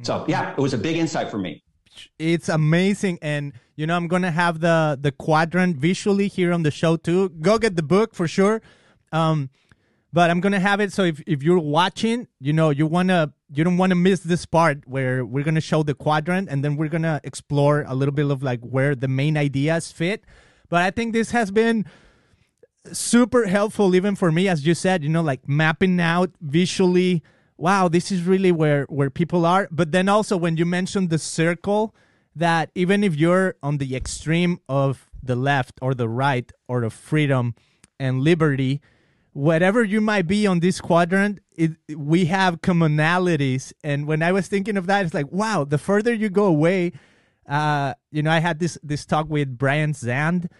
So 0.00 0.24
yeah, 0.26 0.52
it 0.52 0.58
was 0.58 0.72
a 0.72 0.78
big 0.78 0.96
insight 0.96 1.30
for 1.30 1.36
me 1.36 1.62
it's 2.18 2.50
amazing 2.50 3.18
and 3.22 3.54
you 3.74 3.86
know 3.86 3.96
i'm 3.96 4.06
gonna 4.06 4.30
have 4.30 4.60
the 4.60 4.98
the 5.00 5.10
quadrant 5.10 5.78
visually 5.78 6.28
here 6.28 6.52
on 6.52 6.62
the 6.62 6.70
show 6.70 6.94
too 6.94 7.30
go 7.40 7.58
get 7.58 7.74
the 7.74 7.82
book 7.82 8.14
for 8.14 8.28
sure 8.28 8.60
um 9.12 9.48
but 10.16 10.30
i'm 10.30 10.40
gonna 10.40 10.64
have 10.70 10.80
it 10.80 10.92
so 10.92 11.02
if, 11.04 11.22
if 11.26 11.42
you're 11.42 11.58
watching 11.58 12.26
you 12.40 12.52
know 12.58 12.70
you 12.70 12.86
wanna 12.86 13.32
you 13.54 13.62
don't 13.62 13.76
want 13.76 13.90
to 13.90 14.00
miss 14.08 14.20
this 14.20 14.46
part 14.46 14.78
where 14.86 15.24
we're 15.24 15.44
gonna 15.44 15.60
show 15.70 15.82
the 15.82 15.94
quadrant 15.94 16.48
and 16.48 16.64
then 16.64 16.76
we're 16.76 16.88
gonna 16.96 17.20
explore 17.22 17.84
a 17.86 17.94
little 17.94 18.16
bit 18.20 18.28
of 18.30 18.42
like 18.42 18.60
where 18.60 18.94
the 18.94 19.08
main 19.08 19.36
ideas 19.36 19.92
fit 19.92 20.24
but 20.70 20.80
i 20.82 20.90
think 20.90 21.12
this 21.12 21.30
has 21.32 21.50
been 21.50 21.84
super 22.92 23.46
helpful 23.46 23.94
even 23.94 24.16
for 24.16 24.32
me 24.32 24.48
as 24.48 24.66
you 24.66 24.74
said 24.74 25.04
you 25.04 25.10
know 25.10 25.22
like 25.22 25.46
mapping 25.46 26.00
out 26.00 26.30
visually 26.40 27.22
wow, 27.58 27.88
this 27.88 28.12
is 28.12 28.22
really 28.22 28.52
where 28.52 28.84
where 28.88 29.10
people 29.10 29.46
are. 29.46 29.68
But 29.70 29.92
then 29.92 30.08
also 30.08 30.36
when 30.36 30.56
you 30.56 30.66
mentioned 30.66 31.10
the 31.10 31.18
circle, 31.18 31.94
that 32.34 32.70
even 32.74 33.02
if 33.02 33.16
you're 33.16 33.56
on 33.62 33.78
the 33.78 33.96
extreme 33.96 34.60
of 34.68 35.08
the 35.22 35.36
left 35.36 35.78
or 35.80 35.94
the 35.94 36.08
right 36.08 36.50
or 36.68 36.82
the 36.82 36.90
freedom 36.90 37.54
and 37.98 38.20
liberty, 38.20 38.80
whatever 39.36 39.84
you 39.84 40.00
might 40.00 40.26
be 40.26 40.46
on 40.46 40.60
this 40.60 40.80
quadrant, 40.80 41.40
it, 41.54 41.72
we 41.94 42.24
have 42.24 42.62
commonalities. 42.62 43.70
And 43.84 44.06
when 44.06 44.22
I 44.22 44.32
was 44.32 44.48
thinking 44.48 44.78
of 44.78 44.86
that, 44.86 45.04
it's 45.04 45.12
like, 45.12 45.30
wow, 45.30 45.64
the 45.64 45.76
further 45.76 46.14
you 46.14 46.30
go 46.30 46.46
away, 46.46 46.92
uh, 47.46 47.92
you 48.10 48.22
know, 48.22 48.30
I 48.30 48.38
had 48.38 48.58
this 48.58 48.78
this 48.82 49.04
talk 49.04 49.28
with 49.28 49.58
Brian 49.58 49.92
Zahnd, 49.92 50.50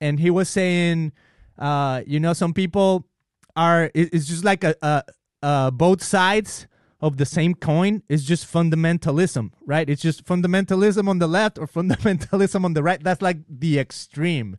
and 0.00 0.20
he 0.20 0.30
was 0.30 0.48
saying, 0.48 1.12
uh, 1.58 2.02
you 2.06 2.20
know, 2.20 2.32
some 2.32 2.54
people 2.54 3.04
are 3.56 3.90
it's 3.94 4.26
just 4.26 4.44
like 4.44 4.62
a, 4.62 4.76
a 4.80 5.02
uh, 5.42 5.70
both 5.72 6.02
sides 6.02 6.68
of 7.00 7.16
the 7.16 7.26
same 7.26 7.54
coin 7.54 8.02
is 8.08 8.24
just 8.24 8.50
fundamentalism, 8.50 9.50
right? 9.66 9.90
It's 9.90 10.02
just 10.02 10.24
fundamentalism 10.24 11.08
on 11.08 11.18
the 11.18 11.26
left 11.26 11.58
or 11.58 11.66
fundamentalism 11.66 12.64
on 12.64 12.74
the 12.74 12.82
right. 12.82 13.02
That's 13.02 13.22
like 13.22 13.38
the 13.48 13.78
extreme, 13.78 14.56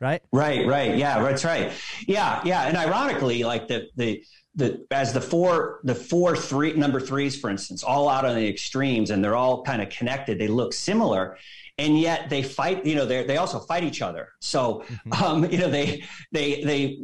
right? 0.00 0.22
Right, 0.32 0.66
right. 0.66 0.96
Yeah, 0.96 1.22
that's 1.22 1.44
right. 1.44 1.72
Yeah, 2.06 2.40
yeah. 2.44 2.62
And 2.62 2.76
ironically, 2.76 3.44
like 3.44 3.68
the 3.68 3.88
the 3.96 4.24
the 4.54 4.86
as 4.90 5.12
the 5.12 5.20
four 5.20 5.80
the 5.84 5.94
four 5.94 6.36
three 6.36 6.72
number 6.72 7.00
threes, 7.00 7.38
for 7.38 7.50
instance, 7.50 7.84
all 7.84 8.08
out 8.08 8.24
on 8.24 8.34
the 8.34 8.48
extremes, 8.48 9.10
and 9.10 9.22
they're 9.22 9.36
all 9.36 9.62
kind 9.62 9.80
of 9.82 9.90
connected. 9.90 10.38
They 10.38 10.48
look 10.48 10.72
similar 10.72 11.38
and 11.80 11.98
yet 11.98 12.28
they 12.28 12.42
fight 12.42 12.84
you 12.84 12.94
know 12.94 13.06
they 13.06 13.24
they 13.24 13.38
also 13.38 13.58
fight 13.58 13.82
each 13.82 14.02
other. 14.02 14.28
So 14.40 14.84
mm-hmm. 14.86 15.24
um, 15.24 15.44
you 15.52 15.58
know 15.58 15.70
they 15.70 16.04
they 16.32 16.62
they 16.62 16.98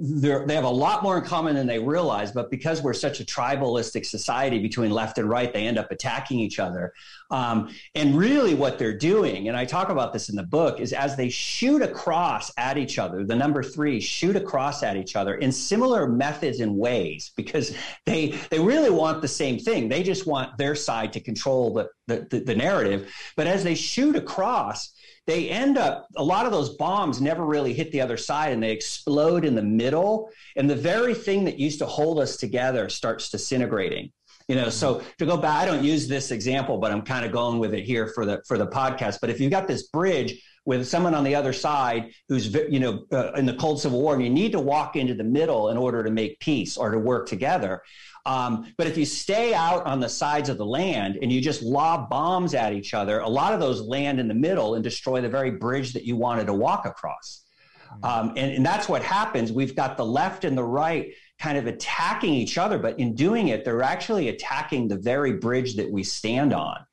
they 0.46 0.54
have 0.54 0.64
a 0.64 0.68
lot 0.86 1.02
more 1.02 1.18
in 1.18 1.24
common 1.24 1.54
than 1.54 1.66
they 1.66 1.78
realize 1.78 2.32
but 2.32 2.50
because 2.50 2.82
we're 2.82 2.92
such 2.92 3.20
a 3.20 3.24
tribalistic 3.24 4.04
society 4.06 4.58
between 4.58 4.90
left 4.90 5.18
and 5.18 5.28
right 5.28 5.52
they 5.52 5.66
end 5.66 5.78
up 5.78 5.90
attacking 5.90 6.38
each 6.38 6.58
other. 6.58 6.92
Um, 7.30 7.74
and 7.96 8.16
really 8.16 8.54
what 8.54 8.78
they're 8.78 8.96
doing 8.96 9.48
and 9.48 9.56
i 9.56 9.64
talk 9.64 9.88
about 9.88 10.12
this 10.12 10.28
in 10.28 10.36
the 10.36 10.44
book 10.44 10.78
is 10.78 10.92
as 10.92 11.16
they 11.16 11.28
shoot 11.28 11.82
across 11.82 12.52
at 12.56 12.78
each 12.78 13.00
other 13.00 13.24
the 13.24 13.34
number 13.34 13.64
three 13.64 14.00
shoot 14.00 14.36
across 14.36 14.84
at 14.84 14.96
each 14.96 15.16
other 15.16 15.34
in 15.34 15.50
similar 15.50 16.08
methods 16.08 16.60
and 16.60 16.76
ways 16.76 17.32
because 17.36 17.74
they 18.04 18.38
they 18.50 18.60
really 18.60 18.90
want 18.90 19.22
the 19.22 19.28
same 19.28 19.58
thing. 19.58 19.88
They 19.88 20.02
just 20.02 20.26
want 20.26 20.56
their 20.58 20.74
side 20.74 21.12
to 21.14 21.20
control 21.20 21.74
the 21.74 21.88
the, 22.06 22.26
the, 22.30 22.40
the 22.40 22.54
narrative. 22.54 23.12
But 23.36 23.46
as 23.46 23.64
they 23.64 23.74
shoot 23.74 24.16
across 24.16 24.65
across, 24.66 24.92
they 25.26 25.48
end 25.48 25.79
up, 25.79 26.07
a 26.16 26.22
lot 26.22 26.46
of 26.46 26.52
those 26.52 26.76
bombs 26.76 27.20
never 27.20 27.44
really 27.44 27.72
hit 27.72 27.90
the 27.92 28.00
other 28.00 28.16
side 28.16 28.52
and 28.52 28.62
they 28.62 28.72
explode 28.72 29.44
in 29.44 29.55
the 29.55 29.62
middle. 29.62 30.31
And 30.57 30.68
the 30.68 30.76
very 30.76 31.14
thing 31.14 31.44
that 31.44 31.59
used 31.59 31.79
to 31.81 31.87
hold 31.87 32.20
us 32.20 32.37
together 32.37 32.88
starts 32.88 33.31
disintegrating. 33.31 34.12
You 34.48 34.55
know, 34.55 34.70
so 34.70 35.02
to 35.18 35.26
go 35.26 35.37
back, 35.37 35.62
I 35.62 35.66
don't 35.66 35.83
use 35.83 36.07
this 36.07 36.31
example, 36.31 36.79
but 36.79 36.92
I'm 36.92 37.02
kind 37.02 37.26
of 37.26 37.33
going 37.33 37.59
with 37.59 37.74
it 37.74 37.83
here 37.83 38.07
for 38.07 38.24
the 38.24 38.42
for 38.46 38.57
the 38.57 38.66
podcast. 38.68 39.18
But 39.20 39.29
if 39.29 39.40
you've 39.40 39.50
got 39.50 39.66
this 39.66 39.88
bridge 39.88 40.40
with 40.64 40.87
someone 40.87 41.14
on 41.16 41.24
the 41.24 41.35
other 41.35 41.52
side 41.52 42.12
who's 42.29 42.55
you 42.55 42.79
know 42.79 43.07
uh, 43.11 43.33
in 43.33 43.44
the 43.44 43.55
cold 43.55 43.81
civil 43.81 44.00
war 44.00 44.14
and 44.14 44.22
you 44.22 44.31
need 44.31 44.52
to 44.52 44.61
walk 44.61 44.94
into 44.94 45.14
the 45.14 45.24
middle 45.24 45.70
in 45.70 45.76
order 45.76 46.05
to 46.05 46.12
make 46.12 46.38
peace 46.38 46.76
or 46.76 46.92
to 46.92 46.98
work 46.98 47.26
together 47.26 47.83
um, 48.26 48.74
but 48.76 48.88
if 48.88 48.98
you 48.98 49.04
stay 49.04 49.54
out 49.54 49.86
on 49.86 50.00
the 50.00 50.08
sides 50.08 50.48
of 50.48 50.58
the 50.58 50.66
land 50.66 51.16
and 51.22 51.32
you 51.32 51.40
just 51.40 51.62
lob 51.62 52.10
bombs 52.10 52.54
at 52.54 52.72
each 52.72 52.92
other, 52.92 53.20
a 53.20 53.28
lot 53.28 53.54
of 53.54 53.60
those 53.60 53.80
land 53.80 54.18
in 54.18 54.26
the 54.26 54.34
middle 54.34 54.74
and 54.74 54.82
destroy 54.82 55.20
the 55.20 55.28
very 55.28 55.52
bridge 55.52 55.92
that 55.92 56.04
you 56.04 56.16
wanted 56.16 56.46
to 56.48 56.52
walk 56.52 56.86
across. 56.86 57.44
Mm-hmm. 57.88 58.04
Um, 58.04 58.28
and, 58.30 58.50
and 58.50 58.66
that's 58.66 58.88
what 58.88 59.02
happens. 59.02 59.52
We've 59.52 59.76
got 59.76 59.96
the 59.96 60.04
left 60.04 60.44
and 60.44 60.58
the 60.58 60.64
right 60.64 61.12
kind 61.38 61.56
of 61.56 61.68
attacking 61.68 62.34
each 62.34 62.58
other, 62.58 62.78
but 62.78 62.98
in 62.98 63.14
doing 63.14 63.48
it, 63.48 63.64
they're 63.64 63.82
actually 63.82 64.28
attacking 64.28 64.88
the 64.88 64.96
very 64.96 65.34
bridge 65.34 65.76
that 65.76 65.88
we 65.88 66.02
stand 66.02 66.52
on. 66.52 66.84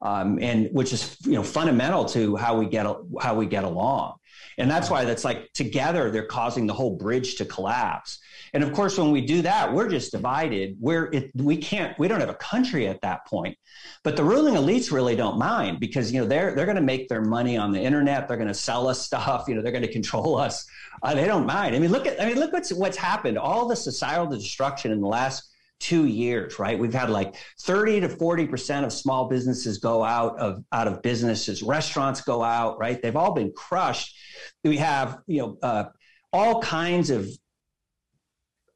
Um, 0.00 0.38
and 0.40 0.68
which 0.70 0.92
is 0.92 1.16
you 1.24 1.32
know 1.32 1.42
fundamental 1.42 2.04
to 2.04 2.36
how 2.36 2.56
we 2.56 2.66
get 2.66 2.86
how 3.20 3.34
we 3.34 3.46
get 3.46 3.64
along 3.64 4.14
and 4.56 4.70
that's 4.70 4.88
why 4.90 5.04
that's 5.04 5.24
like 5.24 5.52
together 5.54 6.12
they're 6.12 6.24
causing 6.24 6.68
the 6.68 6.72
whole 6.72 6.96
bridge 6.96 7.34
to 7.38 7.44
collapse 7.44 8.20
and 8.54 8.62
of 8.64 8.72
course, 8.72 8.98
when 8.98 9.10
we 9.10 9.20
do 9.20 9.42
that, 9.42 9.72
we're 9.72 9.88
just 9.88 10.12
divided. 10.12 10.76
We're 10.80 11.06
it, 11.12 11.30
we 11.34 11.56
can't 11.56 11.98
we 11.98 12.08
don't 12.08 12.20
have 12.20 12.28
a 12.28 12.34
country 12.34 12.86
at 12.86 13.00
that 13.02 13.26
point. 13.26 13.56
But 14.04 14.16
the 14.16 14.24
ruling 14.24 14.54
elites 14.54 14.90
really 14.90 15.16
don't 15.16 15.38
mind 15.38 15.80
because 15.80 16.12
you 16.12 16.20
know 16.20 16.26
they're 16.26 16.54
they're 16.54 16.66
going 16.66 16.76
to 16.76 16.82
make 16.82 17.08
their 17.08 17.22
money 17.22 17.56
on 17.56 17.72
the 17.72 17.80
internet. 17.80 18.28
They're 18.28 18.36
going 18.36 18.48
to 18.48 18.54
sell 18.54 18.88
us 18.88 19.04
stuff. 19.04 19.46
You 19.48 19.54
know 19.54 19.62
they're 19.62 19.72
going 19.72 19.82
to 19.82 19.92
control 19.92 20.36
us. 20.36 20.66
Uh, 21.02 21.14
they 21.14 21.24
don't 21.24 21.46
mind. 21.46 21.74
I 21.74 21.78
mean, 21.78 21.90
look 21.90 22.06
at 22.06 22.20
I 22.20 22.26
mean 22.26 22.38
look 22.38 22.52
what's 22.52 22.72
what's 22.72 22.96
happened. 22.96 23.38
All 23.38 23.66
the 23.66 23.76
societal 23.76 24.26
destruction 24.26 24.92
in 24.92 25.00
the 25.00 25.06
last 25.06 25.50
two 25.80 26.06
years, 26.06 26.58
right? 26.58 26.78
We've 26.78 26.92
had 26.92 27.10
like 27.10 27.36
30 27.60 28.00
to 28.00 28.08
40% 28.08 28.84
of 28.84 28.92
small 28.92 29.28
businesses 29.28 29.78
go 29.78 30.02
out 30.04 30.38
of 30.38 30.64
out 30.72 30.88
of 30.88 31.02
businesses, 31.02 31.62
restaurants 31.62 32.20
go 32.20 32.42
out, 32.42 32.78
right? 32.78 33.00
They've 33.00 33.16
all 33.16 33.32
been 33.32 33.52
crushed. 33.52 34.16
We 34.64 34.78
have, 34.78 35.18
you 35.26 35.38
know, 35.38 35.58
uh, 35.62 35.84
all 36.32 36.60
kinds 36.60 37.10
of 37.10 37.28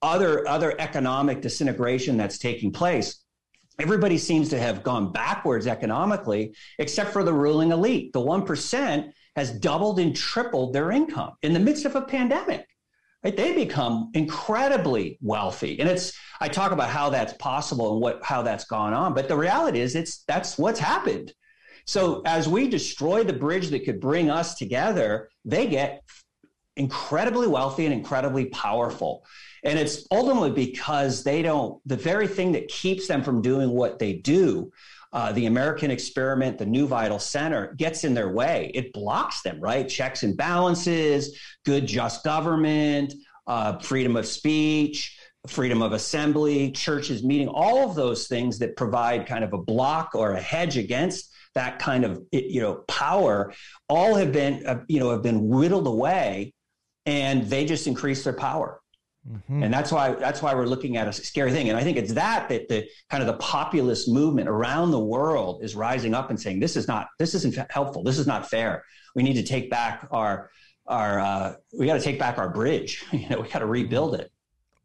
other 0.02 0.46
other 0.48 0.74
economic 0.80 1.40
disintegration 1.40 2.16
that's 2.16 2.38
taking 2.38 2.72
place 2.72 3.22
everybody 3.78 4.18
seems 4.18 4.48
to 4.50 4.58
have 4.58 4.82
gone 4.82 5.12
backwards 5.12 5.66
economically 5.66 6.54
except 6.78 7.10
for 7.10 7.24
the 7.24 7.32
ruling 7.32 7.72
elite. 7.72 8.12
The 8.12 8.20
1% 8.20 9.12
has 9.34 9.50
doubled 9.50 9.98
and 9.98 10.14
tripled 10.14 10.72
their 10.72 10.90
income 10.90 11.32
in 11.42 11.52
the 11.52 11.58
midst 11.58 11.84
of 11.84 11.96
a 11.96 12.02
pandemic 12.02 12.66
right? 13.24 13.36
They 13.36 13.52
become 13.52 14.10
incredibly 14.14 15.18
wealthy. 15.20 15.78
And 15.80 15.88
it's 15.88 16.12
i 16.40 16.48
talk 16.48 16.72
about 16.72 16.88
how 16.88 17.08
that's 17.08 17.32
possible 17.34 17.92
and 17.92 18.02
what 18.02 18.22
how 18.24 18.42
that's 18.42 18.64
gone 18.64 18.92
on 18.92 19.14
but 19.14 19.28
the 19.28 19.36
reality 19.36 19.80
is 19.80 19.94
it's 19.94 20.24
that's 20.26 20.58
what's 20.58 20.80
happened. 20.80 21.32
So 21.86 22.22
as 22.24 22.48
we 22.48 22.68
destroy 22.68 23.24
the 23.24 23.32
bridge 23.32 23.68
that 23.70 23.84
could 23.84 24.00
bring 24.00 24.30
us 24.30 24.54
together, 24.54 25.28
they 25.44 25.66
get 25.66 26.02
incredibly 26.76 27.48
wealthy 27.48 27.84
and 27.86 27.94
incredibly 27.94 28.46
powerful. 28.46 29.24
And 29.64 29.78
it's 29.78 30.06
ultimately 30.10 30.50
because 30.50 31.22
they 31.22 31.42
don't, 31.42 31.80
the 31.86 31.96
very 31.96 32.26
thing 32.26 32.52
that 32.52 32.68
keeps 32.68 33.06
them 33.06 33.22
from 33.22 33.42
doing 33.42 33.70
what 33.70 33.98
they 33.98 34.14
do, 34.14 34.72
uh, 35.12 35.32
the 35.32 35.46
American 35.46 35.90
experiment, 35.90 36.58
the 36.58 36.66
new 36.66 36.86
vital 36.86 37.18
center 37.18 37.74
gets 37.74 38.04
in 38.04 38.14
their 38.14 38.30
way. 38.30 38.70
It 38.74 38.92
blocks 38.92 39.42
them, 39.42 39.60
right? 39.60 39.88
Checks 39.88 40.22
and 40.22 40.36
balances, 40.36 41.38
good, 41.64 41.86
just 41.86 42.24
government, 42.24 43.14
uh, 43.46 43.78
freedom 43.78 44.16
of 44.16 44.26
speech, 44.26 45.18
freedom 45.46 45.82
of 45.82 45.92
assembly, 45.92 46.70
churches 46.70 47.22
meeting, 47.22 47.48
all 47.48 47.88
of 47.88 47.94
those 47.94 48.26
things 48.26 48.58
that 48.60 48.76
provide 48.76 49.26
kind 49.26 49.44
of 49.44 49.52
a 49.52 49.58
block 49.58 50.14
or 50.14 50.32
a 50.32 50.40
hedge 50.40 50.76
against 50.76 51.32
that 51.54 51.78
kind 51.78 52.04
of 52.04 52.22
you 52.32 52.60
know 52.60 52.76
power 52.88 53.52
all 53.88 54.14
have 54.14 54.32
been 54.32 54.66
uh, 54.66 54.80
you 54.88 54.98
know 54.98 55.10
have 55.10 55.22
been 55.22 55.48
whittled 55.48 55.86
away 55.86 56.54
and 57.04 57.44
they 57.50 57.64
just 57.64 57.86
increase 57.86 58.24
their 58.24 58.32
power 58.32 58.80
mm-hmm. 59.28 59.62
and 59.62 59.72
that's 59.72 59.92
why 59.92 60.14
that's 60.14 60.42
why 60.42 60.54
we're 60.54 60.66
looking 60.66 60.96
at 60.96 61.08
a 61.08 61.12
scary 61.12 61.52
thing. 61.52 61.68
And 61.68 61.78
i 61.78 61.82
think 61.82 61.96
it's 61.96 62.12
that 62.14 62.48
that 62.48 62.68
the 62.68 62.88
kind 63.10 63.22
of 63.22 63.26
the 63.26 63.38
populist 63.38 64.08
movement 64.08 64.48
around 64.48 64.90
the 64.90 65.00
world 65.00 65.62
is 65.62 65.74
rising 65.74 66.14
up 66.14 66.30
and 66.30 66.40
saying 66.40 66.60
this 66.60 66.76
is 66.76 66.88
not 66.88 67.08
this 67.18 67.34
isn't 67.34 67.56
helpful. 67.70 68.02
This 68.02 68.18
is 68.18 68.26
not 68.26 68.48
fair. 68.48 68.84
We 69.14 69.22
need 69.22 69.34
to 69.34 69.42
take 69.42 69.70
back 69.70 70.08
our 70.10 70.50
our 70.86 71.20
uh, 71.20 71.54
we 71.78 71.86
got 71.86 71.94
to 71.94 72.00
take 72.00 72.18
back 72.18 72.38
our 72.38 72.50
bridge. 72.50 73.04
You 73.12 73.28
know 73.28 73.40
we 73.40 73.48
got 73.48 73.60
to 73.60 73.66
rebuild 73.66 74.14
it. 74.14 74.30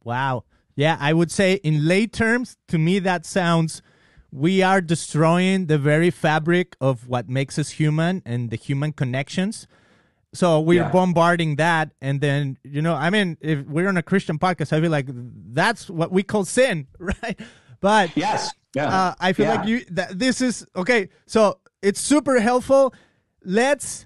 Wow. 0.03 0.43
Yeah 0.75 0.97
i 0.99 1.11
would 1.11 1.31
say 1.31 1.55
in 1.63 1.87
lay 1.87 2.05
terms 2.05 2.55
to 2.67 2.77
me 2.77 2.99
that 2.99 3.25
sounds 3.25 3.81
we 4.31 4.61
are 4.61 4.81
destroying 4.81 5.67
the 5.67 5.77
very 5.77 6.11
fabric 6.11 6.75
of 6.81 7.07
what 7.07 7.29
makes 7.29 7.57
us 7.57 7.71
human 7.71 8.21
and 8.25 8.49
the 8.49 8.57
human 8.57 8.91
connections 8.91 9.67
so 10.33 10.59
we're 10.59 10.83
yeah. 10.83 10.91
bombarding 10.91 11.55
that, 11.55 11.91
and 12.01 12.21
then 12.21 12.57
you 12.63 12.81
know, 12.81 12.93
I 12.93 13.09
mean, 13.09 13.37
if 13.41 13.65
we're 13.65 13.87
on 13.87 13.97
a 13.97 14.03
Christian 14.03 14.37
podcast, 14.37 14.73
I 14.73 14.81
feel 14.81 14.91
like 14.91 15.07
that's 15.07 15.89
what 15.89 16.11
we 16.11 16.23
call 16.23 16.45
sin, 16.45 16.87
right? 16.99 17.39
But 17.79 18.15
yes, 18.15 18.51
yeah, 18.75 18.87
uh, 18.87 19.15
I 19.19 19.33
feel 19.33 19.47
yeah. 19.47 19.55
like 19.55 19.67
you 19.67 19.85
that 19.91 20.19
this 20.19 20.41
is 20.41 20.65
okay. 20.75 21.09
So 21.25 21.59
it's 21.81 21.99
super 21.99 22.39
helpful. 22.39 22.93
Let's 23.43 24.05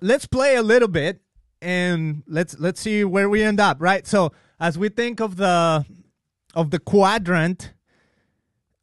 let's 0.00 0.26
play 0.26 0.56
a 0.56 0.62
little 0.62 0.88
bit, 0.88 1.20
and 1.62 2.22
let's 2.26 2.58
let's 2.58 2.80
see 2.80 3.04
where 3.04 3.28
we 3.28 3.42
end 3.42 3.60
up, 3.60 3.78
right? 3.80 4.06
So 4.06 4.32
as 4.58 4.76
we 4.76 4.88
think 4.88 5.20
of 5.20 5.36
the 5.36 5.84
of 6.54 6.70
the 6.70 6.78
quadrant, 6.78 7.72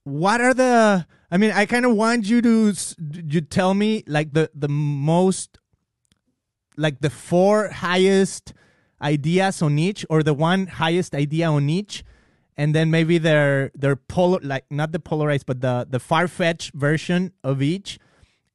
what 0.04 0.42
are 0.42 0.54
the 0.54 1.06
I 1.32 1.38
mean, 1.38 1.52
I 1.52 1.66
kind 1.66 1.86
of 1.86 1.96
want 1.96 2.26
you 2.26 2.42
to 2.42 2.74
you 3.26 3.42
tell 3.42 3.74
me 3.74 4.04
like 4.06 4.34
the 4.34 4.52
the 4.54 4.68
most 4.68 5.58
like 6.82 7.00
the 7.02 7.10
four 7.10 7.70
highest 7.70 8.54
ideas 9.02 9.62
on 9.62 9.78
each 9.80 10.06
or 10.10 10.24
the 10.24 10.34
one 10.34 10.68
highest 10.68 11.16
idea 11.16 11.48
on 11.48 11.70
each 11.70 12.04
and 12.58 12.76
then 12.76 12.92
maybe 12.92 13.18
their 13.18 13.72
their 13.74 13.96
polar 13.96 14.40
like 14.44 14.66
not 14.70 14.92
the 14.92 15.00
polarized 15.00 15.46
but 15.46 15.62
the 15.62 15.88
the 15.90 16.00
far-fetched 16.00 16.74
version 16.74 17.32
of 17.44 17.62
each. 17.62 18.00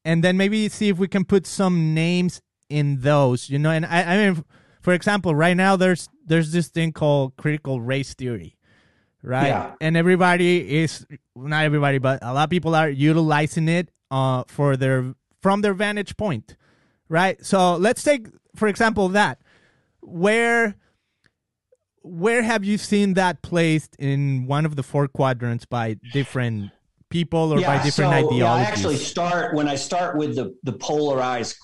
And 0.05 0.23
then 0.23 0.37
maybe 0.37 0.69
see 0.69 0.89
if 0.89 0.99
we 0.99 1.09
can 1.09 1.25
put 1.25 1.47
some 1.47 1.95
names 1.95 2.41
in 2.69 3.01
those 3.01 3.51
you 3.51 3.59
know? 3.59 3.71
And 3.71 3.87
i, 3.87 4.03
I 4.03 4.17
mean 4.19 4.45
for 4.81 4.93
example 4.93 5.35
right 5.35 5.57
now 5.57 5.77
there's 5.77 6.09
there's 6.25 6.53
this 6.53 6.69
thing 6.69 6.93
called 6.93 7.37
critical 7.37 7.81
race 7.81 8.15
theory 8.15 8.57
right? 9.23 9.49
Yeah. 9.49 9.75
and 9.81 9.97
everybody 9.97 10.83
is 10.83 11.07
not 11.35 11.65
everybody 11.65 11.99
but 11.99 12.21
a 12.23 12.33
lot 12.33 12.45
of 12.45 12.51
people 12.51 12.75
are 12.75 12.89
utilizing 12.89 13.69
it 13.69 13.91
uh 14.11 14.45
for 14.47 14.77
their 14.77 15.15
from 15.41 15.63
their 15.63 15.75
vantage 15.75 16.17
point 16.17 16.57
right? 17.09 17.45
So 17.45 17.77
let's 17.77 18.03
take, 18.03 18.29
for 18.55 18.69
example, 18.69 19.09
that 19.11 19.41
where 20.01 20.77
where 22.03 22.43
have 22.43 22.65
you 22.65 22.79
seen 22.79 23.15
that 23.15 23.43
placed 23.43 23.97
in 23.97 24.47
one 24.47 24.65
of 24.65 24.77
the 24.77 24.83
four 24.83 25.09
quadrants 25.09 25.65
by 25.65 25.97
different 26.13 26.71
people 27.11 27.53
or 27.53 27.59
yeah, 27.59 27.79
by 27.79 27.83
different 27.83 28.13
so, 28.13 28.17
ideologies? 28.17 28.39
Yeah, 28.39 28.53
I 28.53 28.61
actually 28.61 28.97
start 28.97 29.55
when 29.55 29.69
I 29.69 29.75
start 29.75 30.17
with 30.17 30.37
the 30.37 30.55
the 30.63 30.73
polarized 30.73 31.57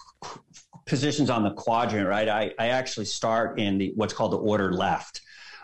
positions 0.86 1.30
on 1.30 1.44
the 1.44 1.52
quadrant, 1.52 2.08
right? 2.08 2.28
I, 2.28 2.52
I 2.58 2.68
actually 2.68 3.06
start 3.06 3.58
in 3.58 3.78
the 3.78 3.92
what's 3.94 4.12
called 4.12 4.32
the 4.32 4.38
order 4.38 4.72
left. 4.72 5.20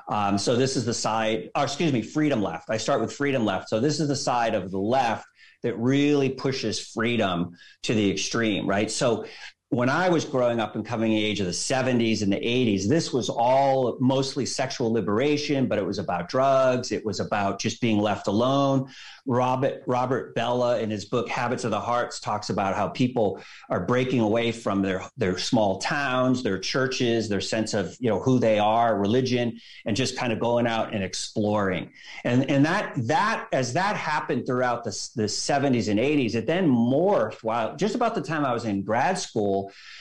Um, 0.08 0.38
so 0.38 0.56
this 0.56 0.76
is 0.76 0.84
the 0.84 0.94
side, 0.94 1.50
or 1.54 1.64
excuse 1.64 1.92
me, 1.92 2.00
freedom 2.00 2.40
left. 2.40 2.70
I 2.70 2.78
start 2.78 3.00
with 3.00 3.12
freedom 3.12 3.44
left. 3.44 3.68
So 3.68 3.78
this 3.78 4.00
is 4.00 4.08
the 4.08 4.16
side 4.16 4.54
of 4.54 4.70
the 4.70 4.78
left 4.78 5.26
that 5.62 5.76
really 5.76 6.30
pushes 6.30 6.80
freedom 6.80 7.50
to 7.82 7.94
the 7.94 8.10
extreme, 8.10 8.66
right? 8.66 8.90
So 8.90 9.26
when 9.70 9.90
I 9.90 10.08
was 10.08 10.24
growing 10.24 10.60
up 10.60 10.76
and 10.76 10.84
coming 10.84 11.12
of 11.12 11.18
age 11.18 11.40
of 11.40 11.46
the 11.46 11.52
70s 11.52 12.22
and 12.22 12.32
the 12.32 12.36
80s, 12.36 12.88
this 12.88 13.12
was 13.12 13.28
all 13.28 13.98
mostly 14.00 14.46
sexual 14.46 14.90
liberation, 14.90 15.66
but 15.66 15.78
it 15.78 15.84
was 15.84 15.98
about 15.98 16.30
drugs. 16.30 16.90
It 16.90 17.04
was 17.04 17.20
about 17.20 17.60
just 17.60 17.78
being 17.82 17.98
left 17.98 18.28
alone. 18.28 18.88
Robert 19.26 19.82
Robert 19.86 20.34
Bellah 20.34 20.80
in 20.80 20.88
his 20.90 21.04
book 21.04 21.28
Habits 21.28 21.64
of 21.64 21.70
the 21.70 21.78
Hearts 21.78 22.18
talks 22.18 22.48
about 22.48 22.74
how 22.74 22.88
people 22.88 23.42
are 23.68 23.84
breaking 23.84 24.20
away 24.20 24.52
from 24.52 24.80
their 24.80 25.02
their 25.18 25.36
small 25.36 25.78
towns, 25.78 26.42
their 26.42 26.58
churches, 26.58 27.28
their 27.28 27.42
sense 27.42 27.74
of 27.74 27.94
you 28.00 28.08
know 28.08 28.20
who 28.20 28.38
they 28.38 28.58
are, 28.58 28.98
religion, 28.98 29.60
and 29.84 29.94
just 29.94 30.16
kind 30.16 30.32
of 30.32 30.40
going 30.40 30.66
out 30.66 30.94
and 30.94 31.04
exploring. 31.04 31.92
And 32.24 32.50
and 32.50 32.64
that 32.64 32.94
that 33.06 33.48
as 33.52 33.74
that 33.74 33.96
happened 33.96 34.46
throughout 34.46 34.82
the 34.82 35.10
the 35.14 35.24
70s 35.24 35.90
and 35.90 36.00
80s, 36.00 36.34
it 36.34 36.46
then 36.46 36.66
morphed. 36.66 37.42
While 37.42 37.76
just 37.76 37.94
about 37.94 38.14
the 38.14 38.22
time 38.22 38.46
I 38.46 38.54
was 38.54 38.64
in 38.64 38.80
grad 38.80 39.18
school, 39.18 39.57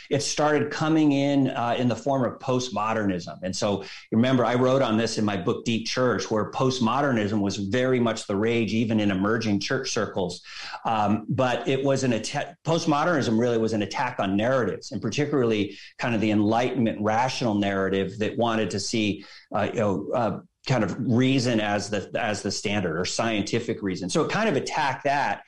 it 0.09 0.21
started 0.21 0.71
coming 0.71 1.11
in 1.11 1.49
uh, 1.49 1.75
in 1.77 1.87
the 1.87 1.95
form 1.95 2.23
of 2.23 2.39
postmodernism. 2.39 3.37
And 3.43 3.55
so 3.55 3.83
remember, 4.11 4.45
I 4.45 4.55
wrote 4.55 4.81
on 4.81 4.97
this 4.97 5.17
in 5.17 5.25
my 5.25 5.37
book 5.37 5.65
Deep 5.65 5.85
Church, 5.85 6.29
where 6.31 6.51
postmodernism 6.51 7.39
was 7.41 7.57
very 7.57 7.99
much 7.99 8.27
the 8.27 8.35
rage, 8.35 8.73
even 8.73 8.99
in 8.99 9.11
emerging 9.11 9.59
church 9.59 9.91
circles. 9.91 10.41
Um, 10.85 11.25
but 11.29 11.67
it 11.67 11.83
was 11.83 12.03
an 12.03 12.13
attack. 12.13 12.55
Postmodernism 12.63 13.39
really 13.39 13.57
was 13.57 13.73
an 13.73 13.81
attack 13.81 14.19
on 14.19 14.37
narratives, 14.37 14.91
and 14.91 15.01
particularly 15.01 15.77
kind 15.97 16.15
of 16.15 16.21
the 16.21 16.31
Enlightenment 16.31 16.99
rational 17.01 17.55
narrative 17.55 18.17
that 18.19 18.37
wanted 18.37 18.69
to 18.71 18.79
see, 18.79 19.25
uh, 19.55 19.69
you 19.73 19.79
know. 19.79 20.07
Uh, 20.13 20.39
kind 20.67 20.83
of 20.83 20.97
reason 20.99 21.61
as 21.61 21.89
the 21.89 22.11
as 22.19 22.41
the 22.41 22.51
standard 22.51 22.99
or 22.99 23.05
scientific 23.05 23.81
reason. 23.81 24.09
So 24.09 24.25
it 24.25 24.29
kind 24.29 24.49
of 24.49 24.57
attacked 24.57 25.05
that 25.05 25.43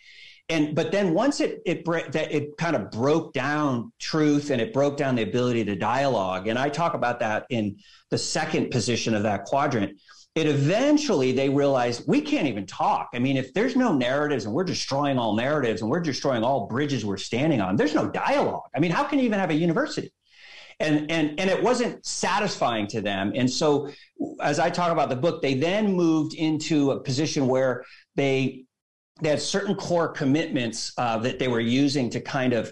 and 0.49 0.75
but 0.75 0.91
then 0.91 1.13
once 1.13 1.39
it 1.39 1.61
it 1.65 1.85
that 1.85 2.31
it 2.31 2.57
kind 2.57 2.75
of 2.75 2.89
broke 2.91 3.33
down 3.33 3.91
truth 3.99 4.49
and 4.49 4.59
it 4.61 4.73
broke 4.73 4.97
down 4.97 5.15
the 5.15 5.23
ability 5.23 5.63
to 5.63 5.75
dialogue 5.75 6.47
and 6.47 6.57
i 6.57 6.67
talk 6.69 6.93
about 6.93 7.19
that 7.19 7.45
in 7.49 7.77
the 8.09 8.17
second 8.17 8.71
position 8.71 9.13
of 9.13 9.23
that 9.23 9.45
quadrant 9.45 9.97
it 10.35 10.47
eventually 10.47 11.31
they 11.31 11.49
realized 11.49 12.03
we 12.07 12.21
can't 12.21 12.47
even 12.47 12.65
talk. 12.65 13.09
I 13.13 13.19
mean 13.19 13.35
if 13.35 13.53
there's 13.53 13.75
no 13.75 13.93
narratives 13.93 14.45
and 14.45 14.53
we're 14.53 14.63
destroying 14.63 15.17
all 15.17 15.35
narratives 15.35 15.81
and 15.81 15.89
we're 15.89 15.99
destroying 15.99 16.43
all 16.43 16.67
bridges 16.67 17.05
we're 17.05 17.17
standing 17.17 17.61
on 17.61 17.75
there's 17.75 17.95
no 17.95 18.09
dialogue. 18.09 18.69
I 18.75 18.79
mean 18.79 18.91
how 18.91 19.03
can 19.03 19.19
you 19.19 19.25
even 19.25 19.39
have 19.39 19.49
a 19.49 19.55
university? 19.55 20.13
And 20.79 21.11
and 21.11 21.39
and 21.39 21.49
it 21.49 21.61
wasn't 21.61 22.05
satisfying 22.05 22.87
to 22.87 23.01
them. 23.01 23.33
And 23.35 23.49
so 23.49 23.89
as 24.39 24.59
i 24.59 24.69
talk 24.69 24.91
about 24.91 25.09
the 25.09 25.15
book 25.15 25.41
they 25.41 25.55
then 25.55 25.93
moved 25.93 26.35
into 26.35 26.91
a 26.91 26.99
position 26.99 27.47
where 27.47 27.83
they 28.15 28.65
they 29.21 29.29
had 29.29 29.41
certain 29.41 29.75
core 29.75 30.07
commitments 30.07 30.93
uh, 30.97 31.17
that 31.19 31.39
they 31.39 31.47
were 31.47 31.59
using 31.59 32.09
to 32.11 32.21
kind 32.21 32.53
of 32.53 32.71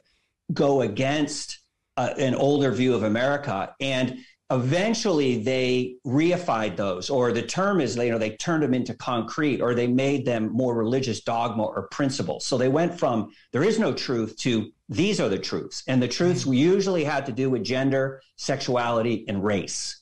go 0.54 0.82
against 0.82 1.60
uh, 1.98 2.14
an 2.18 2.36
older 2.36 2.72
view 2.72 2.94
of 2.94 3.04
America. 3.04 3.74
And 3.82 4.20
eventually 4.50 5.44
they 5.44 5.96
reified 6.06 6.78
those, 6.78 7.10
or 7.10 7.32
the 7.34 7.42
term 7.42 7.82
is, 7.82 7.98
you 7.98 8.12
know, 8.12 8.18
they 8.18 8.38
turned 8.38 8.64
them 8.64 8.74
into 8.74 8.94
concrete 8.94 9.62
or 9.62 9.76
they 9.76 9.88
made 9.88 10.26
them 10.26 10.50
more 10.52 10.74
religious 10.74 11.22
dogma 11.22 11.64
or 11.64 11.88
principles. 11.90 12.46
So 12.46 12.58
they 12.58 12.70
went 12.70 12.98
from 12.98 13.32
there 13.52 13.64
is 13.64 13.78
no 13.78 13.94
truth 13.94 14.38
to 14.38 14.72
these 14.90 15.20
are 15.20 15.28
the 15.28 15.40
truths. 15.40 15.84
And 15.88 16.02
the 16.02 16.08
truths 16.08 16.44
mm-hmm. 16.44 16.54
usually 16.54 17.04
had 17.04 17.26
to 17.26 17.34
do 17.34 17.50
with 17.50 17.64
gender, 17.64 18.22
sexuality, 18.38 19.26
and 19.28 19.44
race. 19.44 20.02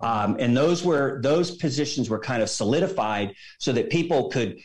Um, 0.00 0.36
and 0.38 0.56
those 0.56 0.82
were 0.82 1.20
those 1.20 1.50
positions 1.56 2.08
were 2.08 2.20
kind 2.20 2.42
of 2.42 2.48
solidified 2.48 3.34
so 3.58 3.72
that 3.72 3.90
people 3.90 4.30
could 4.30 4.58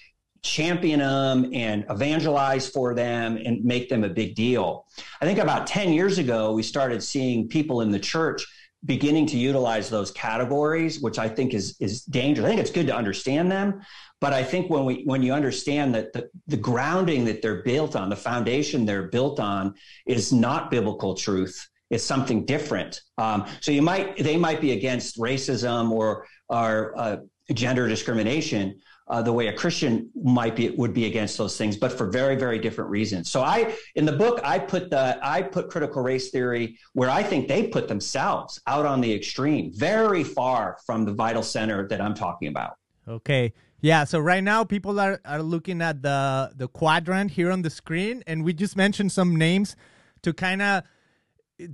champion 0.46 1.00
them 1.00 1.50
and 1.54 1.86
evangelize 1.90 2.70
for 2.70 2.94
them 2.94 3.38
and 3.38 3.66
make 3.66 3.90
them 3.90 4.04
a 4.04 4.10
big 4.10 4.36
deal. 4.36 4.86
I 5.20 5.26
think 5.26 5.40
about 5.40 5.66
10 5.66 5.92
years 5.92 6.20
ago, 6.20 6.54
we 6.54 6.62
started 6.62 7.02
seeing 7.02 7.48
people 7.48 7.82
in 7.82 7.90
the 7.90 8.00
church 8.00 8.46
beginning 8.86 9.26
to 9.26 9.38
utilize 9.38 9.90
those 9.90 10.12
categories, 10.12 11.02
which 11.02 11.18
I 11.18 11.28
think 11.28 11.56
is, 11.56 11.76
is 11.80 12.04
dangerous. 12.04 12.46
I 12.46 12.50
think 12.50 12.62
it's 12.62 12.70
good 12.70 12.86
to 12.88 12.96
understand 12.96 13.52
them. 13.52 13.82
But 14.22 14.34
I 14.34 14.44
think 14.44 14.70
when 14.70 14.86
we 14.86 15.04
when 15.06 15.24
you 15.24 15.34
understand 15.34 15.94
that 15.96 16.14
the, 16.14 16.30
the 16.48 16.58
grounding 16.58 17.26
that 17.26 17.42
they're 17.42 17.64
built 17.64 17.96
on, 17.96 18.10
the 18.10 18.16
foundation 18.16 18.86
they're 18.86 19.10
built 19.10 19.40
on 19.40 19.74
is 20.06 20.32
not 20.32 20.72
biblical 20.72 21.16
truth, 21.16 21.68
it's 21.90 22.04
something 22.04 22.46
different. 22.46 23.02
Um, 23.18 23.46
so 23.62 23.72
you 23.72 23.82
might 23.82 24.18
they 24.18 24.38
might 24.38 24.62
be 24.62 24.72
against 24.72 25.20
racism 25.20 25.92
or 25.92 26.26
or 26.50 26.94
uh, 26.98 27.18
gender 27.54 27.88
discrimination, 27.88 28.80
uh, 29.08 29.22
the 29.22 29.32
way 29.32 29.48
a 29.48 29.54
Christian 29.54 30.10
might 30.16 30.56
be 30.56 30.70
would 30.72 30.94
be 30.94 31.06
against 31.06 31.38
those 31.38 31.58
things, 31.58 31.78
but 31.78 31.92
for 31.92 32.08
very 32.08 32.36
very 32.36 32.58
different 32.58 32.90
reasons. 32.90 33.30
So 33.30 33.42
I 33.42 33.76
in 33.96 34.06
the 34.06 34.12
book 34.12 34.40
I 34.44 34.58
put 34.58 34.90
the 34.90 35.20
I 35.22 35.44
put 35.44 35.70
critical 35.70 36.02
race 36.02 36.32
theory 36.32 36.78
where 36.94 37.10
I 37.10 37.22
think 37.22 37.48
they 37.48 37.68
put 37.68 37.88
themselves 37.88 38.60
out 38.66 38.86
on 38.86 39.02
the 39.02 39.14
extreme, 39.14 39.72
very 39.74 40.24
far 40.24 40.78
from 40.86 41.06
the 41.06 41.14
vital 41.14 41.44
center 41.44 41.88
that 41.88 42.02
I'm 42.02 42.16
talking 42.16 42.48
about. 42.48 42.78
Okay. 43.08 43.54
Yeah, 43.82 44.06
so 44.06 44.18
right 44.18 44.44
now 44.44 44.64
people 44.64 45.00
are, 45.00 45.22
are 45.26 45.44
looking 45.44 45.82
at 45.82 46.02
the 46.02 46.52
the 46.56 46.68
quadrant 46.68 47.32
here 47.32 47.52
on 47.52 47.62
the 47.62 47.70
screen 47.70 48.24
and 48.26 48.44
we 48.44 48.54
just 48.54 48.76
mentioned 48.76 49.12
some 49.12 49.36
names 49.36 49.76
to 50.24 50.34
kind 50.34 50.64
of 50.64 50.84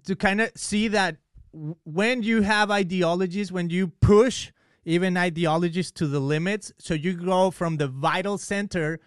to 0.03 0.15
kind 0.17 0.41
of 0.41 0.51
see 0.55 0.89
that 0.89 1.15
when 1.85 2.23
you 2.23 2.41
have 2.41 2.69
ideologies 2.69 3.51
when 3.51 3.69
you 3.69 3.87
push 3.87 4.51
even 4.85 5.17
ideologies 5.17 5.91
to 5.93 6.07
the 6.07 6.19
limits. 6.19 6.71
So 6.79 6.93
you 6.93 7.13
go 7.13 7.51
from 7.51 7.77
the 7.77 7.87
vital 7.87 8.37
center 8.37 8.99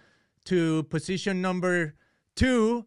to 0.44 0.84
position 0.84 1.40
number 1.40 1.94
two, 2.36 2.86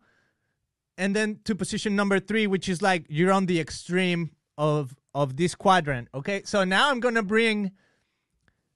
and 0.98 1.16
then 1.16 1.40
to 1.46 1.56
position 1.56 1.96
number 1.96 2.20
three, 2.20 2.48
which 2.48 2.70
is 2.70 2.82
like 2.82 3.06
you're 3.10 3.32
on 3.32 3.46
the 3.46 3.60
extreme 3.60 4.32
of 4.58 4.96
of 5.14 5.36
this 5.38 5.56
quadrant. 5.56 6.08
Okay, 6.14 6.42
so 6.46 6.64
now 6.64 6.90
I'm 6.90 7.00
gonna 7.00 7.24
bring 7.24 7.72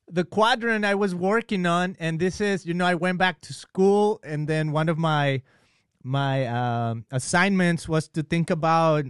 the 0.09 0.25
quadrant 0.25 0.83
I 0.83 0.95
was 0.95 1.15
working 1.15 1.65
on, 1.65 1.95
and 1.99 2.19
this 2.19 2.41
is 2.41 2.65
you 2.65 2.73
know 2.73 2.85
I 2.85 2.95
went 2.95 3.17
back 3.17 3.41
to 3.41 3.53
school, 3.53 4.19
and 4.23 4.47
then 4.47 4.71
one 4.71 4.89
of 4.89 4.97
my 4.97 5.41
my 6.03 6.47
um, 6.47 7.05
assignments 7.11 7.87
was 7.87 8.07
to 8.09 8.23
think 8.23 8.49
about 8.49 9.05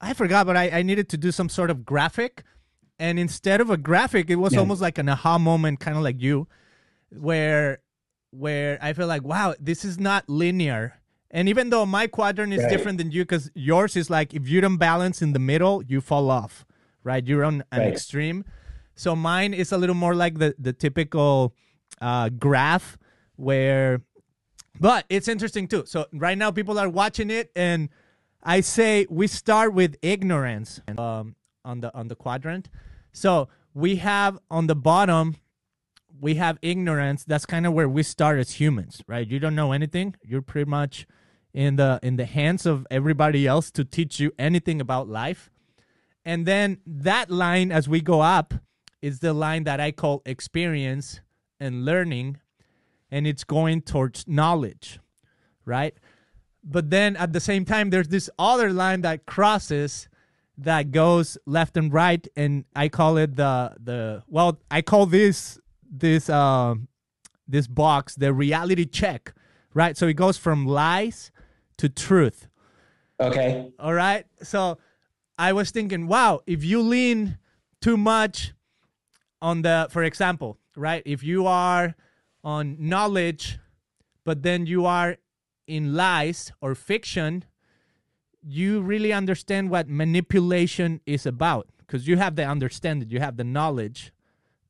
I 0.00 0.14
forgot, 0.14 0.46
but 0.46 0.56
I, 0.56 0.70
I 0.70 0.82
needed 0.82 1.08
to 1.10 1.16
do 1.16 1.32
some 1.32 1.48
sort 1.48 1.70
of 1.70 1.84
graphic 1.84 2.44
and 2.98 3.18
instead 3.18 3.60
of 3.60 3.70
a 3.70 3.76
graphic 3.76 4.30
it 4.30 4.36
was 4.36 4.52
yeah. 4.52 4.58
almost 4.58 4.80
like 4.80 4.98
an 4.98 5.08
aha 5.08 5.38
moment 5.38 5.80
kind 5.80 5.96
of 5.96 6.02
like 6.02 6.20
you 6.20 6.46
where 7.10 7.80
where 8.30 8.78
i 8.82 8.92
feel 8.92 9.06
like 9.06 9.22
wow 9.24 9.54
this 9.60 9.84
is 9.84 9.98
not 9.98 10.28
linear 10.28 11.00
and 11.30 11.48
even 11.48 11.70
though 11.70 11.84
my 11.84 12.06
quadrant 12.06 12.52
is 12.52 12.62
right. 12.62 12.70
different 12.70 12.98
than 12.98 13.10
you 13.10 13.22
because 13.22 13.50
yours 13.54 13.96
is 13.96 14.10
like 14.10 14.34
if 14.34 14.48
you 14.48 14.60
don't 14.60 14.76
balance 14.76 15.22
in 15.22 15.32
the 15.32 15.38
middle 15.38 15.82
you 15.84 16.00
fall 16.00 16.30
off 16.30 16.66
right 17.04 17.26
you're 17.26 17.44
on 17.44 17.62
an 17.72 17.80
right. 17.80 17.92
extreme 17.92 18.44
so 18.94 19.14
mine 19.14 19.54
is 19.54 19.72
a 19.72 19.78
little 19.78 19.94
more 19.94 20.14
like 20.14 20.38
the 20.38 20.54
the 20.58 20.72
typical 20.72 21.54
uh, 22.00 22.28
graph 22.28 22.98
where 23.36 24.02
but 24.80 25.04
it's 25.08 25.28
interesting 25.28 25.66
too 25.66 25.84
so 25.86 26.06
right 26.12 26.36
now 26.36 26.50
people 26.50 26.78
are 26.78 26.88
watching 26.88 27.30
it 27.30 27.50
and 27.56 27.88
i 28.42 28.60
say 28.60 29.06
we 29.08 29.26
start 29.26 29.72
with 29.72 29.96
ignorance 30.02 30.80
um, 30.98 31.34
on 31.64 31.80
the 31.80 31.94
on 31.94 32.08
the 32.08 32.14
quadrant 32.14 32.68
so 33.18 33.48
we 33.74 33.96
have 33.96 34.38
on 34.50 34.66
the 34.66 34.76
bottom, 34.76 35.36
we 36.20 36.36
have 36.36 36.58
ignorance. 36.62 37.24
That's 37.24 37.46
kind 37.46 37.66
of 37.66 37.72
where 37.72 37.88
we 37.88 38.02
start 38.02 38.38
as 38.38 38.52
humans, 38.52 39.02
right? 39.06 39.26
You 39.26 39.38
don't 39.38 39.54
know 39.54 39.72
anything. 39.72 40.14
You're 40.22 40.42
pretty 40.42 40.70
much 40.70 41.06
in 41.52 41.76
the 41.76 41.98
in 42.02 42.16
the 42.16 42.24
hands 42.24 42.66
of 42.66 42.86
everybody 42.90 43.46
else 43.46 43.70
to 43.72 43.84
teach 43.84 44.20
you 44.20 44.32
anything 44.38 44.80
about 44.80 45.08
life. 45.08 45.50
And 46.24 46.46
then 46.46 46.78
that 46.86 47.30
line 47.30 47.72
as 47.72 47.88
we 47.88 48.00
go 48.00 48.20
up 48.20 48.54
is 49.00 49.20
the 49.20 49.32
line 49.32 49.64
that 49.64 49.80
I 49.80 49.92
call 49.92 50.22
experience 50.26 51.20
and 51.60 51.84
learning 51.84 52.38
and 53.10 53.26
it's 53.26 53.44
going 53.44 53.82
towards 53.82 54.28
knowledge, 54.28 55.00
right? 55.64 55.94
But 56.62 56.90
then 56.90 57.16
at 57.16 57.32
the 57.32 57.40
same 57.40 57.64
time 57.64 57.90
there's 57.90 58.08
this 58.08 58.28
other 58.38 58.72
line 58.72 59.00
that 59.02 59.24
crosses 59.24 60.08
that 60.58 60.90
goes 60.90 61.38
left 61.46 61.76
and 61.76 61.92
right, 61.92 62.26
and 62.36 62.64
I 62.74 62.88
call 62.88 63.16
it 63.16 63.36
the 63.36 63.74
the 63.82 64.22
well, 64.26 64.58
I 64.70 64.82
call 64.82 65.06
this 65.06 65.58
this 65.88 66.28
uh, 66.28 66.74
this 67.46 67.66
box 67.66 68.14
the 68.16 68.32
reality 68.32 68.84
check, 68.84 69.32
right? 69.72 69.96
So 69.96 70.06
it 70.08 70.14
goes 70.14 70.36
from 70.36 70.66
lies 70.66 71.30
to 71.78 71.88
truth. 71.88 72.48
Okay. 73.20 73.72
All 73.78 73.94
right. 73.94 74.26
So 74.42 74.78
I 75.38 75.52
was 75.52 75.70
thinking, 75.70 76.06
wow, 76.06 76.40
if 76.46 76.64
you 76.64 76.80
lean 76.82 77.38
too 77.80 77.96
much 77.96 78.52
on 79.40 79.62
the, 79.62 79.88
for 79.90 80.02
example, 80.02 80.58
right? 80.76 81.02
If 81.06 81.22
you 81.22 81.46
are 81.46 81.94
on 82.44 82.76
knowledge, 82.78 83.58
but 84.24 84.42
then 84.42 84.66
you 84.66 84.86
are 84.86 85.16
in 85.66 85.94
lies 85.94 86.52
or 86.60 86.74
fiction, 86.74 87.44
you 88.48 88.80
really 88.80 89.12
understand 89.12 89.68
what 89.68 89.88
manipulation 89.88 91.00
is 91.04 91.26
about 91.26 91.68
because 91.78 92.08
you 92.08 92.16
have 92.16 92.34
the 92.34 92.44
understanding, 92.44 93.10
you 93.10 93.20
have 93.20 93.36
the 93.36 93.44
knowledge, 93.44 94.12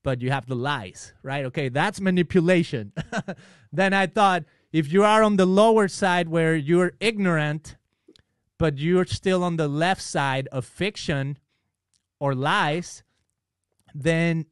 but 0.02 0.20
you 0.20 0.30
have 0.30 0.46
the 0.46 0.56
lies, 0.56 1.12
right? 1.22 1.44
Okay, 1.44 1.68
that's 1.68 2.00
manipulation. 2.00 2.92
then 3.72 3.92
I 3.92 4.06
thought 4.06 4.44
if 4.72 4.92
you 4.92 5.04
are 5.04 5.22
on 5.22 5.36
the 5.36 5.46
lower 5.46 5.86
side 5.86 6.28
where 6.28 6.56
you're 6.56 6.92
ignorant, 6.98 7.76
but 8.58 8.78
you're 8.78 9.06
still 9.06 9.44
on 9.44 9.56
the 9.56 9.68
left 9.68 10.02
side 10.02 10.48
of 10.50 10.64
fiction 10.64 11.38
or 12.18 12.34
lies, 12.34 13.04
then 13.94 14.46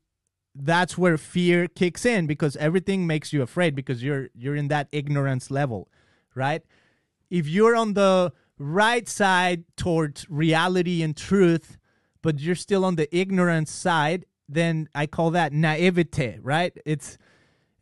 that's 0.55 0.97
where 0.97 1.19
fear 1.19 1.67
kicks 1.67 2.07
in 2.07 2.27
because 2.27 2.57
everything 2.57 3.07
makes 3.07 3.33
you 3.33 3.43
afraid 3.43 3.75
because 3.75 4.03
you're 4.03 4.29
you're 4.35 4.57
in 4.57 4.69
that 4.69 4.89
ignorance 4.93 5.51
level, 5.51 5.89
right? 6.35 6.63
If 7.29 7.49
you're 7.49 7.75
on 7.75 7.95
the 7.95 8.33
right 8.59 9.09
side 9.09 9.65
towards 9.77 10.29
reality 10.29 11.03
and 11.03 11.17
truth, 11.17 11.79
but 12.23 12.41
you're 12.41 12.55
still 12.55 12.85
on 12.85 12.97
the 12.97 13.15
ignorance 13.17 13.71
side, 13.71 14.27
then 14.49 14.89
I 14.95 15.07
call 15.07 15.31
that 15.33 15.53
naivete, 15.53 16.39
right? 16.43 16.77
It's 16.85 17.19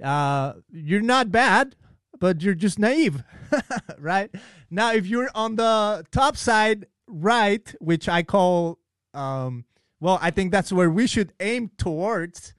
uh, 0.03 0.55
you're 0.71 1.01
not 1.01 1.31
bad, 1.31 1.77
but 2.19 2.43
you're 2.43 2.55
just 2.55 2.79
naive, 2.79 3.23
right? 3.99 4.35
Now, 4.71 4.93
if 4.93 5.07
you're 5.07 5.31
on 5.35 5.57
the 5.57 6.05
top 6.11 6.37
side, 6.37 6.87
right, 7.07 7.75
which 7.81 8.09
I 8.09 8.23
call, 8.23 8.79
um, 9.13 9.65
well, 10.01 10.19
I 10.21 10.31
think 10.31 10.53
that's 10.53 10.73
where 10.73 10.91
we 10.91 11.07
should 11.07 11.33
aim 11.41 11.71
towards. 11.79 12.55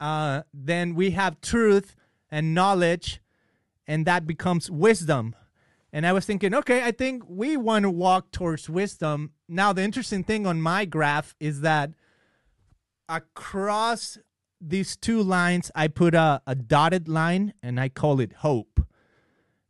Uh, 0.00 0.42
then 0.52 0.94
we 0.94 1.12
have 1.12 1.40
truth 1.40 1.94
and 2.30 2.54
knowledge, 2.54 3.20
and 3.86 4.06
that 4.06 4.26
becomes 4.26 4.70
wisdom, 4.70 5.34
and 5.92 6.06
I 6.06 6.12
was 6.12 6.24
thinking, 6.24 6.54
okay, 6.54 6.82
I 6.82 6.90
think 6.90 7.22
we 7.28 7.56
want 7.56 7.82
to 7.82 7.90
walk 7.90 8.30
towards 8.32 8.68
wisdom. 8.68 9.32
Now, 9.48 9.72
the 9.72 9.82
interesting 9.82 10.24
thing 10.24 10.46
on 10.46 10.62
my 10.62 10.86
graph 10.86 11.34
is 11.38 11.60
that 11.60 11.92
across 13.08 14.16
these 14.58 14.96
two 14.96 15.22
lines, 15.22 15.70
I 15.74 15.88
put 15.88 16.14
a, 16.14 16.40
a 16.46 16.54
dotted 16.54 17.08
line 17.08 17.52
and 17.62 17.78
I 17.78 17.90
call 17.90 18.20
it 18.20 18.32
hope. 18.34 18.80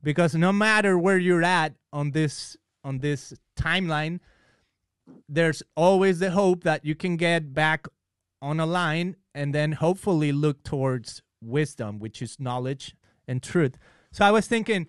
Because 0.02 0.34
no 0.34 0.52
matter 0.52 0.96
where 0.98 1.18
you're 1.18 1.44
at 1.44 1.74
on 1.92 2.10
this 2.10 2.56
on 2.84 2.98
this 2.98 3.32
timeline, 3.56 4.18
there's 5.28 5.62
always 5.76 6.18
the 6.18 6.32
hope 6.32 6.64
that 6.64 6.84
you 6.84 6.94
can 6.94 7.16
get 7.16 7.54
back 7.54 7.86
on 8.40 8.58
a 8.58 8.66
line 8.66 9.16
and 9.34 9.54
then 9.54 9.72
hopefully 9.72 10.32
look 10.32 10.62
towards 10.64 11.22
wisdom, 11.40 11.98
which 12.00 12.20
is 12.20 12.40
knowledge 12.40 12.96
and 13.28 13.42
truth. 13.42 13.78
So 14.10 14.24
I 14.24 14.32
was 14.32 14.46
thinking, 14.46 14.88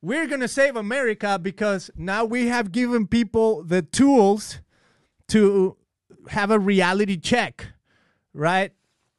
we're 0.00 0.26
going 0.26 0.40
to 0.40 0.48
save 0.48 0.76
America 0.76 1.38
because 1.40 1.90
now 1.96 2.24
we 2.24 2.46
have 2.46 2.72
given 2.72 3.06
people 3.06 3.62
the 3.64 3.82
tools 3.82 4.60
to 5.28 5.76
have 6.28 6.50
a 6.50 6.58
reality 6.58 7.16
check, 7.16 7.66
right? 8.32 8.72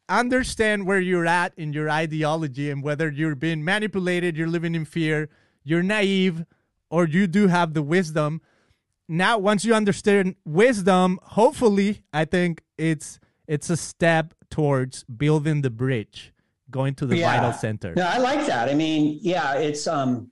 Understand 0.08 0.88
where 0.88 1.00
you're 1.00 1.28
at 1.28 1.54
in 1.58 1.74
your 1.74 1.90
ideology 1.90 2.70
and 2.70 2.82
whether 2.82 3.10
you're 3.10 3.36
being 3.36 3.64
manipulated, 3.64 4.38
you're 4.38 4.48
living 4.48 4.74
in 4.74 4.86
fear, 4.86 5.30
you're 5.64 5.84
naive, 5.84 6.46
or 6.90 7.08
you 7.08 7.28
do 7.28 7.48
have 7.48 7.74
the 7.74 7.84
wisdom. 7.84 8.42
Now, 9.08 9.38
once 9.38 9.66
you 9.66 9.74
understand 9.74 10.36
wisdom, 10.46 11.20
hopefully, 11.22 12.04
I 12.14 12.26
think 12.26 12.62
it's 12.78 13.20
it's 13.48 13.70
a 13.70 13.78
step 13.78 14.34
towards 14.50 15.04
building 15.06 15.62
the 15.62 15.70
bridge, 15.70 16.32
going 16.70 16.94
to 16.96 17.06
the 17.06 17.18
yeah. 17.18 17.36
vital 17.36 17.54
center. 17.54 17.94
Yeah, 17.98 18.10
I 18.10 18.20
like 18.20 18.46
that. 18.46 18.70
I 18.70 18.76
mean, 18.76 19.20
yeah, 19.22 19.56
it's 19.56 19.88
um 19.88 20.32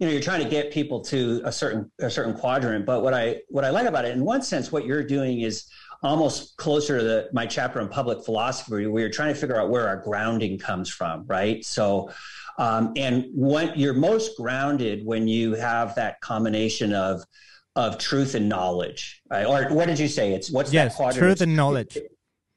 you 0.00 0.06
know 0.06 0.12
you're 0.12 0.22
trying 0.22 0.42
to 0.42 0.48
get 0.48 0.72
people 0.72 1.00
to 1.00 1.40
a 1.44 1.52
certain 1.52 1.90
a 2.00 2.10
certain 2.10 2.34
quadrant 2.34 2.84
but 2.84 3.02
what 3.02 3.14
i 3.14 3.36
what 3.48 3.64
i 3.64 3.70
like 3.70 3.86
about 3.86 4.04
it 4.04 4.16
in 4.16 4.24
one 4.24 4.42
sense 4.42 4.72
what 4.72 4.84
you're 4.84 5.04
doing 5.04 5.42
is 5.42 5.70
almost 6.02 6.56
closer 6.56 6.98
to 6.98 7.04
the, 7.04 7.28
my 7.32 7.46
chapter 7.46 7.80
on 7.80 7.88
public 7.88 8.24
philosophy 8.24 8.86
where 8.86 9.02
you're 9.02 9.10
trying 9.10 9.32
to 9.32 9.38
figure 9.38 9.60
out 9.60 9.68
where 9.68 9.86
our 9.86 9.98
grounding 9.98 10.58
comes 10.58 10.88
from 10.88 11.24
right? 11.26 11.64
So 11.64 12.10
um, 12.58 12.92
and 12.96 13.26
what 13.34 13.78
you're 13.78 13.94
most 13.94 14.36
grounded 14.36 15.04
when 15.04 15.28
you 15.28 15.54
have 15.54 15.94
that 15.96 16.20
combination 16.20 16.94
of 16.94 17.22
of 17.76 17.98
truth 17.98 18.34
and 18.34 18.48
knowledge 18.48 19.22
right? 19.30 19.46
or 19.46 19.72
what 19.74 19.86
did 19.86 19.98
you 19.98 20.08
say? 20.08 20.32
It's 20.32 20.50
what's 20.50 20.72
yes, 20.72 20.92
that 20.92 20.96
quadrant? 20.96 21.18
truth 21.18 21.40
and 21.42 21.54
knowledge. 21.54 21.98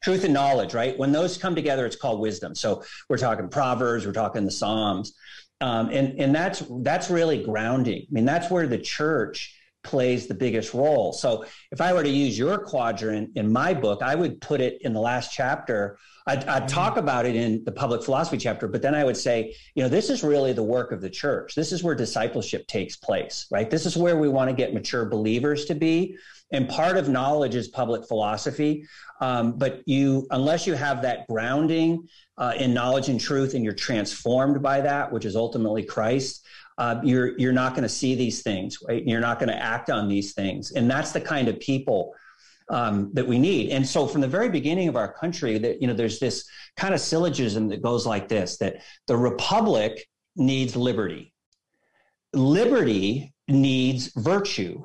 Truth 0.03 0.23
and 0.23 0.33
knowledge 0.33 0.73
right? 0.73 0.97
When 0.97 1.11
those 1.11 1.37
come 1.37 1.55
together 1.55 1.85
it's 1.85 1.95
called 1.97 2.21
wisdom. 2.21 2.55
So 2.55 2.83
we're 3.09 3.17
talking 3.17 3.49
proverbs 3.49 4.05
we're 4.05 4.13
talking 4.13 4.45
the 4.45 4.51
psalms 4.51 5.13
um, 5.63 5.87
and 5.91 6.19
and 6.19 6.35
that's 6.35 6.61
that's 6.81 7.09
really 7.09 7.41
grounding. 7.41 8.01
I 8.01 8.11
mean, 8.11 8.25
that's 8.25 8.51
where 8.51 8.67
the 8.67 8.77
church 8.77 9.57
plays 9.81 10.27
the 10.27 10.33
biggest 10.33 10.73
role. 10.73 11.13
So 11.13 11.45
if 11.71 11.79
I 11.79 11.93
were 11.93 12.03
to 12.03 12.09
use 12.09 12.37
your 12.37 12.57
quadrant 12.57 13.31
in 13.35 13.51
my 13.51 13.73
book, 13.73 14.01
I 14.01 14.13
would 14.13 14.41
put 14.41 14.59
it 14.59 14.81
in 14.81 14.91
the 14.91 14.99
last 14.99 15.31
chapter. 15.31 15.97
I'd, 16.27 16.45
I'd, 16.45 16.69
talk 16.69 16.95
about 16.95 17.25
it 17.25 17.35
in 17.35 17.63
the 17.65 17.71
public 17.71 18.01
philosophy 18.03 18.37
chapter, 18.37 18.67
but 18.69 18.81
then 18.81 18.95
I 18.95 19.03
would 19.03 19.17
say, 19.17 19.55
you 19.75 19.83
know, 19.83 19.89
this 19.89 20.09
is 20.09 20.23
really 20.23 20.53
the 20.53 20.63
work 20.63 20.93
of 20.93 21.01
the 21.01 21.09
church. 21.09 21.53
This 21.53 21.73
is 21.73 21.83
where 21.83 21.95
discipleship 21.95 22.65
takes 22.67 22.95
place, 22.95 23.45
right? 23.51 23.69
This 23.69 23.85
is 23.85 23.97
where 23.97 24.17
we 24.17 24.29
want 24.29 24.49
to 24.49 24.55
get 24.55 24.73
mature 24.73 25.03
believers 25.05 25.65
to 25.65 25.75
be. 25.75 26.15
And 26.51 26.69
part 26.69 26.95
of 26.95 27.09
knowledge 27.09 27.55
is 27.55 27.67
public 27.67 28.07
philosophy. 28.07 28.85
Um, 29.19 29.57
but 29.57 29.81
you, 29.85 30.27
unless 30.31 30.65
you 30.65 30.75
have 30.75 31.01
that 31.01 31.27
grounding 31.27 32.07
uh, 32.37 32.53
in 32.57 32.73
knowledge 32.73 33.09
and 33.09 33.19
truth, 33.19 33.53
and 33.53 33.63
you're 33.63 33.73
transformed 33.73 34.61
by 34.61 34.81
that, 34.81 35.11
which 35.11 35.25
is 35.25 35.35
ultimately 35.35 35.83
Christ, 35.83 36.45
uh, 36.77 36.99
you're 37.03 37.37
you're 37.37 37.53
not 37.53 37.73
going 37.73 37.83
to 37.83 37.89
see 37.89 38.15
these 38.15 38.41
things, 38.41 38.79
right? 38.87 39.03
You're 39.05 39.21
not 39.21 39.39
going 39.39 39.49
to 39.49 39.61
act 39.61 39.89
on 39.89 40.07
these 40.07 40.33
things, 40.33 40.71
and 40.71 40.89
that's 40.89 41.11
the 41.11 41.21
kind 41.21 41.47
of 41.47 41.59
people 41.59 42.13
um, 42.69 43.11
that 43.13 43.27
we 43.27 43.37
need. 43.37 43.69
And 43.69 43.87
so, 43.87 44.07
from 44.07 44.21
the 44.21 44.27
very 44.27 44.49
beginning 44.49 44.87
of 44.87 44.95
our 44.95 45.13
country, 45.13 45.57
that 45.59 45.81
you 45.81 45.87
know, 45.87 45.93
there's 45.93 46.19
this 46.19 46.45
kind 46.75 46.93
of 46.93 46.99
syllogism 46.99 47.67
that 47.69 47.81
goes 47.83 48.07
like 48.07 48.27
this: 48.27 48.57
that 48.57 48.77
the 49.05 49.15
republic 49.15 50.07
needs 50.35 50.75
liberty, 50.75 51.33
liberty 52.33 53.33
needs 53.47 54.11
virtue, 54.15 54.83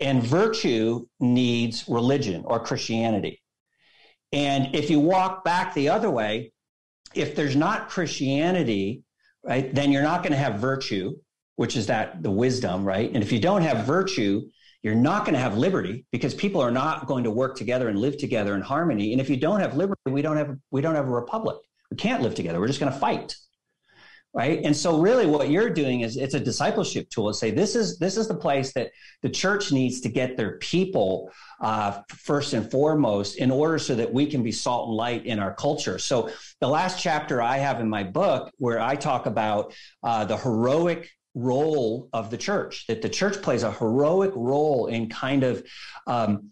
and 0.00 0.22
virtue 0.22 1.06
needs 1.18 1.88
religion 1.88 2.42
or 2.44 2.60
Christianity. 2.60 3.40
And 4.32 4.74
if 4.74 4.90
you 4.90 5.00
walk 5.00 5.44
back 5.44 5.74
the 5.74 5.88
other 5.88 6.10
way, 6.10 6.52
if 7.14 7.34
there's 7.34 7.56
not 7.56 7.88
Christianity, 7.88 9.02
right, 9.42 9.74
then 9.74 9.90
you're 9.90 10.02
not 10.02 10.22
going 10.22 10.32
to 10.32 10.38
have 10.38 10.60
virtue, 10.60 11.16
which 11.56 11.76
is 11.76 11.86
that 11.86 12.22
the 12.22 12.30
wisdom, 12.30 12.84
right? 12.84 13.10
And 13.12 13.22
if 13.22 13.32
you 13.32 13.40
don't 13.40 13.62
have 13.62 13.84
virtue, 13.84 14.48
you're 14.82 14.94
not 14.94 15.24
going 15.24 15.34
to 15.34 15.40
have 15.40 15.58
liberty 15.58 16.06
because 16.12 16.34
people 16.34 16.60
are 16.60 16.70
not 16.70 17.06
going 17.06 17.24
to 17.24 17.30
work 17.30 17.56
together 17.56 17.88
and 17.88 17.98
live 17.98 18.16
together 18.16 18.54
in 18.54 18.62
harmony. 18.62 19.12
And 19.12 19.20
if 19.20 19.28
you 19.28 19.36
don't 19.36 19.60
have 19.60 19.76
liberty, 19.76 20.00
we 20.06 20.22
don't 20.22 20.36
have 20.36 20.56
we 20.70 20.80
don't 20.80 20.94
have 20.94 21.08
a 21.08 21.10
republic. 21.10 21.56
We 21.90 21.96
can't 21.96 22.22
live 22.22 22.34
together. 22.34 22.60
We're 22.60 22.68
just 22.68 22.80
going 22.80 22.92
to 22.92 22.98
fight 22.98 23.36
right? 24.32 24.60
And 24.64 24.76
so 24.76 24.98
really 24.98 25.26
what 25.26 25.50
you're 25.50 25.70
doing 25.70 26.02
is 26.02 26.16
it's 26.16 26.34
a 26.34 26.40
discipleship 26.40 27.10
tool 27.10 27.28
to 27.28 27.34
say 27.34 27.50
this 27.50 27.74
is 27.74 27.98
this 27.98 28.16
is 28.16 28.28
the 28.28 28.34
place 28.34 28.72
that 28.74 28.92
the 29.22 29.28
church 29.28 29.72
needs 29.72 30.00
to 30.02 30.08
get 30.08 30.36
their 30.36 30.58
people 30.58 31.30
uh, 31.60 32.02
first 32.08 32.52
and 32.52 32.70
foremost 32.70 33.36
in 33.36 33.50
order 33.50 33.78
so 33.78 33.94
that 33.94 34.12
we 34.12 34.26
can 34.26 34.42
be 34.42 34.52
salt 34.52 34.88
and 34.88 34.96
light 34.96 35.26
in 35.26 35.38
our 35.40 35.54
culture. 35.54 35.98
So 35.98 36.30
the 36.60 36.68
last 36.68 37.00
chapter 37.00 37.42
i 37.42 37.56
have 37.56 37.80
in 37.80 37.88
my 37.88 38.04
book 38.04 38.50
where 38.58 38.80
i 38.80 38.94
talk 38.94 39.26
about 39.26 39.74
uh, 40.02 40.24
the 40.24 40.36
heroic 40.36 41.10
role 41.34 42.08
of 42.12 42.30
the 42.30 42.36
church 42.36 42.86
that 42.88 43.02
the 43.02 43.08
church 43.08 43.40
plays 43.40 43.62
a 43.62 43.70
heroic 43.70 44.32
role 44.34 44.86
in 44.86 45.08
kind 45.08 45.44
of 45.44 45.64
um, 46.06 46.50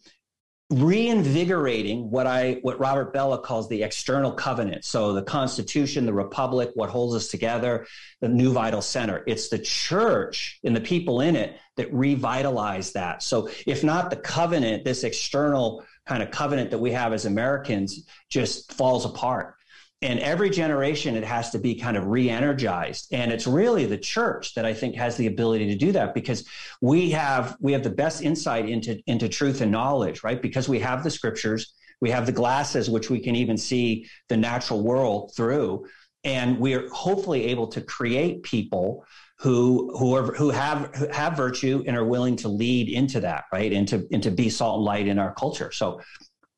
reinvigorating 0.71 2.11
what 2.11 2.27
I 2.27 2.59
what 2.61 2.79
Robert 2.79 3.15
Bellah 3.15 3.43
calls 3.43 3.69
the 3.69 3.83
external 3.83 4.33
covenant. 4.33 4.85
So 4.85 5.15
the 5.15 5.23
Constitution, 5.23 6.05
the 6.05 6.13
Republic, 6.13 6.71
what 6.75 6.91
holds 6.91 7.15
us 7.15 7.29
together, 7.29 7.87
the 8.21 8.29
new 8.29 8.53
vital 8.53 8.83
center. 8.83 9.25
It's 9.27 9.49
the 9.49 9.59
church 9.59 10.61
and 10.63 10.77
the 10.77 10.81
people 10.81 11.23
in 11.23 11.37
it 11.37 11.57
that 11.77 11.93
revitalize 11.93 12.93
that. 12.93 13.23
So 13.23 13.49
if 13.67 13.83
not 13.83 14.11
the 14.11 14.17
covenant, 14.17 14.85
this 14.85 15.05
external 15.05 15.85
kind 16.07 16.23
of 16.23 16.31
covenant 16.31 16.71
that 16.71 16.79
we 16.79 16.93
have 16.93 17.13
as 17.13 17.25
Americans 17.25 18.07
just 18.29 18.73
falls 18.73 19.07
apart 19.07 19.55
and 20.01 20.21
every 20.21 20.49
generation 20.49 21.17
it 21.17 21.25
has 21.25 21.51
to 21.51 21.59
be 21.59 21.75
kind 21.75 21.97
of 21.97 22.07
re-energized. 22.07 23.09
And 23.13 23.33
it's 23.33 23.47
really 23.47 23.85
the 23.85 23.99
church 23.99 24.55
that 24.55 24.65
i 24.65 24.73
think 24.73 24.95
has 24.95 25.17
the 25.17 25.27
ability 25.27 25.67
to 25.67 25.77
do 25.77 25.93
that 25.93 26.15
because 26.15 26.47
we 26.81 27.11
have 27.11 27.57
we 27.61 27.73
have 27.73 27.83
the 27.83 27.91
best 27.91 28.23
insight 28.23 28.69
into 28.69 29.01
into 29.07 29.29
truth 29.29 29.61
and 29.61 29.73
knowledge 29.73 30.23
right? 30.23 30.41
Because 30.41 30.69
we 30.69 30.79
have 30.81 31.03
the 31.03 31.11
scriptures 31.11 31.75
we 32.01 32.11
have 32.11 32.27
the 32.27 32.33
glasses 32.33 32.89
which 32.89 33.11
we 33.11 33.19
can 33.19 33.35
even 33.35 33.57
see 33.57 34.09
the 34.29 34.37
natural 34.37 34.83
world 34.83 35.33
through. 35.35 35.87
And 36.25 36.59
we're 36.59 36.89
hopefully 36.91 37.47
able 37.47 37.69
to 37.69 37.81
create 37.81 38.43
people 38.43 39.05
who 39.41 39.97
who 39.99 40.15
are 40.15 40.33
who 40.35 40.51
have 40.51 40.95
who 40.95 41.09
have 41.09 41.37
virtue 41.37 41.83
and 41.87 41.97
are 41.97 42.05
willing 42.05 42.37
to 42.37 42.49
lead 42.49 42.89
into 42.89 43.21
that 43.21 43.45
right? 43.53 43.73
And 43.73 43.89
to 43.89 44.07
and 44.13 44.23
to 44.23 44.31
be 44.31 44.49
salt 44.49 44.77
and 44.79 44.85
light 44.85 45.09
in 45.09 45.19
our 45.19 45.35
culture. 45.35 45.73
So 45.73 46.01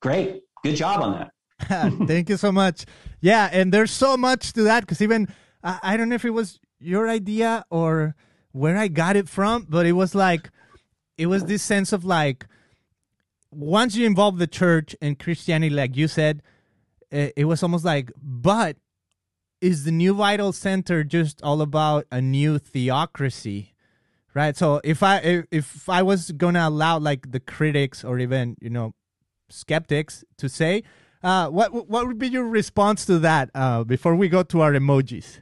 great. 0.03 0.43
Good 0.63 0.77
job 0.77 1.01
on 1.01 1.13
that 1.13 1.31
Thank 2.07 2.29
you 2.29 2.37
so 2.37 2.51
much. 2.51 2.85
Yeah, 3.21 3.49
and 3.53 3.73
there's 3.73 3.91
so 3.91 4.17
much 4.17 4.53
to 4.55 4.63
that 4.63 4.81
because 4.81 5.01
even 5.01 5.29
I, 5.63 5.79
I 5.83 5.97
don't 5.97 6.09
know 6.09 6.17
if 6.17 6.25
it 6.25 6.31
was 6.31 6.59
your 6.79 7.09
idea 7.09 7.65
or 7.71 8.17
where 8.53 8.77
I 8.77 8.89
got 8.89 9.17
it 9.17 9.29
from, 9.29 9.67
but 9.69 9.87
it 9.87 9.93
was 9.93 10.15
like 10.15 10.51
it 11.17 11.27
was 11.27 11.45
this 11.45 11.63
sense 11.63 11.93
of 11.93 12.05
like 12.05 12.47
once 13.53 13.95
you 13.95 14.07
involve 14.07 14.39
the 14.39 14.47
church 14.47 14.97
and 15.01 15.19
Christianity, 15.19 15.75
like 15.75 15.97
you 15.97 16.09
said, 16.09 16.43
it, 17.11 17.33
it 17.37 17.45
was 17.45 17.63
almost 17.63 17.85
like, 17.85 18.11
but 18.21 18.77
is 19.61 19.85
the 19.85 19.93
new 19.93 20.15
vital 20.15 20.53
center 20.53 21.05
just 21.05 21.43
all 21.43 21.61
about 21.61 22.07
a 22.11 22.21
new 22.21 22.59
theocracy? 22.59 23.75
Right. 24.33 24.57
So 24.57 24.81
if 24.85 25.03
I 25.03 25.19
if, 25.19 25.47
if 25.51 25.89
I 25.89 26.03
was 26.03 26.31
gonna 26.33 26.67
allow 26.67 26.99
like 26.99 27.31
the 27.33 27.41
critics 27.41 28.05
or 28.05 28.19
even 28.19 28.57
you 28.61 28.71
know 28.71 28.95
skeptics 29.49 30.25
to 30.39 30.49
say 30.49 30.85
uh, 31.23 31.49
what 31.49 31.89
what 31.89 32.07
would 32.07 32.19
be 32.19 32.29
your 32.29 32.49
response 32.49 33.05
to 33.07 33.19
that 33.21 33.51
uh, 33.55 33.85
before 33.85 34.15
we 34.15 34.29
go 34.29 34.43
to 34.43 34.61
our 34.61 34.73
emojis? 34.73 35.41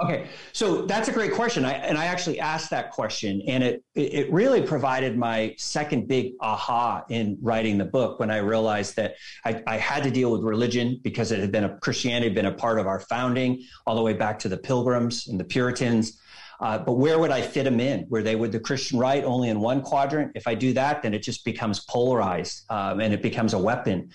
Okay, 0.00 0.28
so 0.52 0.82
that's 0.82 1.08
a 1.08 1.12
great 1.12 1.32
question, 1.32 1.64
I, 1.64 1.72
and 1.72 1.98
I 1.98 2.04
actually 2.04 2.38
asked 2.38 2.70
that 2.70 2.92
question, 2.92 3.42
and 3.48 3.64
it 3.64 3.84
it 3.96 4.32
really 4.32 4.62
provided 4.62 5.18
my 5.18 5.56
second 5.58 6.06
big 6.06 6.34
aha 6.40 7.04
in 7.08 7.36
writing 7.42 7.78
the 7.78 7.84
book 7.84 8.20
when 8.20 8.30
I 8.30 8.36
realized 8.36 8.94
that 8.94 9.16
I, 9.44 9.60
I 9.66 9.76
had 9.76 10.04
to 10.04 10.10
deal 10.10 10.30
with 10.30 10.42
religion 10.42 11.00
because 11.02 11.32
it 11.32 11.40
had 11.40 11.50
been 11.50 11.64
a 11.64 11.76
Christianity 11.78 12.26
had 12.26 12.34
been 12.36 12.46
a 12.46 12.52
part 12.52 12.78
of 12.78 12.86
our 12.86 13.00
founding 13.00 13.64
all 13.86 13.96
the 13.96 14.02
way 14.02 14.12
back 14.12 14.38
to 14.40 14.48
the 14.48 14.56
Pilgrims 14.56 15.26
and 15.26 15.38
the 15.38 15.44
Puritans. 15.44 16.20
Uh, 16.60 16.78
but 16.78 16.94
where 16.94 17.18
would 17.18 17.30
I 17.30 17.40
fit 17.40 17.64
them 17.64 17.78
in? 17.78 18.06
Were 18.08 18.22
they 18.22 18.34
with 18.34 18.52
the 18.52 18.60
Christian 18.60 18.98
right 18.98 19.22
only 19.22 19.48
in 19.48 19.60
one 19.60 19.80
quadrant? 19.80 20.32
If 20.34 20.48
I 20.48 20.54
do 20.54 20.72
that, 20.72 21.02
then 21.02 21.14
it 21.14 21.22
just 21.22 21.44
becomes 21.44 21.80
polarized 21.84 22.64
um, 22.70 23.00
and 23.00 23.14
it 23.14 23.22
becomes 23.22 23.54
a 23.54 23.58
weapon. 23.58 24.10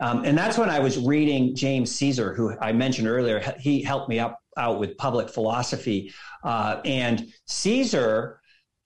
Um, 0.00 0.24
and 0.24 0.36
that's 0.36 0.58
when 0.58 0.68
I 0.68 0.78
was 0.78 0.98
reading 0.98 1.54
James 1.54 1.90
Ceaser, 1.90 2.36
who 2.36 2.56
I 2.60 2.72
mentioned 2.72 3.08
earlier. 3.08 3.42
He 3.58 3.82
helped 3.82 4.08
me 4.08 4.18
up 4.18 4.40
out 4.58 4.78
with 4.78 4.96
public 4.96 5.28
philosophy, 5.28 6.14
uh, 6.42 6.80
and 6.84 7.30
Ceaser 7.46 8.36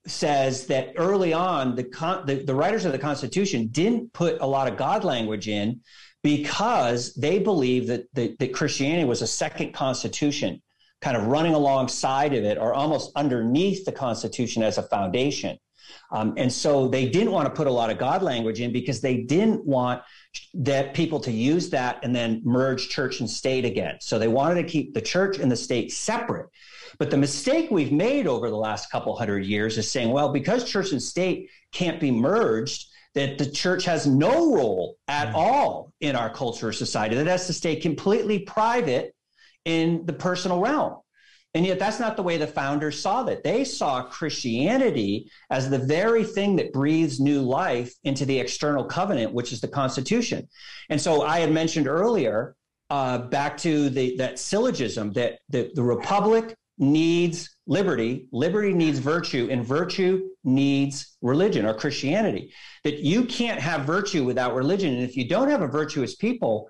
says 0.05 0.65
that 0.67 0.93
early 0.97 1.31
on 1.31 1.75
the, 1.75 1.83
con- 1.83 2.25
the, 2.25 2.43
the 2.43 2.55
writers 2.55 2.85
of 2.85 2.91
the 2.91 2.99
Constitution 2.99 3.67
didn't 3.67 4.11
put 4.13 4.41
a 4.41 4.45
lot 4.45 4.67
of 4.67 4.75
God 4.75 5.03
language 5.03 5.47
in 5.47 5.79
because 6.23 7.13
they 7.13 7.39
believed 7.39 7.87
that, 7.87 8.05
that, 8.13 8.37
that 8.39 8.53
Christianity 8.53 9.05
was 9.05 9.21
a 9.21 9.27
second 9.27 9.73
constitution 9.73 10.61
kind 11.01 11.17
of 11.17 11.27
running 11.27 11.53
alongside 11.53 12.33
of 12.33 12.43
it 12.43 12.57
or 12.57 12.73
almost 12.73 13.11
underneath 13.15 13.85
the 13.85 13.91
Constitution 13.91 14.63
as 14.63 14.77
a 14.77 14.83
foundation. 14.83 15.57
Um, 16.11 16.33
and 16.37 16.51
so 16.51 16.87
they 16.87 17.09
didn't 17.09 17.31
want 17.31 17.47
to 17.47 17.53
put 17.53 17.67
a 17.67 17.71
lot 17.71 17.89
of 17.89 17.97
God 17.97 18.21
language 18.21 18.61
in 18.61 18.71
because 18.71 19.01
they 19.01 19.21
didn't 19.21 19.65
want 19.65 20.01
that 20.53 20.93
people 20.93 21.19
to 21.21 21.31
use 21.31 21.69
that 21.71 21.99
and 22.03 22.15
then 22.15 22.41
merge 22.43 22.89
church 22.89 23.19
and 23.19 23.29
state 23.29 23.65
again. 23.65 23.97
So 23.99 24.19
they 24.19 24.27
wanted 24.27 24.55
to 24.55 24.63
keep 24.63 24.93
the 24.93 25.01
church 25.01 25.39
and 25.39 25.51
the 25.51 25.55
state 25.55 25.91
separate. 25.91 26.49
But 26.97 27.11
the 27.11 27.17
mistake 27.17 27.71
we've 27.71 27.91
made 27.91 28.27
over 28.27 28.49
the 28.49 28.57
last 28.57 28.91
couple 28.91 29.15
hundred 29.15 29.45
years 29.45 29.77
is 29.77 29.89
saying, 29.89 30.11
well, 30.11 30.31
because 30.31 30.69
church 30.69 30.91
and 30.91 31.01
state 31.01 31.49
can't 31.71 31.99
be 31.99 32.11
merged, 32.11 32.87
that 33.15 33.37
the 33.37 33.49
church 33.49 33.83
has 33.85 34.07
no 34.07 34.53
role 34.53 34.97
at 35.07 35.29
mm. 35.29 35.35
all 35.35 35.91
in 35.99 36.15
our 36.15 36.29
culture 36.29 36.69
or 36.69 36.73
society, 36.73 37.15
that 37.15 37.27
has 37.27 37.47
to 37.47 37.53
stay 37.53 37.75
completely 37.75 38.39
private 38.39 39.13
in 39.65 40.05
the 40.05 40.13
personal 40.13 40.59
realm. 40.59 40.97
And 41.53 41.65
yet, 41.65 41.79
that's 41.79 41.99
not 41.99 42.15
the 42.15 42.23
way 42.23 42.37
the 42.37 42.47
founders 42.47 43.01
saw 43.01 43.25
it. 43.25 43.43
They 43.43 43.65
saw 43.65 44.03
Christianity 44.03 45.29
as 45.49 45.69
the 45.69 45.79
very 45.79 46.23
thing 46.23 46.55
that 46.55 46.71
breathes 46.71 47.19
new 47.19 47.41
life 47.41 47.93
into 48.05 48.25
the 48.25 48.39
external 48.39 48.85
covenant, 48.85 49.33
which 49.33 49.51
is 49.51 49.59
the 49.59 49.67
Constitution. 49.67 50.47
And 50.89 51.01
so, 51.01 51.23
I 51.23 51.39
had 51.39 51.51
mentioned 51.51 51.87
earlier, 51.87 52.55
uh, 52.89 53.17
back 53.17 53.57
to 53.57 53.89
the, 53.89 54.15
that 54.17 54.39
syllogism 54.39 55.11
that 55.13 55.39
the, 55.49 55.71
the 55.75 55.83
republic 55.83 56.55
needs 56.77 57.55
liberty, 57.67 58.27
liberty 58.31 58.73
needs 58.73 58.99
virtue, 58.99 59.47
and 59.51 59.65
virtue 59.65 60.29
needs 60.43 61.17
religion 61.21 61.65
or 61.65 61.73
Christianity. 61.73 62.53
That 62.83 62.99
you 62.99 63.25
can't 63.25 63.59
have 63.59 63.85
virtue 63.85 64.23
without 64.23 64.55
religion. 64.55 64.93
And 64.93 65.03
if 65.03 65.15
you 65.15 65.27
don't 65.27 65.49
have 65.49 65.61
a 65.61 65.67
virtuous 65.67 66.15
people, 66.15 66.69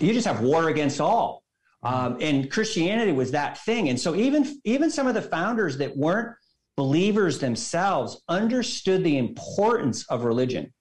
you 0.00 0.12
just 0.12 0.26
have 0.26 0.40
war 0.40 0.68
against 0.68 1.00
all. 1.00 1.42
Um, 1.82 2.18
and 2.20 2.50
Christianity 2.50 3.12
was 3.12 3.30
that 3.32 3.58
thing. 3.58 3.88
And 3.88 4.00
so 4.00 4.14
even 4.14 4.60
even 4.64 4.90
some 4.90 5.06
of 5.06 5.14
the 5.14 5.22
founders 5.22 5.78
that 5.78 5.96
weren't 5.96 6.34
believers 6.76 7.38
themselves 7.38 8.22
understood 8.28 9.02
the 9.02 9.18
importance 9.18 10.06
of 10.08 10.24
religion. 10.24 10.72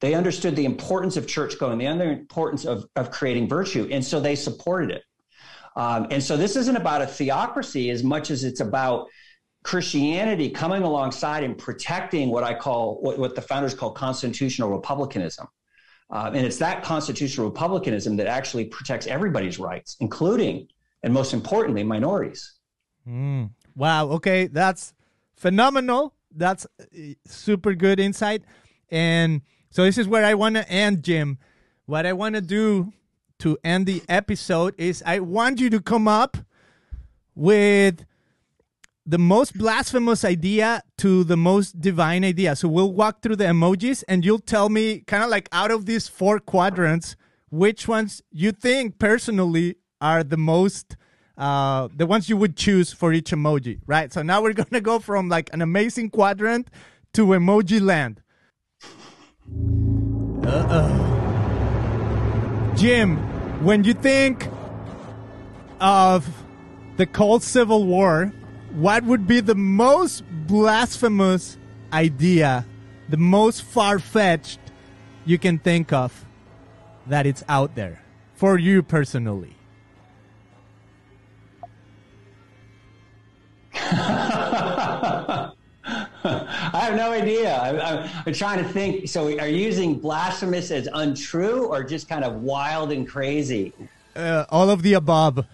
They 0.00 0.14
understood 0.14 0.56
the 0.56 0.64
importance 0.64 1.16
of 1.16 1.26
church 1.26 1.58
going, 1.58 1.78
the 1.78 2.10
importance 2.10 2.64
of, 2.64 2.84
of 2.96 3.10
creating 3.10 3.48
virtue. 3.48 3.88
And 3.90 4.04
so 4.04 4.20
they 4.20 4.34
supported 4.34 4.90
it. 4.90 5.04
Um, 5.76 6.08
and 6.10 6.22
so 6.22 6.36
this 6.36 6.56
isn't 6.56 6.76
about 6.76 7.02
a 7.02 7.06
theocracy 7.06 7.90
as 7.90 8.02
much 8.02 8.30
as 8.30 8.44
it's 8.44 8.60
about 8.60 9.06
Christianity 9.62 10.50
coming 10.50 10.82
alongside 10.82 11.44
and 11.44 11.56
protecting 11.56 12.30
what 12.30 12.44
I 12.44 12.54
call 12.54 13.00
what, 13.00 13.18
what 13.18 13.34
the 13.34 13.42
founders 13.42 13.74
call 13.74 13.92
constitutional 13.92 14.70
republicanism. 14.70 15.46
Uh, 16.12 16.30
and 16.34 16.44
it's 16.44 16.58
that 16.58 16.84
constitutional 16.84 17.48
republicanism 17.48 18.16
that 18.16 18.26
actually 18.26 18.66
protects 18.66 19.06
everybody's 19.06 19.58
rights, 19.58 19.96
including 20.00 20.68
and 21.02 21.12
most 21.12 21.32
importantly, 21.32 21.82
minorities. 21.82 22.52
Mm. 23.08 23.50
Wow. 23.74 24.08
Okay. 24.10 24.46
That's 24.46 24.92
phenomenal. 25.36 26.14
That's 26.34 26.66
uh, 26.80 27.14
super 27.24 27.74
good 27.74 27.98
insight. 27.98 28.42
And 28.90 29.40
so 29.70 29.84
this 29.84 29.98
is 29.98 30.06
where 30.06 30.24
I 30.24 30.34
want 30.34 30.56
to 30.56 30.68
end, 30.68 31.02
Jim. 31.02 31.38
What 31.86 32.06
I 32.06 32.12
want 32.12 32.34
to 32.34 32.40
do 32.40 32.92
to 33.40 33.58
end 33.64 33.86
the 33.86 34.02
episode 34.08 34.74
is 34.78 35.02
I 35.04 35.18
want 35.18 35.60
you 35.60 35.70
to 35.70 35.80
come 35.80 36.06
up 36.06 36.36
with 37.34 38.04
the 39.12 39.18
most 39.18 39.58
blasphemous 39.58 40.24
idea 40.24 40.82
to 40.96 41.22
the 41.22 41.36
most 41.36 41.78
divine 41.78 42.24
idea. 42.24 42.56
So 42.56 42.66
we'll 42.66 42.94
walk 42.94 43.20
through 43.20 43.36
the 43.36 43.44
emojis 43.44 44.02
and 44.08 44.24
you'll 44.24 44.38
tell 44.38 44.70
me 44.70 45.00
kind 45.00 45.22
of 45.22 45.28
like 45.28 45.50
out 45.52 45.70
of 45.70 45.84
these 45.84 46.08
four 46.08 46.38
quadrants 46.38 47.14
which 47.50 47.86
ones 47.86 48.22
you 48.30 48.52
think 48.52 48.98
personally 48.98 49.76
are 50.00 50.24
the 50.24 50.38
most 50.38 50.96
uh, 51.36 51.88
the 51.94 52.06
ones 52.06 52.30
you 52.30 52.38
would 52.38 52.56
choose 52.56 52.90
for 52.90 53.12
each 53.12 53.32
emoji, 53.32 53.80
right? 53.86 54.10
So 54.10 54.22
now 54.22 54.40
we're 54.40 54.54
gonna 54.62 54.80
go 54.80 54.98
from 54.98 55.28
like 55.28 55.50
an 55.52 55.60
amazing 55.60 56.08
quadrant 56.08 56.70
to 57.12 57.26
emoji 57.26 57.82
land. 57.82 58.22
Uh-oh. 60.46 61.12
Jim, 62.76 63.18
when 63.62 63.84
you 63.84 63.92
think 63.92 64.48
of 65.82 66.26
the 66.96 67.04
Cold 67.04 67.42
Civil 67.42 67.84
War, 67.84 68.32
what 68.74 69.04
would 69.04 69.26
be 69.26 69.40
the 69.40 69.54
most 69.54 70.24
blasphemous 70.46 71.58
idea, 71.92 72.64
the 73.08 73.16
most 73.16 73.62
far 73.62 73.98
fetched 73.98 74.60
you 75.24 75.38
can 75.38 75.58
think 75.58 75.92
of 75.92 76.24
that 77.06 77.26
it's 77.26 77.44
out 77.48 77.74
there 77.74 78.02
for 78.34 78.58
you 78.58 78.82
personally? 78.82 79.54
I 83.74 85.50
have 86.72 86.94
no 86.94 87.10
idea. 87.10 87.58
I'm, 87.58 88.08
I'm, 88.26 88.32
trying 88.32 88.62
to 88.62 88.68
think. 88.68 89.08
So, 89.08 89.26
are 89.38 89.48
you 89.48 89.56
using 89.56 89.98
blasphemous 89.98 90.70
as 90.70 90.88
untrue 90.92 91.66
or 91.66 91.82
just 91.82 92.08
kind 92.08 92.24
of 92.24 92.42
wild 92.42 92.92
and 92.92 93.08
crazy? 93.08 93.72
Uh, 94.14 94.44
all 94.50 94.70
of 94.70 94.82
the 94.82 94.94
above. 94.94 95.44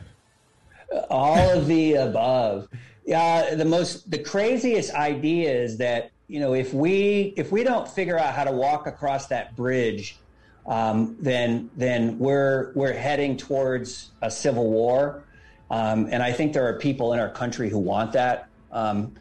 All 1.10 1.50
of 1.50 1.66
the 1.66 1.94
above. 1.94 2.68
Yeah, 3.08 3.54
the 3.54 3.64
most, 3.64 4.10
the 4.10 4.18
craziest 4.18 4.92
idea 4.92 5.50
is 5.50 5.78
that 5.78 6.10
you 6.26 6.40
know 6.40 6.52
if 6.52 6.74
we 6.74 7.32
if 7.38 7.50
we 7.50 7.64
don't 7.64 7.88
figure 7.88 8.18
out 8.18 8.34
how 8.34 8.44
to 8.44 8.52
walk 8.52 8.86
across 8.86 9.28
that 9.28 9.56
bridge, 9.56 10.18
um, 10.66 11.16
then 11.18 11.70
then 11.74 12.18
we're 12.18 12.70
we're 12.74 12.92
heading 12.92 13.38
towards 13.38 14.10
a 14.20 14.30
civil 14.30 14.70
war. 14.70 15.24
Um, 15.70 16.08
and 16.12 16.22
I 16.22 16.32
think 16.32 16.52
there 16.52 16.66
are 16.68 16.78
people 16.78 17.14
in 17.14 17.18
our 17.18 17.30
country 17.30 17.70
who 17.70 17.78
want 17.78 18.12
that. 18.12 18.50
Um, 18.72 19.14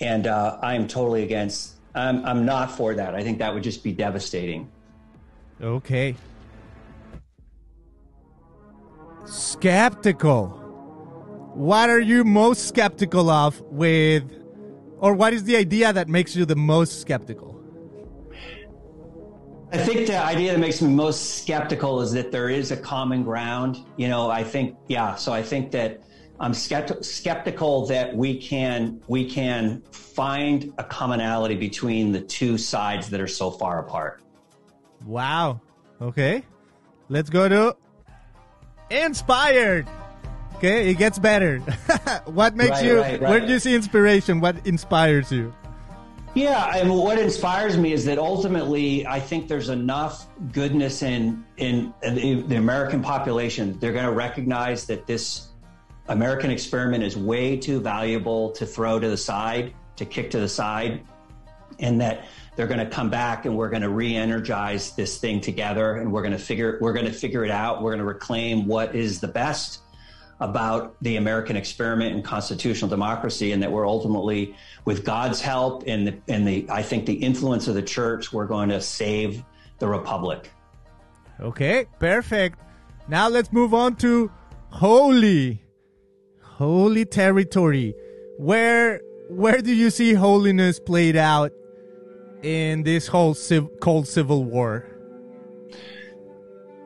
and 0.00 0.26
uh, 0.26 0.58
I 0.60 0.74
am 0.74 0.86
totally 0.86 1.22
against. 1.22 1.76
I'm, 1.94 2.22
I'm 2.26 2.44
not 2.44 2.70
for 2.70 2.92
that. 2.92 3.14
I 3.14 3.22
think 3.22 3.38
that 3.38 3.54
would 3.54 3.62
just 3.62 3.82
be 3.82 3.92
devastating. 3.92 4.70
Okay. 5.62 6.14
Skeptical. 9.24 10.59
What 11.60 11.90
are 11.90 12.00
you 12.00 12.24
most 12.24 12.68
skeptical 12.68 13.28
of 13.28 13.60
with, 13.60 14.24
or 14.98 15.12
what 15.12 15.34
is 15.34 15.44
the 15.44 15.58
idea 15.58 15.92
that 15.92 16.08
makes 16.08 16.34
you 16.34 16.46
the 16.46 16.56
most 16.56 17.02
skeptical? 17.02 17.62
I 19.70 19.76
think 19.76 20.06
the 20.06 20.16
idea 20.16 20.52
that 20.52 20.58
makes 20.58 20.80
me 20.80 20.88
most 20.88 21.42
skeptical 21.42 22.00
is 22.00 22.12
that 22.12 22.32
there 22.32 22.48
is 22.48 22.70
a 22.70 22.78
common 22.78 23.24
ground. 23.24 23.84
You 23.98 24.08
know, 24.08 24.30
I 24.30 24.42
think, 24.42 24.78
yeah. 24.88 25.16
So 25.16 25.34
I 25.34 25.42
think 25.42 25.70
that 25.72 26.02
I'm 26.40 26.54
skeptical 26.54 27.84
that 27.88 28.16
we 28.16 28.40
can 28.40 29.02
we 29.06 29.28
can 29.28 29.82
find 29.92 30.72
a 30.78 30.84
commonality 30.84 31.56
between 31.56 32.10
the 32.10 32.22
two 32.22 32.56
sides 32.56 33.10
that 33.10 33.20
are 33.20 33.28
so 33.28 33.50
far 33.50 33.80
apart. 33.80 34.22
Wow. 35.04 35.60
Okay. 36.00 36.42
Let's 37.10 37.28
go 37.28 37.50
to 37.50 37.76
inspired. 38.90 39.86
Okay, 40.60 40.90
it 40.90 40.98
gets 40.98 41.18
better. 41.18 41.58
what 42.26 42.54
makes 42.54 42.72
right, 42.72 42.84
you? 42.84 43.00
Right, 43.00 43.18
right. 43.18 43.30
Where 43.30 43.40
do 43.40 43.50
you 43.50 43.58
see 43.58 43.74
inspiration? 43.74 44.40
What 44.40 44.66
inspires 44.66 45.32
you? 45.32 45.54
Yeah, 46.34 46.76
and 46.76 46.94
what 46.94 47.18
inspires 47.18 47.78
me 47.78 47.94
is 47.94 48.04
that 48.04 48.18
ultimately, 48.18 49.06
I 49.06 49.20
think 49.20 49.48
there's 49.48 49.70
enough 49.70 50.26
goodness 50.52 51.02
in 51.02 51.46
in, 51.56 51.94
in 52.02 52.46
the 52.46 52.56
American 52.56 53.00
population. 53.00 53.78
They're 53.78 53.94
going 53.94 54.04
to 54.04 54.12
recognize 54.12 54.84
that 54.84 55.06
this 55.06 55.48
American 56.08 56.50
experiment 56.50 57.04
is 57.04 57.16
way 57.16 57.56
too 57.56 57.80
valuable 57.80 58.50
to 58.50 58.66
throw 58.66 59.00
to 59.00 59.08
the 59.08 59.16
side, 59.16 59.72
to 59.96 60.04
kick 60.04 60.30
to 60.32 60.40
the 60.40 60.48
side, 60.48 61.00
and 61.78 61.98
that 62.02 62.26
they're 62.54 62.66
going 62.66 62.80
to 62.80 62.90
come 62.94 63.08
back 63.08 63.46
and 63.46 63.56
we're 63.56 63.70
going 63.70 63.80
to 63.80 63.88
re-energize 63.88 64.94
this 64.94 65.16
thing 65.16 65.40
together 65.40 65.94
and 65.94 66.12
we're 66.12 66.20
going 66.20 66.32
to 66.32 66.38
figure 66.38 66.76
we're 66.82 66.92
going 66.92 67.06
to 67.06 67.12
figure 67.12 67.46
it 67.46 67.50
out. 67.50 67.82
We're 67.82 67.92
going 67.92 68.00
to 68.00 68.04
reclaim 68.04 68.66
what 68.66 68.94
is 68.94 69.20
the 69.20 69.28
best 69.28 69.78
about 70.40 70.96
the 71.02 71.16
American 71.16 71.56
experiment 71.56 72.14
and 72.14 72.24
constitutional 72.24 72.88
democracy, 72.88 73.52
and 73.52 73.62
that 73.62 73.70
we're 73.70 73.86
ultimately, 73.86 74.56
with 74.84 75.04
God's 75.04 75.40
help 75.40 75.84
and 75.86 76.06
the, 76.06 76.14
and 76.28 76.46
the 76.46 76.66
I 76.70 76.82
think 76.82 77.06
the 77.06 77.14
influence 77.14 77.68
of 77.68 77.74
the 77.74 77.82
church, 77.82 78.32
we're 78.32 78.46
going 78.46 78.70
to 78.70 78.80
save 78.80 79.44
the 79.78 79.86
republic. 79.86 80.50
Okay, 81.40 81.86
perfect. 81.98 82.58
Now 83.08 83.28
let's 83.28 83.52
move 83.52 83.74
on 83.74 83.96
to 83.96 84.30
holy 84.70 85.62
holy 86.42 87.04
territory. 87.04 87.94
Where 88.38 89.00
where 89.28 89.62
do 89.62 89.72
you 89.72 89.90
see 89.90 90.12
holiness 90.12 90.78
played 90.78 91.16
out 91.16 91.52
in 92.42 92.82
this 92.82 93.06
whole 93.06 93.34
civ- 93.34 93.68
cold 93.80 94.06
civil 94.06 94.44
war? 94.44 94.86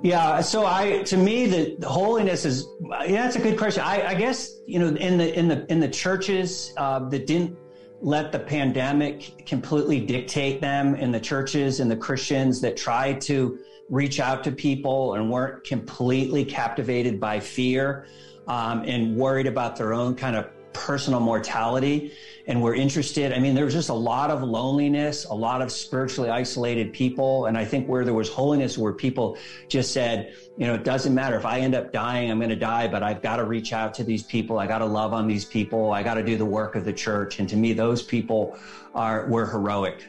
Yeah, 0.04 0.42
so 0.42 0.66
I 0.66 1.02
to 1.04 1.16
me 1.16 1.46
the, 1.46 1.88
holiness 1.88 2.44
is 2.44 2.68
yeah, 3.06 3.22
that's 3.22 3.36
a 3.36 3.40
good 3.40 3.56
question. 3.56 3.82
I, 3.82 4.08
I, 4.08 4.14
guess 4.14 4.60
you 4.66 4.78
know 4.78 4.88
in 4.88 5.16
the 5.16 5.34
in 5.34 5.48
the 5.48 5.64
in 5.72 5.80
the 5.80 5.88
churches 5.88 6.74
uh, 6.76 7.08
that 7.08 7.26
didn't 7.26 7.56
let 8.02 8.30
the 8.30 8.38
pandemic 8.38 9.46
completely 9.46 10.00
dictate 10.00 10.60
them, 10.60 10.94
in 10.94 11.10
the 11.10 11.18
churches 11.18 11.80
and 11.80 11.90
the 11.90 11.96
Christians 11.96 12.60
that 12.60 12.76
tried 12.76 13.18
to 13.22 13.58
reach 13.88 14.20
out 14.20 14.44
to 14.44 14.52
people 14.52 15.14
and 15.14 15.30
weren't 15.30 15.64
completely 15.64 16.44
captivated 16.44 17.18
by 17.18 17.40
fear 17.40 18.04
um, 18.46 18.82
and 18.84 19.16
worried 19.16 19.46
about 19.46 19.74
their 19.74 19.94
own 19.94 20.14
kind 20.14 20.36
of 20.36 20.50
personal 20.74 21.20
mortality 21.20 22.12
and 22.46 22.60
we're 22.62 22.74
interested. 22.74 23.32
I 23.32 23.38
mean 23.38 23.54
there 23.54 23.64
was 23.64 23.72
just 23.72 23.88
a 23.88 23.94
lot 23.94 24.30
of 24.30 24.42
loneliness 24.42 25.24
a 25.24 25.34
lot 25.34 25.62
of 25.62 25.72
spiritually 25.72 26.28
isolated 26.28 26.92
people 26.92 27.46
and 27.46 27.56
i 27.56 27.64
think 27.64 27.88
where 27.88 28.04
there 28.04 28.12
was 28.12 28.28
holiness 28.28 28.76
where 28.76 28.92
people 28.92 29.38
just 29.68 29.92
said 29.92 30.34
you 30.58 30.66
know 30.66 30.74
it 30.74 30.84
doesn't 30.84 31.14
matter. 31.14 31.36
If 31.36 31.46
i 31.46 31.60
end 31.60 31.74
up 31.74 31.92
dying 31.92 32.30
i'm 32.30 32.38
going 32.38 32.50
to 32.50 32.56
die 32.56 32.86
but 32.88 33.02
i've 33.02 33.22
got 33.22 33.36
to 33.36 33.44
reach 33.44 33.72
out 33.72 33.94
to 33.94 34.04
these 34.04 34.22
people. 34.24 34.58
I 34.58 34.66
got 34.66 34.78
to 34.78 34.86
love 34.86 35.12
on 35.14 35.26
these 35.26 35.44
people. 35.44 35.92
I 35.92 36.02
got 36.02 36.14
to 36.14 36.22
do 36.22 36.36
the 36.36 36.44
work 36.44 36.76
of 36.76 36.84
the 36.84 36.92
church. 36.92 37.38
And 37.38 37.48
to 37.48 37.56
me 37.56 37.72
those 37.72 38.02
people 38.02 38.58
are 38.94 39.26
were 39.26 39.46
heroic. 39.46 40.08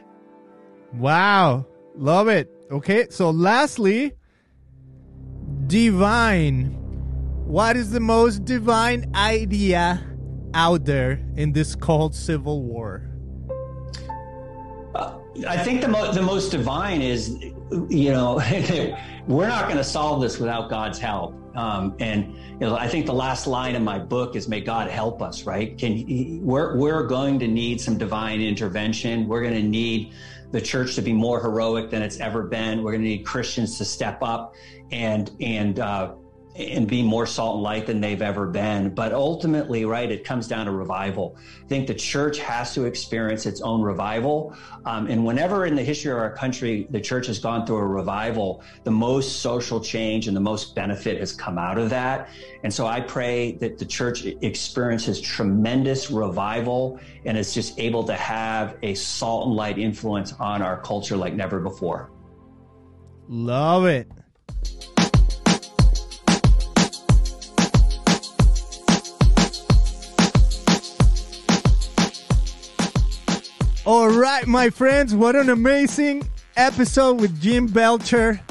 Wow. 0.93 1.65
Love 1.95 2.27
it. 2.27 2.51
Okay. 2.71 3.07
So 3.09 3.29
lastly 3.29 4.13
divine. 5.67 6.81
What 7.45 7.77
is 7.77 7.91
the 7.91 7.99
most 7.99 8.43
divine 8.43 9.11
idea 9.15 10.03
out 10.55 10.85
there 10.85 11.19
in 11.35 11.51
this 11.51 11.75
cold 11.75 12.15
civil 12.15 12.63
war? 12.63 13.03
Uh, 14.95 15.19
I 15.47 15.57
think 15.57 15.81
the, 15.81 15.87
mo- 15.89 16.11
the 16.11 16.21
most 16.21 16.49
divine 16.49 17.01
is, 17.01 17.37
you 17.89 18.11
know, 18.11 18.35
we're 19.27 19.47
not 19.47 19.65
going 19.65 19.77
to 19.77 19.83
solve 19.83 20.21
this 20.21 20.39
without 20.39 20.69
God's 20.69 20.97
help. 20.97 21.35
Um, 21.55 21.95
and 21.99 22.33
you 22.33 22.59
know, 22.61 22.75
I 22.75 22.87
think 22.87 23.05
the 23.05 23.13
last 23.13 23.47
line 23.47 23.75
in 23.75 23.83
my 23.83 23.97
book 23.97 24.35
is 24.35 24.49
"May 24.49 24.59
God 24.59 24.89
help 24.89 25.21
us." 25.21 25.45
Right? 25.45 25.77
Can 25.77 26.43
we're 26.43 26.75
we're 26.75 27.07
going 27.07 27.39
to 27.39 27.47
need 27.47 27.79
some 27.79 27.97
divine 27.97 28.41
intervention. 28.41 29.25
We're 29.25 29.41
going 29.41 29.53
to 29.53 29.63
need 29.63 30.11
the 30.51 30.59
church 30.59 30.95
to 30.95 31.01
be 31.01 31.13
more 31.13 31.41
heroic 31.41 31.89
than 31.89 32.01
it's 32.01 32.19
ever 32.19 32.43
been. 32.43 32.83
We're 32.83 32.91
going 32.91 33.03
to 33.03 33.09
need 33.09 33.25
Christians 33.25 33.77
to 33.77 33.85
step 33.85 34.19
up 34.21 34.55
and 34.91 35.31
and 35.39 35.79
uh, 35.79 36.15
and 36.55 36.87
be 36.87 37.03
more 37.03 37.25
salt 37.25 37.55
and 37.55 37.63
light 37.63 37.85
than 37.85 37.99
they've 37.99 38.21
ever 38.21 38.47
been. 38.47 38.93
But 38.93 39.11
ultimately, 39.11 39.83
right, 39.83 40.09
it 40.09 40.23
comes 40.23 40.47
down 40.47 40.67
to 40.67 40.71
revival. 40.71 41.37
I 41.63 41.67
think 41.67 41.87
the 41.87 41.93
church 41.93 42.39
has 42.39 42.73
to 42.75 42.85
experience 42.85 43.45
its 43.45 43.61
own 43.61 43.81
revival. 43.81 44.55
Um, 44.85 45.07
and 45.07 45.25
whenever 45.25 45.65
in 45.65 45.75
the 45.75 45.83
history 45.83 46.11
of 46.11 46.17
our 46.17 46.31
country 46.31 46.87
the 46.89 47.01
church 47.01 47.27
has 47.27 47.39
gone 47.39 47.65
through 47.65 47.77
a 47.77 47.87
revival, 47.87 48.63
the 48.85 48.91
most 48.91 49.41
social 49.41 49.81
change 49.81 50.27
and 50.27 50.35
the 50.35 50.41
most 50.41 50.75
benefit 50.75 51.19
has 51.19 51.33
come 51.33 51.57
out 51.57 51.77
of 51.77 51.89
that. 51.89 52.29
And 52.63 52.73
so 52.73 52.87
I 52.87 53.01
pray 53.01 53.53
that 53.53 53.77
the 53.77 53.85
church 53.85 54.25
experiences 54.25 55.19
tremendous 55.19 56.09
revival 56.09 56.99
and 57.25 57.37
is 57.37 57.53
just 57.53 57.77
able 57.79 58.03
to 58.05 58.15
have 58.15 58.77
a 58.81 58.95
salt 58.95 59.47
and 59.47 59.55
light 59.55 59.77
influence 59.77 60.33
on 60.33 60.61
our 60.61 60.81
culture 60.81 61.17
like 61.17 61.33
never 61.33 61.59
before. 61.59 62.11
Love 63.27 63.85
it. 63.85 64.07
All 73.85 74.09
right, 74.09 74.47
my 74.47 74.71
friends, 74.71 75.13
what 75.13 75.35
an 75.35 75.51
amazing 75.51 76.27
episode 76.57 77.21
with 77.21 77.39
Jim 77.39 77.67
Belcher 77.67 78.41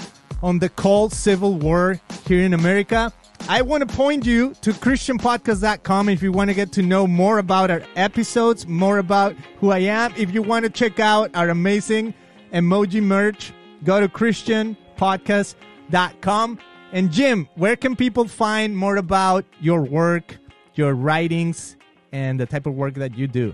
on 0.45 0.61
the 0.61 0.69
cold 0.69 1.13
civil 1.13 1.55
war 1.55 1.99
here 2.25 2.45
in 2.45 2.55
America. 2.55 3.13
I 3.49 3.63
want 3.63 3.89
to 3.89 3.97
point 3.97 4.25
you 4.25 4.55
to 4.61 4.71
christianpodcast.com 4.71 6.09
if 6.09 6.23
you 6.23 6.31
want 6.31 6.51
to 6.51 6.55
get 6.55 6.71
to 6.75 6.83
know 6.83 7.09
more 7.09 7.39
about 7.39 7.73
our 7.73 7.83
episodes, 7.97 8.69
more 8.69 8.99
about 8.99 9.35
who 9.59 9.73
I 9.73 9.81
am. 9.81 10.15
If 10.17 10.33
you 10.33 10.41
want 10.41 10.67
to 10.67 10.71
check 10.71 11.01
out 11.01 11.33
our 11.35 11.49
amazing 11.49 12.15
emoji 12.53 13.03
merch, 13.03 13.53
go 13.83 13.99
to 13.99 14.09
christianpodcast.com. 14.09 16.59
And 16.93 17.11
Jim, 17.11 17.49
where 17.57 17.75
can 17.75 17.97
people 17.97 18.29
find 18.29 18.77
more 18.77 18.99
about 18.99 19.45
your 19.61 19.83
work, 19.83 20.37
your 20.75 20.95
writings, 20.95 21.77
and 22.13 22.39
the 22.39 22.47
type 22.47 22.67
of 22.67 22.75
work 22.75 22.95
that 22.95 23.19
you 23.19 23.27
do? 23.27 23.53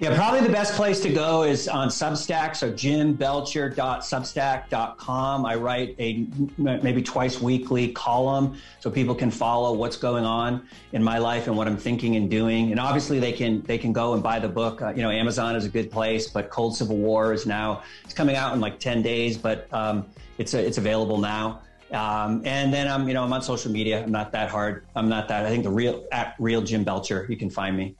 Yeah, 0.00 0.16
probably 0.16 0.40
the 0.40 0.48
best 0.48 0.74
place 0.76 1.00
to 1.00 1.10
go 1.10 1.42
is 1.42 1.68
on 1.68 1.88
Substack. 1.88 2.56
So 2.56 2.72
jimbelcher.substack.com. 2.72 5.44
I 5.44 5.54
write 5.56 5.94
a 5.98 6.26
maybe 6.56 7.02
twice 7.02 7.42
weekly 7.42 7.92
column 7.92 8.56
so 8.78 8.90
people 8.90 9.14
can 9.14 9.30
follow 9.30 9.74
what's 9.74 9.98
going 9.98 10.24
on 10.24 10.66
in 10.92 11.04
my 11.04 11.18
life 11.18 11.48
and 11.48 11.56
what 11.56 11.66
I'm 11.66 11.76
thinking 11.76 12.16
and 12.16 12.30
doing. 12.30 12.70
And 12.70 12.80
obviously 12.80 13.20
they 13.20 13.32
can 13.32 13.60
they 13.62 13.76
can 13.76 13.92
go 13.92 14.14
and 14.14 14.22
buy 14.22 14.38
the 14.38 14.48
book. 14.48 14.80
Uh, 14.80 14.94
you 14.96 15.02
know, 15.02 15.10
Amazon 15.10 15.54
is 15.54 15.66
a 15.66 15.68
good 15.68 15.90
place, 15.90 16.28
but 16.28 16.48
Cold 16.48 16.74
Civil 16.74 16.96
War 16.96 17.34
is 17.34 17.44
now 17.44 17.82
it's 18.02 18.14
coming 18.14 18.36
out 18.36 18.54
in 18.54 18.60
like 18.60 18.80
10 18.80 19.02
days, 19.02 19.36
but 19.36 19.68
um, 19.70 20.06
it's 20.38 20.54
a, 20.54 20.66
it's 20.66 20.78
available 20.78 21.18
now. 21.18 21.60
Um, 21.92 22.40
and 22.46 22.72
then 22.72 22.88
I'm 22.88 23.06
you 23.06 23.12
know 23.12 23.22
I'm 23.22 23.34
on 23.34 23.42
social 23.42 23.70
media. 23.70 24.02
I'm 24.02 24.12
not 24.12 24.32
that 24.32 24.48
hard. 24.48 24.86
I'm 24.96 25.10
not 25.10 25.28
that. 25.28 25.44
I 25.44 25.50
think 25.50 25.64
the 25.64 25.70
real 25.70 26.06
at 26.10 26.36
real 26.38 26.62
Jim 26.62 26.84
Belcher. 26.84 27.26
You 27.28 27.36
can 27.36 27.50
find 27.50 27.76
me 27.76 27.96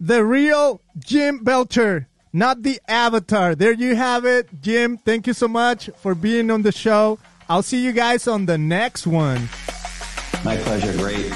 the 0.00 0.24
real 0.24 0.80
Jim 0.98 1.42
Belcher, 1.42 2.08
not 2.32 2.62
the 2.62 2.80
avatar. 2.88 3.54
There 3.54 3.72
you 3.72 3.96
have 3.96 4.24
it. 4.24 4.48
Jim, 4.60 4.98
thank 4.98 5.26
you 5.26 5.32
so 5.32 5.48
much 5.48 5.90
for 5.98 6.14
being 6.14 6.50
on 6.50 6.62
the 6.62 6.72
show. 6.72 7.18
I'll 7.48 7.62
see 7.62 7.82
you 7.82 7.92
guys 7.92 8.28
on 8.28 8.46
the 8.46 8.58
next 8.58 9.06
one. 9.06 9.48
My 10.44 10.56
pleasure. 10.56 10.96
Great. 10.96 11.32